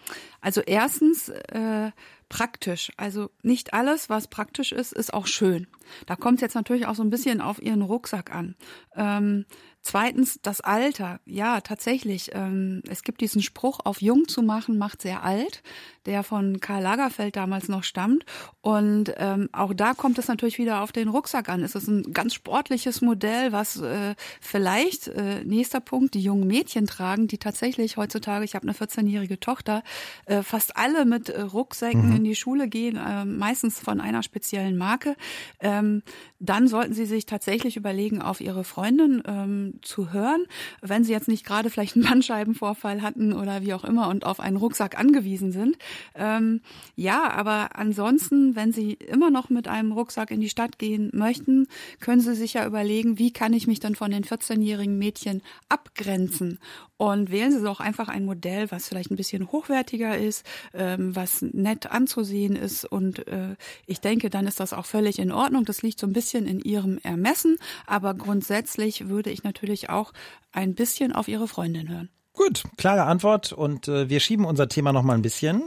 Also 0.46 0.62
erstens 0.62 1.30
äh, 1.30 1.90
praktisch. 2.30 2.92
Also 2.98 3.32
nicht 3.42 3.74
alles, 3.74 4.12
was 4.12 4.28
praktisch 4.28 4.74
ist, 4.74 4.94
ist 4.94 5.12
auch 5.12 5.26
schön. 5.26 5.66
Da 6.06 6.16
kommt 6.16 6.36
es 6.36 6.42
jetzt 6.42 6.54
natürlich 6.54 6.86
auch 6.86 6.94
so 6.94 7.02
ein 7.02 7.10
bisschen 7.10 7.42
auf 7.42 7.60
Ihren 7.60 7.82
Rucksack 7.82 8.32
an. 8.32 8.56
Ähm, 8.96 9.46
Zweitens 9.88 10.40
das 10.42 10.62
Alter. 10.62 11.20
Ja, 11.26 11.62
tatsächlich. 11.62 12.32
Ähm, 12.34 12.82
es 12.90 13.04
gibt 13.04 13.22
diesen 13.22 13.44
Spruch, 13.44 13.82
auf 13.84 14.02
jung 14.02 14.28
zu 14.28 14.42
machen, 14.42 14.80
macht 14.80 15.04
sehr 15.04 15.22
alt, 15.22 15.62
der 16.08 16.24
von 16.24 16.60
Karl 16.60 16.82
Lagerfeld 16.82 17.36
damals 17.36 17.68
noch 17.68 17.84
stammt. 17.84 18.26
Und 18.62 19.14
ähm, 19.18 19.48
auch 19.52 19.76
da 19.76 19.94
kommt 19.94 20.18
es 20.18 20.28
natürlich 20.28 20.58
wieder 20.58 20.82
auf 20.82 20.92
den 20.92 21.08
Rucksack 21.08 21.50
an. 21.50 21.62
Es 21.62 21.76
ist 21.76 21.88
ein 21.88 22.14
ganz 22.14 22.34
sportliches 22.34 23.02
Modell, 23.02 23.52
was 23.52 23.80
äh, 23.80 24.16
vielleicht, 24.42 25.08
äh, 25.10 25.44
nächster 25.44 25.82
Punkt, 25.82 26.16
die 26.16 26.22
jungen 26.22 26.48
Mädchen 26.48 26.88
tragen, 26.88 27.28
die 27.28 27.38
tatsächlich 27.38 27.96
heutzutage, 27.96 28.44
ich 28.44 28.56
habe 28.56 28.68
eine 28.68 28.76
14-jährige 28.76 29.40
Tochter, 29.40 29.84
äh, 30.26 30.35
fast 30.44 30.78
alle 30.78 31.06
mit 31.06 31.30
äh, 31.30 31.42
Rucksäcken 31.42 32.10
mhm. 32.10 32.16
in 32.18 32.24
die 32.24 32.36
Schule 32.36 32.68
gehen, 32.68 32.98
äh, 32.98 33.26
meistens 33.26 33.80
von 33.80 34.02
einer 34.02 34.24
speziellen 34.24 34.78
Marke. 34.78 35.16
Ähm, 35.60 36.04
dann 36.40 36.68
sollten 36.68 36.94
sie 36.94 37.06
sich 37.06 37.26
tatsächlich 37.26 37.78
überlegen, 37.78 38.22
auf 38.22 38.42
ihre 38.42 38.64
Freundin 38.64 39.24
ähm, 39.26 39.80
zu 39.82 40.12
hören, 40.12 40.46
wenn 40.82 41.04
sie 41.04 41.12
jetzt 41.12 41.28
nicht 41.28 41.46
gerade 41.46 41.70
vielleicht 41.70 41.96
einen 41.96 42.06
Bandscheibenvorfall 42.06 43.02
hatten 43.02 43.34
oder 43.34 43.62
wie 43.62 43.74
auch 43.74 43.84
immer 43.84 44.10
und 44.10 44.26
auf 44.26 44.40
einen 44.40 44.58
Rucksack 44.58 44.98
angewiesen 44.98 45.52
sind. 45.52 45.78
Ähm, 46.16 46.62
ja, 46.96 47.30
aber 47.32 47.76
ansonsten, 47.76 48.56
wenn 48.56 48.72
sie 48.72 48.94
immer 48.94 49.30
noch 49.30 49.50
mit 49.50 49.68
einem 49.68 49.92
Rucksack 49.92 50.32
in 50.32 50.42
die 50.42 50.50
Stadt 50.50 50.78
gehen 50.78 51.10
möchten, 51.14 51.68
können 52.00 52.22
sie 52.22 52.36
sich 52.36 52.54
ja 52.54 52.66
überlegen, 52.66 53.18
wie 53.20 53.32
kann 53.32 53.54
ich 53.54 53.68
mich 53.68 53.80
dann 53.80 53.96
von 53.96 54.12
den 54.12 54.24
14-jährigen 54.24 54.98
Mädchen 54.98 55.42
abgrenzen 55.70 56.60
und 56.98 57.30
wählen 57.30 57.52
Sie 57.52 57.62
doch 57.62 57.82
einfach 57.82 58.08
ein 58.08 58.24
Modell, 58.24 58.72
was 58.72 58.88
vielleicht 58.88 59.12
ein 59.12 59.18
bisschen 59.18 59.52
hochwertiger 59.52 60.18
ist, 60.18 60.25
ähm, 60.74 61.16
was 61.16 61.42
nett 61.42 61.92
anzusehen 61.92 62.56
ist. 62.56 62.86
Und 62.86 63.28
äh, 63.28 63.56
ich 63.86 64.02
denke, 64.02 64.30
dann 64.30 64.48
ist 64.48 64.60
das 64.60 64.74
auch 64.74 64.86
völlig 64.86 65.20
in 65.20 65.32
Ordnung. 65.32 65.66
Das 65.66 65.82
liegt 65.82 66.00
so 66.00 66.08
ein 66.08 66.14
bisschen 66.14 66.48
in 66.48 66.60
Ihrem 66.60 67.00
Ermessen. 67.04 67.58
Aber 67.86 68.14
grundsätzlich 68.14 69.08
würde 69.08 69.30
ich 69.30 69.44
natürlich 69.44 69.90
auch 69.90 70.14
ein 70.52 70.76
bisschen 70.76 71.14
auf 71.14 71.28
Ihre 71.28 71.48
Freundin 71.48 71.90
hören. 71.90 72.10
Gut, 72.34 72.64
klare 72.78 73.04
Antwort. 73.04 73.54
Und 73.54 73.88
äh, 73.88 74.10
wir 74.10 74.20
schieben 74.20 74.46
unser 74.46 74.68
Thema 74.68 74.94
noch 74.94 75.04
mal 75.04 75.14
ein 75.14 75.22
bisschen. 75.22 75.64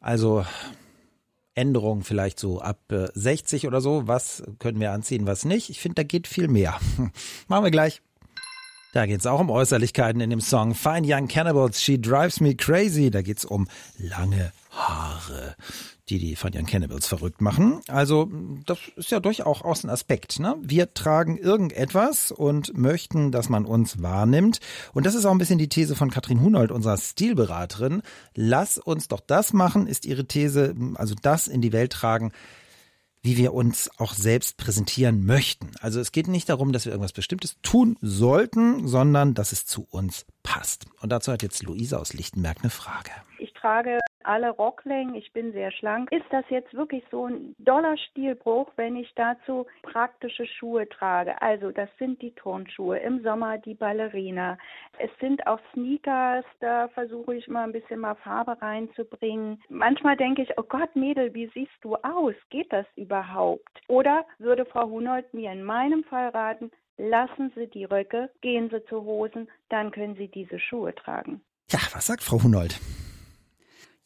Also 0.00 0.44
Änderungen 1.54 2.02
vielleicht 2.02 2.38
so 2.38 2.60
ab 2.60 2.80
60 2.88 3.64
äh, 3.64 3.66
oder 3.66 3.80
so. 3.80 4.06
Was 4.06 4.42
können 4.58 4.80
wir 4.80 4.92
anziehen, 4.92 5.26
was 5.26 5.44
nicht? 5.44 5.70
Ich 5.70 5.80
finde, 5.80 5.96
da 5.96 6.02
geht 6.02 6.26
viel 6.26 6.48
mehr. 6.48 6.78
Machen 7.48 7.64
wir 7.64 7.70
gleich. 7.70 8.02
Da 8.94 9.06
geht 9.06 9.18
es 9.18 9.26
auch 9.26 9.40
um 9.40 9.50
Äußerlichkeiten 9.50 10.20
in 10.20 10.30
dem 10.30 10.40
Song 10.40 10.72
Fine 10.72 11.02
Young 11.04 11.26
Cannibals, 11.26 11.82
She 11.82 12.00
Drives 12.00 12.38
Me 12.38 12.54
Crazy. 12.54 13.10
Da 13.10 13.22
geht 13.22 13.38
es 13.38 13.44
um 13.44 13.66
lange 13.98 14.52
Haare, 14.70 15.56
die 16.08 16.20
die 16.20 16.36
Fine 16.36 16.60
Young 16.60 16.66
Cannibals 16.66 17.08
verrückt 17.08 17.40
machen. 17.40 17.80
Also 17.88 18.30
das 18.66 18.78
ist 18.94 19.10
ja 19.10 19.18
durchaus 19.18 19.82
ein 19.82 19.90
Aspekt. 19.90 20.38
Ne? 20.38 20.54
Wir 20.60 20.94
tragen 20.94 21.38
irgendetwas 21.38 22.30
und 22.30 22.78
möchten, 22.78 23.32
dass 23.32 23.48
man 23.48 23.64
uns 23.64 24.00
wahrnimmt. 24.00 24.60
Und 24.92 25.06
das 25.06 25.16
ist 25.16 25.24
auch 25.24 25.32
ein 25.32 25.38
bisschen 25.38 25.58
die 25.58 25.68
These 25.68 25.96
von 25.96 26.12
Katrin 26.12 26.40
Hunold, 26.40 26.70
unserer 26.70 26.96
Stilberaterin. 26.96 28.00
Lass 28.36 28.78
uns 28.78 29.08
doch 29.08 29.20
das 29.26 29.52
machen, 29.52 29.88
ist 29.88 30.06
ihre 30.06 30.26
These, 30.26 30.76
also 30.94 31.16
das 31.20 31.48
in 31.48 31.62
die 31.62 31.72
Welt 31.72 31.90
tragen, 31.90 32.30
wie 33.24 33.38
wir 33.38 33.54
uns 33.54 33.90
auch 33.96 34.12
selbst 34.12 34.58
präsentieren 34.58 35.24
möchten. 35.24 35.70
Also 35.80 35.98
es 35.98 36.12
geht 36.12 36.28
nicht 36.28 36.50
darum, 36.50 36.72
dass 36.72 36.84
wir 36.84 36.92
irgendwas 36.92 37.14
Bestimmtes 37.14 37.56
tun 37.62 37.96
sollten, 38.02 38.86
sondern 38.86 39.32
dass 39.32 39.52
es 39.52 39.64
zu 39.64 39.86
uns 39.90 40.26
passt. 40.44 40.86
Und 41.02 41.10
dazu 41.10 41.32
hat 41.32 41.42
jetzt 41.42 41.64
Luisa 41.64 41.98
aus 41.98 42.14
Lichtenberg 42.14 42.58
eine 42.62 42.70
Frage. 42.70 43.10
Ich 43.38 43.52
trage 43.54 43.98
alle 44.24 44.50
Rocklängen, 44.50 45.14
ich 45.14 45.32
bin 45.32 45.52
sehr 45.52 45.70
schlank. 45.70 46.10
Ist 46.12 46.26
das 46.30 46.44
jetzt 46.48 46.72
wirklich 46.74 47.04
so 47.10 47.26
ein 47.26 47.54
doller 47.58 47.96
Stilbruch, 47.96 48.70
wenn 48.76 48.96
ich 48.96 49.12
dazu 49.14 49.66
praktische 49.82 50.46
Schuhe 50.46 50.88
trage? 50.88 51.40
Also 51.42 51.70
das 51.70 51.88
sind 51.98 52.22
die 52.22 52.32
Turnschuhe, 52.32 52.98
im 52.98 53.22
Sommer 53.22 53.58
die 53.58 53.74
Ballerina. 53.74 54.58
Es 54.98 55.10
sind 55.20 55.46
auch 55.46 55.60
Sneakers, 55.72 56.44
da 56.60 56.88
versuche 56.88 57.34
ich 57.34 57.48
mal 57.48 57.64
ein 57.64 57.72
bisschen 57.72 58.00
mal 58.00 58.14
Farbe 58.16 58.60
reinzubringen. 58.60 59.62
Manchmal 59.68 60.16
denke 60.16 60.42
ich, 60.42 60.58
oh 60.58 60.64
Gott, 60.66 60.94
Mädel, 60.96 61.34
wie 61.34 61.50
siehst 61.54 61.72
du 61.82 61.96
aus? 61.96 62.34
Geht 62.50 62.72
das 62.72 62.86
überhaupt? 62.96 63.80
Oder 63.88 64.24
würde 64.38 64.64
Frau 64.64 64.88
Hunold 64.88 65.32
mir 65.34 65.52
in 65.52 65.64
meinem 65.64 66.04
Fall 66.04 66.28
raten, 66.30 66.70
lassen 66.96 67.52
Sie 67.54 67.66
die 67.68 67.84
Röcke, 67.84 68.30
gehen 68.40 68.70
Sie 68.70 68.84
zu 68.86 69.04
Hosen, 69.04 69.50
dann 69.68 69.90
können 69.90 70.16
Sie 70.16 70.28
diese 70.28 70.58
Schuhe 70.58 70.94
tragen. 70.94 71.42
Ja, 71.70 71.80
was 71.92 72.06
sagt 72.06 72.22
Frau 72.22 72.42
Hunold? 72.42 72.78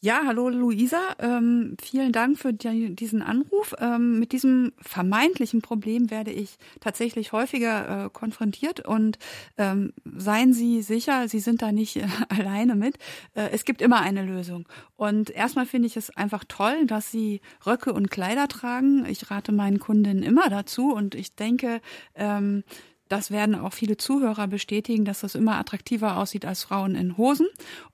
Ja, 0.01 0.21
hallo 0.25 0.47
Luisa. 0.47 0.97
Ähm, 1.19 1.75
vielen 1.81 2.13
Dank 2.13 2.39
für 2.39 2.53
die, 2.53 2.95
diesen 2.95 3.21
Anruf. 3.21 3.75
Ähm, 3.79 4.17
mit 4.17 4.31
diesem 4.31 4.71
vermeintlichen 4.79 5.61
Problem 5.61 6.09
werde 6.09 6.31
ich 6.31 6.57
tatsächlich 6.79 7.33
häufiger 7.33 8.05
äh, 8.05 8.09
konfrontiert 8.09 8.79
und 8.79 9.19
ähm, 9.57 9.91
seien 10.05 10.53
Sie 10.53 10.83
sicher, 10.83 11.27
Sie 11.27 11.41
sind 11.41 11.61
da 11.61 11.73
nicht 11.73 11.97
äh, 11.97 12.07
alleine 12.29 12.75
mit. 12.75 12.95
Äh, 13.33 13.49
es 13.51 13.65
gibt 13.65 13.81
immer 13.81 13.99
eine 13.99 14.23
Lösung. 14.23 14.69
Und 14.95 15.31
erstmal 15.31 15.65
finde 15.65 15.87
ich 15.87 15.97
es 15.97 16.15
einfach 16.15 16.45
toll, 16.47 16.85
dass 16.85 17.11
Sie 17.11 17.41
Röcke 17.65 17.91
und 17.91 18.09
Kleider 18.09 18.47
tragen. 18.47 19.05
Ich 19.05 19.29
rate 19.29 19.51
meinen 19.51 19.79
Kundinnen 19.79 20.23
immer 20.23 20.49
dazu 20.49 20.93
und 20.93 21.13
ich 21.13 21.35
denke, 21.35 21.81
ähm, 22.15 22.63
das 23.09 23.31
werden 23.31 23.55
auch 23.55 23.73
viele 23.73 23.97
Zuhörer 23.97 24.47
bestätigen, 24.47 25.03
dass 25.03 25.21
das 25.21 25.35
immer 25.35 25.57
attraktiver 25.57 26.17
aussieht 26.17 26.45
als 26.45 26.63
Frauen 26.63 26.95
in 26.95 27.17
Hosen. 27.17 27.47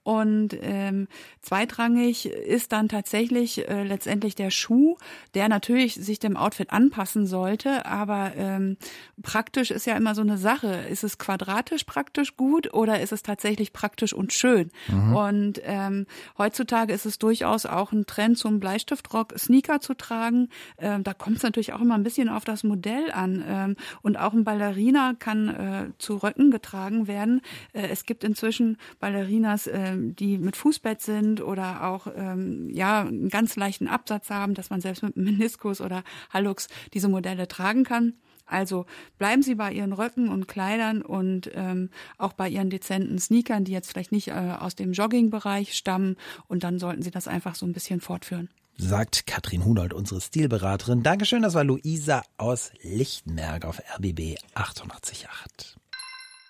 Und 0.04 0.50
ähm, 0.62 1.08
zweitrangig 1.42 2.28
ist 2.28 2.74
dann 2.74 2.90
tatsächlich 2.90 3.68
äh, 3.68 3.84
letztendlich 3.84 4.36
der 4.36 4.52
Schuh, 4.52 4.98
der 5.34 5.50
natürlich 5.50 5.96
sich 5.96 6.20
dem 6.20 6.38
Outfit 6.38 6.72
anpassen 6.72 7.26
sollte. 7.26 7.86
Aber 7.86 8.34
ähm, 8.36 8.78
praktisch 9.24 9.72
ist 9.72 9.88
ja 9.88 9.96
immer 9.96 10.14
so 10.14 10.22
eine 10.22 10.38
Sache. 10.38 10.68
Ist 10.90 11.04
es 11.04 11.18
quadratisch 11.18 11.86
praktisch 11.86 12.36
gut 12.36 12.74
oder 12.74 13.00
ist 13.00 13.14
es 13.14 13.24
tatsächlich 13.24 13.74
praktisch 13.74 14.14
und 14.14 14.34
schön? 14.34 14.70
Mhm. 14.90 15.16
Und 15.16 15.62
ähm, 15.64 16.06
heutzutage 16.38 16.94
ist 16.94 17.06
es 17.06 17.18
durchaus 17.18 17.66
auch 17.66 17.94
ein 17.94 18.06
Trend 18.06 18.38
zum 18.38 18.60
Bleistiftrock 18.60 19.34
Sneaker 19.40 19.80
zu 19.80 19.94
tragen. 19.94 20.50
Ähm, 20.78 21.04
da 21.04 21.14
kommt 21.14 21.38
es 21.38 21.44
natürlich 21.44 21.74
auch 21.74 21.82
immer 21.82 21.96
ein 21.96 22.04
bisschen 22.04 22.28
auf 22.28 22.44
das 22.44 22.64
Modell 22.64 23.12
an. 23.12 23.44
Ähm, 23.48 23.76
und 24.02 24.18
auch 24.18 24.34
ein 24.34 24.44
Ballerina 24.44 25.05
kann 25.14 25.50
äh, 25.50 25.92
zu 25.98 26.18
Röcken 26.18 26.52
getragen 26.52 27.08
werden. 27.08 27.42
Äh, 27.74 27.88
es 27.88 28.06
gibt 28.06 28.24
inzwischen 28.24 28.78
Ballerinas, 29.00 29.68
äh, 29.68 29.96
die 29.98 30.38
mit 30.38 30.56
Fußbett 30.56 31.02
sind 31.02 31.42
oder 31.42 31.84
auch 31.84 32.08
ähm, 32.16 32.70
ja 32.74 33.02
einen 33.02 33.30
ganz 33.30 33.56
leichten 33.56 33.88
Absatz 33.88 34.30
haben, 34.30 34.54
dass 34.54 34.70
man 34.70 34.82
selbst 34.82 35.04
mit 35.04 35.16
Meniskus 35.18 35.82
oder 35.82 36.04
Hallux 36.32 36.68
diese 36.94 37.10
Modelle 37.10 37.48
tragen 37.48 37.84
kann. 37.84 38.14
Also 38.46 38.86
bleiben 39.18 39.42
Sie 39.42 39.56
bei 39.56 39.72
Ihren 39.72 39.94
Röcken 39.94 40.30
und 40.30 40.48
Kleidern 40.48 41.02
und 41.02 41.50
ähm, 41.56 41.90
auch 42.18 42.34
bei 42.34 42.48
Ihren 42.48 42.70
dezenten 42.70 43.18
Sneakern, 43.18 43.64
die 43.64 43.72
jetzt 43.72 43.92
vielleicht 43.92 44.12
nicht 44.12 44.28
äh, 44.30 44.56
aus 44.60 44.76
dem 44.76 44.94
Joggingbereich 44.94 45.74
stammen. 45.74 46.16
Und 46.48 46.64
dann 46.64 46.80
sollten 46.80 47.02
Sie 47.02 47.12
das 47.12 47.28
einfach 47.28 47.56
so 47.56 47.66
ein 47.66 47.74
bisschen 47.74 48.02
fortführen. 48.02 48.50
Sagt 48.78 49.26
Katrin 49.26 49.64
Hunold, 49.64 49.94
unsere 49.94 50.20
Stilberaterin. 50.20 51.02
Dankeschön, 51.02 51.42
das 51.42 51.54
war 51.54 51.64
Luisa 51.64 52.24
aus 52.38 52.72
Lichtenberg 52.82 53.64
auf 53.64 53.82
RBB 53.98 54.36
888. 54.54 55.78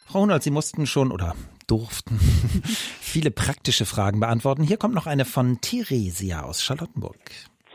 Frau 0.07 0.21
Hunold, 0.21 0.41
Sie 0.41 0.49
mussten 0.49 0.87
schon 0.87 1.11
oder 1.11 1.35
durften 1.67 2.19
viele 2.99 3.29
praktische 3.29 3.85
Fragen 3.85 4.19
beantworten. 4.19 4.63
Hier 4.63 4.77
kommt 4.77 4.95
noch 4.95 5.05
eine 5.05 5.25
von 5.25 5.61
Theresia 5.61 6.41
aus 6.41 6.63
Charlottenburg. 6.63 7.19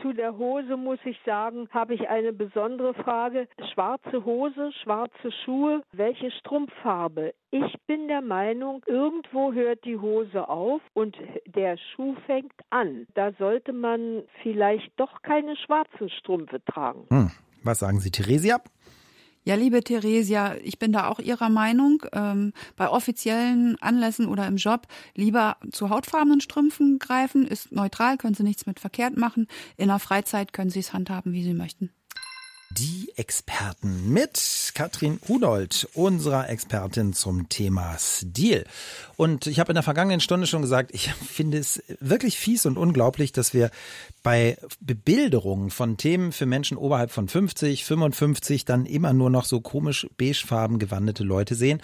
Zu 0.01 0.13
der 0.13 0.37
Hose 0.37 0.77
muss 0.77 0.99
ich 1.05 1.17
sagen, 1.25 1.67
habe 1.71 1.93
ich 1.93 2.09
eine 2.09 2.33
besondere 2.33 2.93
Frage. 2.93 3.47
Schwarze 3.73 4.25
Hose, 4.25 4.71
schwarze 4.83 5.31
Schuhe, 5.43 5.83
welche 5.91 6.31
Strumpffarbe? 6.31 7.33
Ich 7.51 7.75
bin 7.85 8.07
der 8.07 8.21
Meinung, 8.21 8.81
irgendwo 8.87 9.53
hört 9.53 9.85
die 9.85 9.97
Hose 9.97 10.47
auf 10.47 10.81
und 10.93 11.15
der 11.45 11.77
Schuh 11.77 12.15
fängt 12.25 12.53
an. 12.69 13.05
Da 13.13 13.31
sollte 13.33 13.73
man 13.73 14.23
vielleicht 14.41 14.91
doch 14.97 15.21
keine 15.21 15.55
schwarzen 15.55 16.09
Strümpfe 16.09 16.63
tragen. 16.65 17.05
Hm. 17.09 17.31
Was 17.63 17.79
sagen 17.79 17.99
Sie, 17.99 18.09
Theresia? 18.09 18.59
Ja, 19.43 19.55
liebe 19.55 19.83
Theresia, 19.83 20.55
ich 20.61 20.77
bin 20.77 20.91
da 20.91 21.07
auch 21.07 21.19
Ihrer 21.19 21.49
Meinung. 21.49 22.03
Ähm, 22.13 22.53
bei 22.75 22.87
offiziellen 22.89 23.75
Anlässen 23.81 24.27
oder 24.27 24.45
im 24.45 24.57
Job 24.57 24.87
lieber 25.15 25.57
zu 25.71 25.89
hautfarbenen 25.89 26.41
Strümpfen 26.41 26.99
greifen. 26.99 27.47
Ist 27.47 27.71
neutral, 27.71 28.17
können 28.17 28.35
Sie 28.35 28.43
nichts 28.43 28.67
mit 28.67 28.79
verkehrt 28.79 29.17
machen. 29.17 29.47
In 29.77 29.87
der 29.87 29.97
Freizeit 29.97 30.53
können 30.53 30.69
Sie 30.69 30.79
es 30.79 30.93
handhaben, 30.93 31.33
wie 31.33 31.43
Sie 31.43 31.55
möchten. 31.55 31.89
Die 32.77 33.11
Experten 33.15 34.13
mit 34.13 34.71
Katrin 34.73 35.19
Hudold, 35.27 35.87
unserer 35.93 36.49
Expertin 36.49 37.13
zum 37.13 37.49
Thema 37.49 37.97
Stil. 37.99 38.65
Und 39.17 39.47
ich 39.47 39.59
habe 39.59 39.71
in 39.71 39.75
der 39.75 39.83
vergangenen 39.83 40.21
Stunde 40.21 40.47
schon 40.47 40.61
gesagt, 40.61 40.91
ich 40.93 41.11
finde 41.31 41.57
es 41.57 41.83
wirklich 41.99 42.37
fies 42.37 42.65
und 42.65 42.77
unglaublich, 42.77 43.31
dass 43.31 43.53
wir 43.53 43.71
bei 44.23 44.57
Bebilderungen 44.79 45.69
von 45.69 45.97
Themen 45.97 46.31
für 46.31 46.45
Menschen 46.45 46.77
oberhalb 46.77 47.11
von 47.11 47.27
50, 47.27 47.83
55 47.83 48.65
dann 48.65 48.85
immer 48.85 49.13
nur 49.13 49.29
noch 49.29 49.45
so 49.45 49.59
komisch 49.59 50.07
beigefarben 50.17 50.79
gewandete 50.79 51.23
Leute 51.23 51.55
sehen 51.55 51.81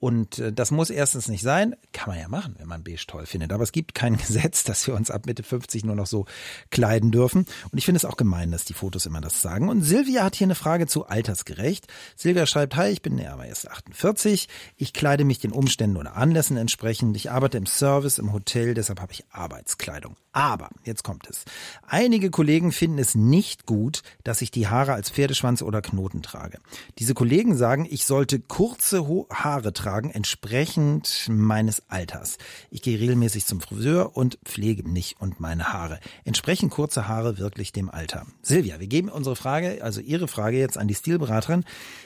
und 0.00 0.38
äh, 0.38 0.52
das 0.52 0.70
muss 0.70 0.88
erstens 0.88 1.28
nicht 1.28 1.42
sein, 1.42 1.76
kann 1.92 2.08
man 2.08 2.18
ja 2.18 2.28
machen, 2.28 2.56
wenn 2.58 2.66
man 2.66 2.82
beige 2.82 3.04
toll 3.06 3.26
findet. 3.26 3.52
Aber 3.52 3.62
es 3.62 3.70
gibt 3.70 3.94
kein 3.94 4.16
Gesetz, 4.16 4.64
dass 4.64 4.86
wir 4.86 4.94
uns 4.94 5.10
ab 5.10 5.26
Mitte 5.26 5.42
50 5.42 5.84
nur 5.84 5.94
noch 5.94 6.06
so 6.06 6.24
kleiden 6.70 7.10
dürfen. 7.12 7.44
Und 7.70 7.78
ich 7.78 7.84
finde 7.84 7.98
es 7.98 8.06
auch 8.06 8.16
gemein, 8.16 8.50
dass 8.50 8.64
die 8.64 8.72
Fotos 8.72 9.04
immer 9.04 9.20
das 9.20 9.42
sagen. 9.42 9.68
Und 9.68 9.82
Silvia 9.82 10.24
hat 10.24 10.34
hier 10.34 10.46
eine 10.46 10.54
Frage 10.54 10.86
zu 10.86 11.06
altersgerecht. 11.06 11.86
Silvia 12.16 12.46
schreibt, 12.46 12.76
hi, 12.76 12.88
ich 12.88 13.02
bin 13.02 13.18
ja 13.18 13.34
aber 13.34 13.44
erst 13.44 13.70
48. 13.70 14.48
Ich 14.76 14.94
kleide 14.94 15.24
mich 15.24 15.38
den 15.38 15.52
Umständen 15.52 15.98
oder 15.98 16.16
Anlässen 16.16 16.56
entsprechend. 16.56 17.14
Ich 17.16 17.30
arbeite 17.30 17.58
im 17.58 17.66
Service, 17.66 18.18
im 18.18 18.32
Hotel, 18.32 18.72
deshalb 18.72 19.00
habe 19.00 19.12
ich 19.12 19.24
Arbeitskleidung. 19.30 20.16
Aber, 20.32 20.70
jetzt 20.84 21.02
kommt 21.02 21.28
es. 21.28 21.44
Einige 21.86 22.30
Kollegen 22.30 22.72
finden 22.72 22.98
es 22.98 23.14
nicht 23.16 23.66
gut, 23.66 24.02
dass 24.22 24.42
ich 24.42 24.50
die 24.50 24.68
Haare 24.68 24.92
als 24.92 25.10
Pferdeschwanz 25.10 25.60
oder 25.60 25.82
Knoten 25.82 26.22
trage. 26.22 26.58
Diese 26.98 27.14
Kollegen 27.14 27.56
sagen, 27.56 27.86
ich 27.90 28.04
sollte 28.04 28.38
kurze 28.38 29.04
Haare 29.30 29.72
tragen, 29.72 29.89
entsprechend 29.90 31.26
meines 31.28 31.82
Alters. 31.90 32.38
Ich 32.70 32.82
gehe 32.82 32.98
regelmäßig 32.98 33.44
zum 33.46 33.60
Friseur 33.60 34.16
und 34.16 34.38
pflege 34.44 34.88
mich 34.88 35.16
und 35.18 35.40
meine 35.40 35.72
Haare. 35.72 35.98
Entsprechen 36.24 36.70
kurze 36.70 37.08
Haare 37.08 37.38
wirklich 37.38 37.72
dem 37.72 37.90
Alter? 37.90 38.26
Silvia, 38.42 38.80
wir 38.80 38.86
geben 38.86 39.08
unsere 39.08 39.36
Frage, 39.36 39.82
also 39.82 40.00
Ihre 40.00 40.28
Frage 40.28 40.58
jetzt 40.58 40.78
an 40.78 40.88
die 40.88 40.94
Stilberaterin. 40.94 41.64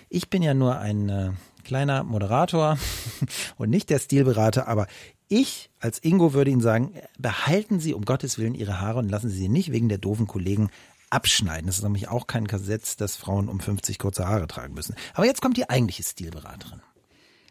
Ich 0.09 0.31
bin 0.31 0.43
ja 0.43 0.55
nur 0.55 0.79
ein 0.79 1.09
äh, 1.09 1.31
kleiner 1.65 2.05
Moderator 2.05 2.79
und 3.57 3.71
nicht 3.71 3.91
der 3.91 3.99
Stilberater, 3.99 4.67
aber 4.67 4.87
ich 5.29 5.71
als 5.81 5.99
Ingo 5.99 6.33
würde 6.33 6.51
Ihnen 6.51 6.61
sagen, 6.61 6.95
behalten 7.19 7.81
Sie 7.81 7.95
um 7.95 8.05
Gottes 8.05 8.39
Willen 8.39 8.55
Ihre 8.55 8.81
Haare 8.81 8.99
und 8.99 9.09
lassen 9.09 9.29
Sie 9.29 9.39
sie 9.39 9.49
nicht 9.49 9.73
wegen 9.73 9.89
der 9.89 9.99
doofen 9.99 10.27
Kollegen 10.27 10.71
abschneiden. 11.11 11.67
Das 11.67 11.79
ist 11.79 11.83
nämlich 11.83 12.09
auch 12.09 12.27
kein 12.27 12.47
Gesetz, 12.47 12.97
dass 12.97 13.17
Frauen 13.17 13.49
um 13.49 13.61
50 13.61 13.99
kurze 13.99 14.27
Haare 14.27 14.47
tragen 14.47 14.75
müssen. 14.75 14.95
Aber 15.15 15.27
jetzt 15.27 15.41
kommt 15.41 15.57
die 15.57 15.71
eigentliche 15.71 16.03
Stilberaterin. 16.03 16.83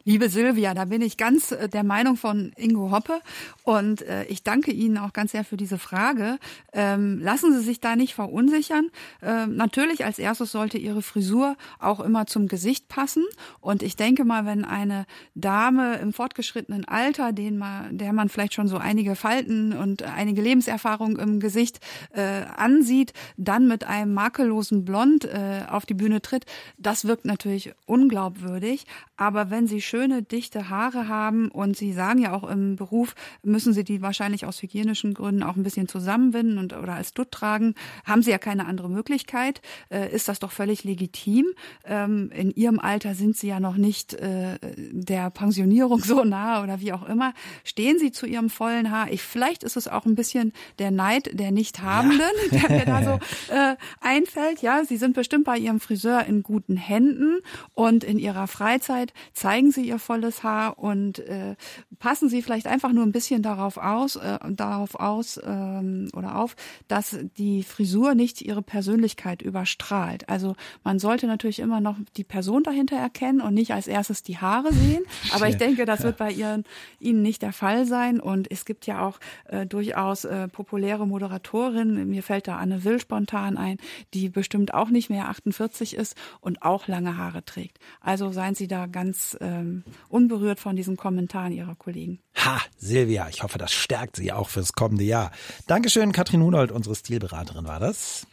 Liebe 0.06 0.28
Silvia, 0.28 0.74
da 0.74 0.84
bin 0.84 1.02
ich 1.02 1.16
ganz 1.16 1.54
äh, 1.54 1.70
der 1.70 1.86
Meinung 1.86 2.18
von 2.18 2.52
Ingo 2.58 2.92
Hoppe 2.92 3.22
und 3.64 4.02
äh, 4.02 4.26
ich 4.26 4.44
danke 4.44 4.72
Ihnen 4.72 4.98
auch 4.98 5.14
ganz 5.14 5.32
sehr 5.32 5.46
für 5.46 5.56
diese 5.56 5.78
Frage. 5.78 6.40
Ähm, 6.74 7.22
lassen 7.22 7.54
Sie 7.54 7.64
sich 7.64 7.80
da 7.80 7.96
nicht 7.96 8.14
verunsichern. 8.14 8.90
Ähm, 9.22 9.56
natürlich 9.56 10.04
als 10.04 10.20
erstes 10.20 10.52
sollte 10.52 10.78
Ihre 10.78 11.02
Frisur 11.02 11.56
auch 11.80 12.02
immer 12.02 12.28
zum 12.28 12.50
Gesicht 12.50 12.90
passen 12.90 13.24
und 13.62 13.82
ich 13.82 13.96
denke 13.96 14.26
mal, 14.26 14.46
wenn 14.46 14.66
eine 14.66 15.06
Dame 15.36 15.96
im 16.00 16.12
fortgeschrittenen 16.12 16.84
Alter, 16.84 17.32
den 17.32 17.58
man, 17.58 17.98
der 17.98 18.12
man 18.12 18.28
vielleicht 18.28 18.56
schon 18.56 18.68
so 18.68 18.80
einige 18.80 19.16
Falten 19.16 19.72
und 19.72 20.04
einige 20.04 20.42
Lebenserfahrung 20.42 21.18
im 21.18 21.40
Gesicht 21.40 21.80
äh, 22.12 22.42
ansieht, 22.58 23.14
dann 23.38 23.70
mit 23.70 23.86
einem 23.86 24.14
makellosen 24.14 24.84
Blond 24.84 25.30
auf 25.70 25.86
die 25.86 25.94
Bühne 25.94 26.22
tritt, 26.22 26.46
das 26.78 27.06
wirkt 27.06 27.26
natürlich 27.26 27.74
unglaubwürdig. 27.86 28.86
Aber 29.16 29.50
wenn 29.50 29.68
Sie 29.68 29.80
schöne, 29.94 30.24
dichte 30.24 30.70
Haare 30.70 31.08
haben 31.08 31.50
und 31.50 31.78
Sie 31.78 31.94
sagen 31.94 32.18
ja 32.18 32.34
auch 32.34 32.50
im 32.50 32.78
Beruf, 32.78 33.14
müssen 33.44 33.74
Sie 33.74 33.84
die 33.84 34.02
wahrscheinlich 34.02 34.44
aus 34.48 34.60
hygienischen 34.60 35.14
Gründen 35.14 35.44
auch 35.44 35.56
ein 35.56 35.62
bisschen 35.62 35.88
zusammenbinden 35.88 36.58
und 36.58 36.74
oder 36.74 36.96
als 36.96 37.14
Dutt 37.14 37.30
tragen, 37.30 37.76
haben 38.04 38.24
Sie 38.24 38.32
ja 38.32 38.40
keine 38.40 38.66
andere 38.66 38.90
Möglichkeit, 38.90 39.62
äh, 39.92 40.12
ist 40.12 40.28
das 40.28 40.40
doch 40.40 40.52
völlig 40.52 40.84
legitim. 40.84 41.46
Ähm, 41.86 42.32
in 42.34 42.50
Ihrem 42.50 42.80
Alter 42.80 43.14
sind 43.14 43.38
Sie 43.38 43.50
ja 43.50 43.60
noch 43.60 43.78
nicht 43.78 44.16
äh, 44.16 44.58
der 44.78 45.30
Pensionierung 45.30 46.00
so 46.00 46.24
nah 46.24 46.64
oder 46.64 46.80
wie 46.80 46.92
auch 46.92 47.08
immer. 47.08 47.36
Stehen 47.64 48.00
Sie 48.00 48.12
zu 48.12 48.26
Ihrem 48.26 48.50
vollen 48.50 48.90
Haar. 48.90 49.12
Ich, 49.12 49.22
vielleicht 49.22 49.62
ist 49.62 49.78
es 49.78 49.88
auch 49.88 50.08
ein 50.08 50.16
bisschen 50.16 50.54
der 50.80 50.90
Neid 50.90 51.30
der 51.34 51.52
Nichthabenden, 51.52 52.32
ja. 52.50 52.62
der 52.62 52.70
mir 52.72 52.86
da 52.86 53.04
so 53.04 53.20
äh, 53.54 53.76
einfällt. 54.02 54.64
Ja, 54.64 54.86
Sie 54.86 54.98
sind 54.98 55.14
bestimmt 55.14 55.44
bei 55.44 55.60
Ihrem 55.60 55.80
Friseur 55.80 56.26
in 56.26 56.42
guten 56.42 56.78
Händen 56.78 57.42
und 57.76 58.04
in 58.04 58.18
Ihrer 58.18 58.48
Freizeit 58.48 59.14
zeigen 59.34 59.70
Sie 59.70 59.83
ihr 59.84 60.00
volles 60.00 60.44
Haar 60.44 60.80
und 60.80 61.20
äh, 61.20 61.56
passen 62.00 62.30
Sie 62.30 62.42
vielleicht 62.42 62.68
einfach 62.68 62.92
nur 62.92 63.06
ein 63.06 63.12
bisschen 63.12 63.42
darauf 63.42 63.78
aus, 63.78 64.16
äh, 64.16 64.40
darauf 64.50 64.96
aus 64.96 65.40
ähm, 65.44 66.10
oder 66.14 66.38
auf, 66.38 66.56
dass 66.88 67.18
die 67.38 67.64
Frisur 67.64 68.16
nicht 68.16 68.42
ihre 68.42 68.62
Persönlichkeit 68.62 69.42
überstrahlt. 69.42 70.30
Also 70.30 70.56
man 70.84 71.00
sollte 71.00 71.28
natürlich 71.28 71.60
immer 71.60 71.82
noch 71.82 71.98
die 72.18 72.24
Person 72.24 72.64
dahinter 72.64 72.98
erkennen 72.98 73.42
und 73.42 73.54
nicht 73.54 73.74
als 73.74 73.88
erstes 73.88 74.24
die 74.24 74.38
Haare 74.38 74.74
sehen. 74.74 75.04
Aber 75.34 75.48
ich 75.48 75.58
denke, 75.58 75.86
das 75.86 76.04
wird 76.04 76.18
bei 76.18 76.32
ihren, 76.32 76.64
Ihnen 77.00 77.22
nicht 77.22 77.42
der 77.42 77.54
Fall 77.54 77.86
sein. 77.86 78.20
Und 78.20 78.50
es 78.52 78.66
gibt 78.66 78.86
ja 78.86 79.06
auch 79.06 79.20
äh, 79.46 79.66
durchaus 79.66 80.26
äh, 80.26 80.48
populäre 80.48 81.08
Moderatorinnen. 81.08 82.08
Mir 82.08 82.24
fällt 82.24 82.48
da 82.48 82.58
Anne 82.58 82.84
Will 82.84 83.00
spontan 83.00 83.58
ein, 83.58 83.78
die 84.14 84.30
bestimmt 84.30 84.74
auch 84.74 84.90
nicht 84.90 85.10
mehr 85.10 85.30
48 85.30 85.96
ist 85.96 86.16
und 86.40 86.62
auch 86.62 86.88
lange 86.88 87.18
Haare 87.18 87.44
trägt. 87.44 87.80
Also 88.00 88.32
seien 88.32 88.56
Sie 88.56 88.68
da 88.68 88.86
ganz 88.86 89.38
ähm, 89.42 89.73
unberührt 90.10 90.60
von 90.60 90.76
diesen 90.76 90.98
Kommentaren 90.98 91.52
Ihrer 91.52 91.76
Kollegen. 91.76 92.20
Ha, 92.36 92.60
Silvia, 92.78 93.28
ich 93.30 93.44
hoffe, 93.44 93.58
das 93.58 93.72
stärkt 93.72 94.18
Sie 94.18 94.32
auch 94.32 94.50
fürs 94.50 94.74
kommende 94.74 95.04
Jahr. 95.04 95.32
Dankeschön, 95.68 96.12
Katrin 96.12 96.44
Hunold, 96.44 96.72
unsere 96.72 96.96
Stilberaterin 96.96 97.66
war 97.66 97.80
das. 97.80 98.28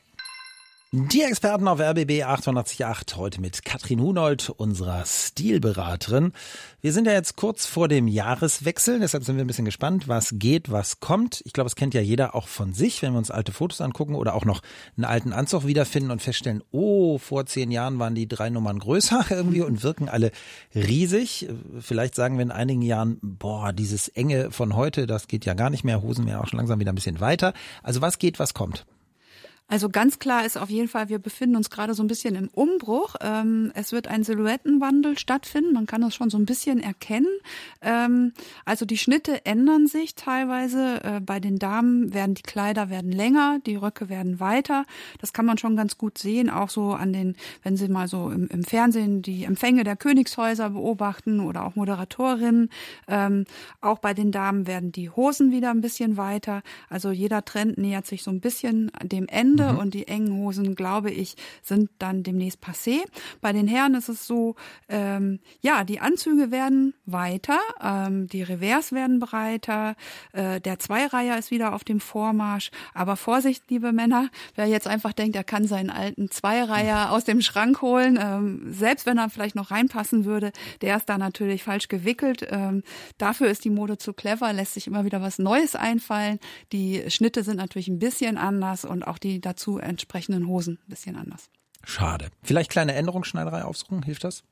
Die 0.93 1.23
Experten 1.23 1.69
auf 1.69 1.79
RBB 1.79 2.25
888 2.25 3.17
heute 3.17 3.41
mit 3.41 3.65
Katrin 3.65 4.01
Hunold, 4.01 4.51
unserer 4.51 5.05
Stilberaterin. 5.07 6.33
Wir 6.81 6.93
sind 6.93 7.07
ja 7.07 7.13
jetzt 7.13 7.37
kurz 7.37 7.65
vor 7.65 7.87
dem 7.87 8.09
Jahreswechsel, 8.09 8.99
deshalb 8.99 9.23
sind 9.23 9.37
wir 9.37 9.45
ein 9.45 9.47
bisschen 9.47 9.65
gespannt, 9.65 10.09
was 10.09 10.35
geht, 10.41 10.73
was 10.73 10.99
kommt. 10.99 11.43
Ich 11.45 11.53
glaube, 11.53 11.69
es 11.69 11.77
kennt 11.77 11.95
ja 11.95 12.01
jeder 12.01 12.35
auch 12.35 12.49
von 12.49 12.73
sich, 12.73 13.03
wenn 13.03 13.13
wir 13.13 13.19
uns 13.19 13.31
alte 13.31 13.53
Fotos 13.53 13.81
angucken 13.81 14.17
oder 14.17 14.35
auch 14.35 14.45
noch 14.45 14.63
einen 14.97 15.05
alten 15.05 15.33
Anzug 15.33 15.65
wiederfinden 15.65 16.11
und 16.11 16.23
feststellen, 16.23 16.65
oh, 16.73 17.19
vor 17.19 17.47
zehn 17.47 17.71
Jahren 17.71 18.01
waren 18.01 18.17
die 18.17 18.27
drei 18.27 18.51
Nummern 18.51 18.81
größer 18.81 19.27
irgendwie 19.31 19.63
und 19.63 19.85
wirken 19.85 20.09
alle 20.09 20.33
riesig. 20.75 21.49
Vielleicht 21.79 22.17
sagen 22.17 22.37
wir 22.37 22.43
in 22.43 22.51
einigen 22.51 22.83
Jahren, 22.83 23.19
boah, 23.23 23.73
dieses 23.73 24.09
Enge 24.09 24.51
von 24.51 24.75
heute, 24.75 25.07
das 25.07 25.29
geht 25.29 25.45
ja 25.45 25.55
gar 25.55 25.71
nicht 25.71 25.85
mehr, 25.85 26.03
Hosen 26.03 26.27
werden 26.27 26.41
auch 26.41 26.49
schon 26.49 26.59
langsam 26.59 26.81
wieder 26.81 26.91
ein 26.91 26.97
bisschen 26.97 27.21
weiter. 27.21 27.55
Also 27.85 28.01
was 28.01 28.19
geht, 28.19 28.41
was 28.41 28.55
kommt? 28.55 28.87
Also 29.71 29.89
ganz 29.89 30.19
klar 30.19 30.45
ist 30.45 30.59
auf 30.59 30.69
jeden 30.69 30.89
Fall, 30.89 31.09
wir 31.11 31.21
befinden 31.21 31.55
uns 31.55 31.71
gerade 31.71 31.95
so 31.95 32.03
ein 32.03 32.09
bisschen 32.09 32.35
im 32.35 32.49
Umbruch. 32.49 33.15
Ähm, 33.21 33.71
es 33.77 33.93
wird 33.93 34.09
ein 34.09 34.25
Silhouettenwandel 34.25 35.17
stattfinden. 35.17 35.73
Man 35.73 35.87
kann 35.87 36.01
das 36.01 36.13
schon 36.13 36.29
so 36.29 36.39
ein 36.39 36.45
bisschen 36.45 36.81
erkennen. 36.81 37.29
Ähm, 37.81 38.33
also 38.65 38.85
die 38.85 38.99
Schnitte 38.99 39.47
ändern 39.47 39.87
sich 39.87 40.17
teilweise. 40.17 41.05
Äh, 41.05 41.21
bei 41.21 41.39
den 41.39 41.61
Damen 41.61 42.13
werden 42.13 42.35
die 42.35 42.43
Kleider 42.43 42.91
werden 42.91 43.13
länger, 43.13 43.61
die 43.65 43.77
Röcke 43.77 44.09
werden 44.09 44.41
weiter. 44.41 44.87
Das 45.21 45.33
kann 45.33 45.47
man 45.47 45.57
schon 45.57 45.77
ganz 45.77 45.97
gut 45.97 46.19
sehen, 46.19 46.51
auch 46.51 46.69
so 46.69 46.91
an 46.93 47.13
den, 47.13 47.37
wenn 47.63 47.77
Sie 47.77 47.87
mal 47.87 48.09
so 48.09 48.29
im, 48.31 48.49
im 48.49 48.65
Fernsehen 48.65 49.23
die 49.23 49.45
Empfänge 49.45 49.85
der 49.85 49.95
Königshäuser 49.95 50.71
beobachten 50.71 51.39
oder 51.39 51.65
auch 51.65 51.77
Moderatorinnen. 51.77 52.71
Ähm, 53.07 53.45
auch 53.81 54.01
bei 54.01 54.15
den 54.15 54.33
Damen 54.33 54.67
werden 54.67 54.91
die 54.91 55.11
Hosen 55.11 55.53
wieder 55.53 55.71
ein 55.71 55.81
bisschen 55.81 56.17
weiter. 56.17 56.65
Also 56.89 57.13
jeder 57.13 57.45
Trend 57.45 57.79
nähert 57.79 58.09
sich 58.09 58.25
so 58.25 58.33
ein 58.33 58.41
bisschen 58.41 58.91
dem 59.05 59.29
Ende. 59.29 59.60
Ende 59.61 59.73
mhm. 59.73 59.79
und 59.79 59.95
die 59.95 60.09
engen 60.09 60.37
Hosen, 60.37 60.75
glaube 60.75 61.11
ich, 61.11 61.37
sind 61.63 61.91
dann 61.99 62.23
demnächst 62.23 62.63
passé. 62.63 63.01
Bei 63.41 63.53
den 63.53 63.69
Herren 63.69 63.95
ist 63.95 64.09
es 64.09 64.27
so, 64.27 64.57
ähm, 64.89 65.41
ja, 65.61 65.85
die 65.85 66.01
Anzüge 66.01 66.51
werden 66.51 66.95
weiter, 67.07 67.59
ähm, 67.83 68.27
die 68.29 68.43
Revers 68.43 68.93
werden 68.93 69.21
breiter, 69.21 69.95
äh, 70.33 70.61
der 70.61 70.79
Zweireiher 70.79 71.39
ist 71.39 71.51
wieder 71.51 71.75
auf 71.75 71.85
dem 71.85 72.01
Vormarsch. 72.01 72.71
Aber 72.95 73.17
Vorsicht, 73.17 73.65
liebe 73.69 73.93
Männer, 73.93 74.29
wer 74.55 74.67
jetzt 74.67 74.87
einfach 74.87 75.13
denkt, 75.13 75.37
er 75.37 75.45
kann 75.45 75.67
seinen 75.67 75.91
alten 75.91 76.31
Zweireiher 76.31 77.13
aus 77.13 77.25
dem 77.25 77.41
Schrank 77.41 77.83
holen, 77.83 78.19
ähm, 78.21 78.73
selbst 78.73 79.07
wenn 79.07 79.19
er 79.19 79.31
vielleicht 79.31 79.55
noch 79.57 79.71
reinpassen 79.71 80.25
würde, 80.25 80.53
der 80.81 80.97
ist 80.97 81.09
da 81.09 81.19
natürlich 81.19 81.63
falsch 81.63 81.89
gewickelt. 81.89 82.47
Ähm, 82.51 82.83
dafür 83.19 83.49
ist 83.49 83.65
die 83.65 83.71
Mode 83.71 83.99
zu 83.99 84.13
clever, 84.13 84.53
lässt 84.53 84.75
sich 84.75 84.87
immer 84.87 85.05
wieder 85.05 85.23
was 85.23 85.39
Neues 85.39 85.75
einfallen. 85.75 86.39
Die 86.73 87.03
Schnitte 87.11 87.43
sind 87.43 87.57
natürlich 87.57 87.89
ein 87.89 87.99
bisschen 87.99 88.39
anders 88.39 88.85
und 88.85 89.07
auch 89.07 89.19
die 89.19 89.41
dazu 89.51 89.79
entsprechenden 89.79 90.47
Hosen 90.47 90.79
ein 90.87 90.89
bisschen 90.89 91.17
anders. 91.17 91.51
Schade. 91.85 92.31
Vielleicht 92.43 92.71
kleine 92.71 92.95
Änderungsschneiderei 92.95 93.65
aufsuchen, 93.65 94.03
hilft 94.03 94.25
das? 94.25 94.43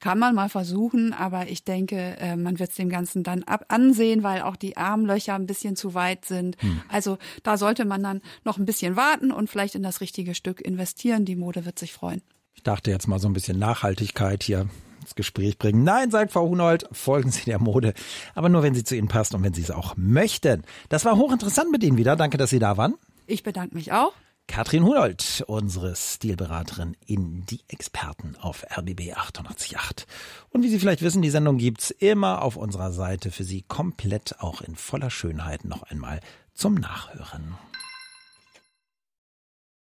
Kann 0.00 0.18
man 0.18 0.34
mal 0.34 0.48
versuchen, 0.48 1.12
aber 1.12 1.46
ich 1.48 1.64
denke, 1.64 2.16
äh, 2.18 2.34
man 2.34 2.58
wird 2.58 2.70
es 2.70 2.76
dem 2.76 2.88
Ganzen 2.88 3.22
dann 3.22 3.44
ab 3.44 3.66
ansehen, 3.68 4.24
weil 4.24 4.42
auch 4.42 4.56
die 4.56 4.76
Armlöcher 4.76 5.34
ein 5.34 5.46
bisschen 5.46 5.76
zu 5.76 5.94
weit 5.94 6.24
sind. 6.24 6.60
Hm. 6.60 6.82
Also 6.88 7.18
da 7.44 7.56
sollte 7.56 7.84
man 7.84 8.02
dann 8.02 8.20
noch 8.44 8.58
ein 8.58 8.64
bisschen 8.64 8.96
warten 8.96 9.30
und 9.30 9.48
vielleicht 9.48 9.76
in 9.76 9.82
das 9.84 10.00
richtige 10.00 10.34
Stück 10.34 10.60
investieren. 10.60 11.24
Die 11.24 11.36
Mode 11.36 11.64
wird 11.64 11.78
sich 11.78 11.92
freuen. 11.92 12.20
Ich 12.54 12.64
dachte 12.64 12.90
jetzt 12.90 13.06
mal 13.06 13.20
so 13.20 13.28
ein 13.28 13.32
bisschen 13.32 13.60
Nachhaltigkeit 13.60 14.42
hier 14.42 14.68
ins 15.02 15.14
Gespräch 15.14 15.56
bringen. 15.56 15.84
Nein, 15.84 16.10
sagt 16.10 16.32
Frau 16.32 16.48
Hunold, 16.48 16.88
folgen 16.90 17.30
Sie 17.30 17.44
der 17.44 17.60
Mode. 17.60 17.94
Aber 18.34 18.48
nur, 18.48 18.64
wenn 18.64 18.74
sie 18.74 18.82
zu 18.82 18.96
Ihnen 18.96 19.08
passt 19.08 19.36
und 19.36 19.44
wenn 19.44 19.54
Sie 19.54 19.62
es 19.62 19.70
auch 19.70 19.94
möchten. 19.96 20.62
Das 20.88 21.04
war 21.04 21.16
hochinteressant 21.16 21.70
mit 21.70 21.84
Ihnen 21.84 21.96
wieder. 21.96 22.16
Danke, 22.16 22.38
dass 22.38 22.50
Sie 22.50 22.58
da 22.58 22.76
waren. 22.76 22.94
Ich 23.26 23.42
bedanke 23.42 23.74
mich 23.74 23.92
auch. 23.92 24.12
Katrin 24.48 24.84
Hunold, 24.84 25.44
unsere 25.46 25.94
Stilberaterin 25.96 26.96
in 27.06 27.46
Die 27.46 27.60
Experten 27.68 28.36
auf 28.40 28.64
RBB 28.76 29.14
888. 29.14 30.06
Und 30.50 30.62
wie 30.62 30.68
Sie 30.68 30.78
vielleicht 30.78 31.00
wissen, 31.00 31.22
die 31.22 31.30
Sendung 31.30 31.56
gibt's 31.58 31.90
immer 31.90 32.42
auf 32.42 32.56
unserer 32.56 32.92
Seite 32.92 33.30
für 33.30 33.44
Sie 33.44 33.62
komplett 33.62 34.40
auch 34.40 34.60
in 34.60 34.74
voller 34.76 35.10
Schönheit 35.10 35.64
noch 35.64 35.84
einmal 35.84 36.20
zum 36.52 36.74
Nachhören. 36.74 37.54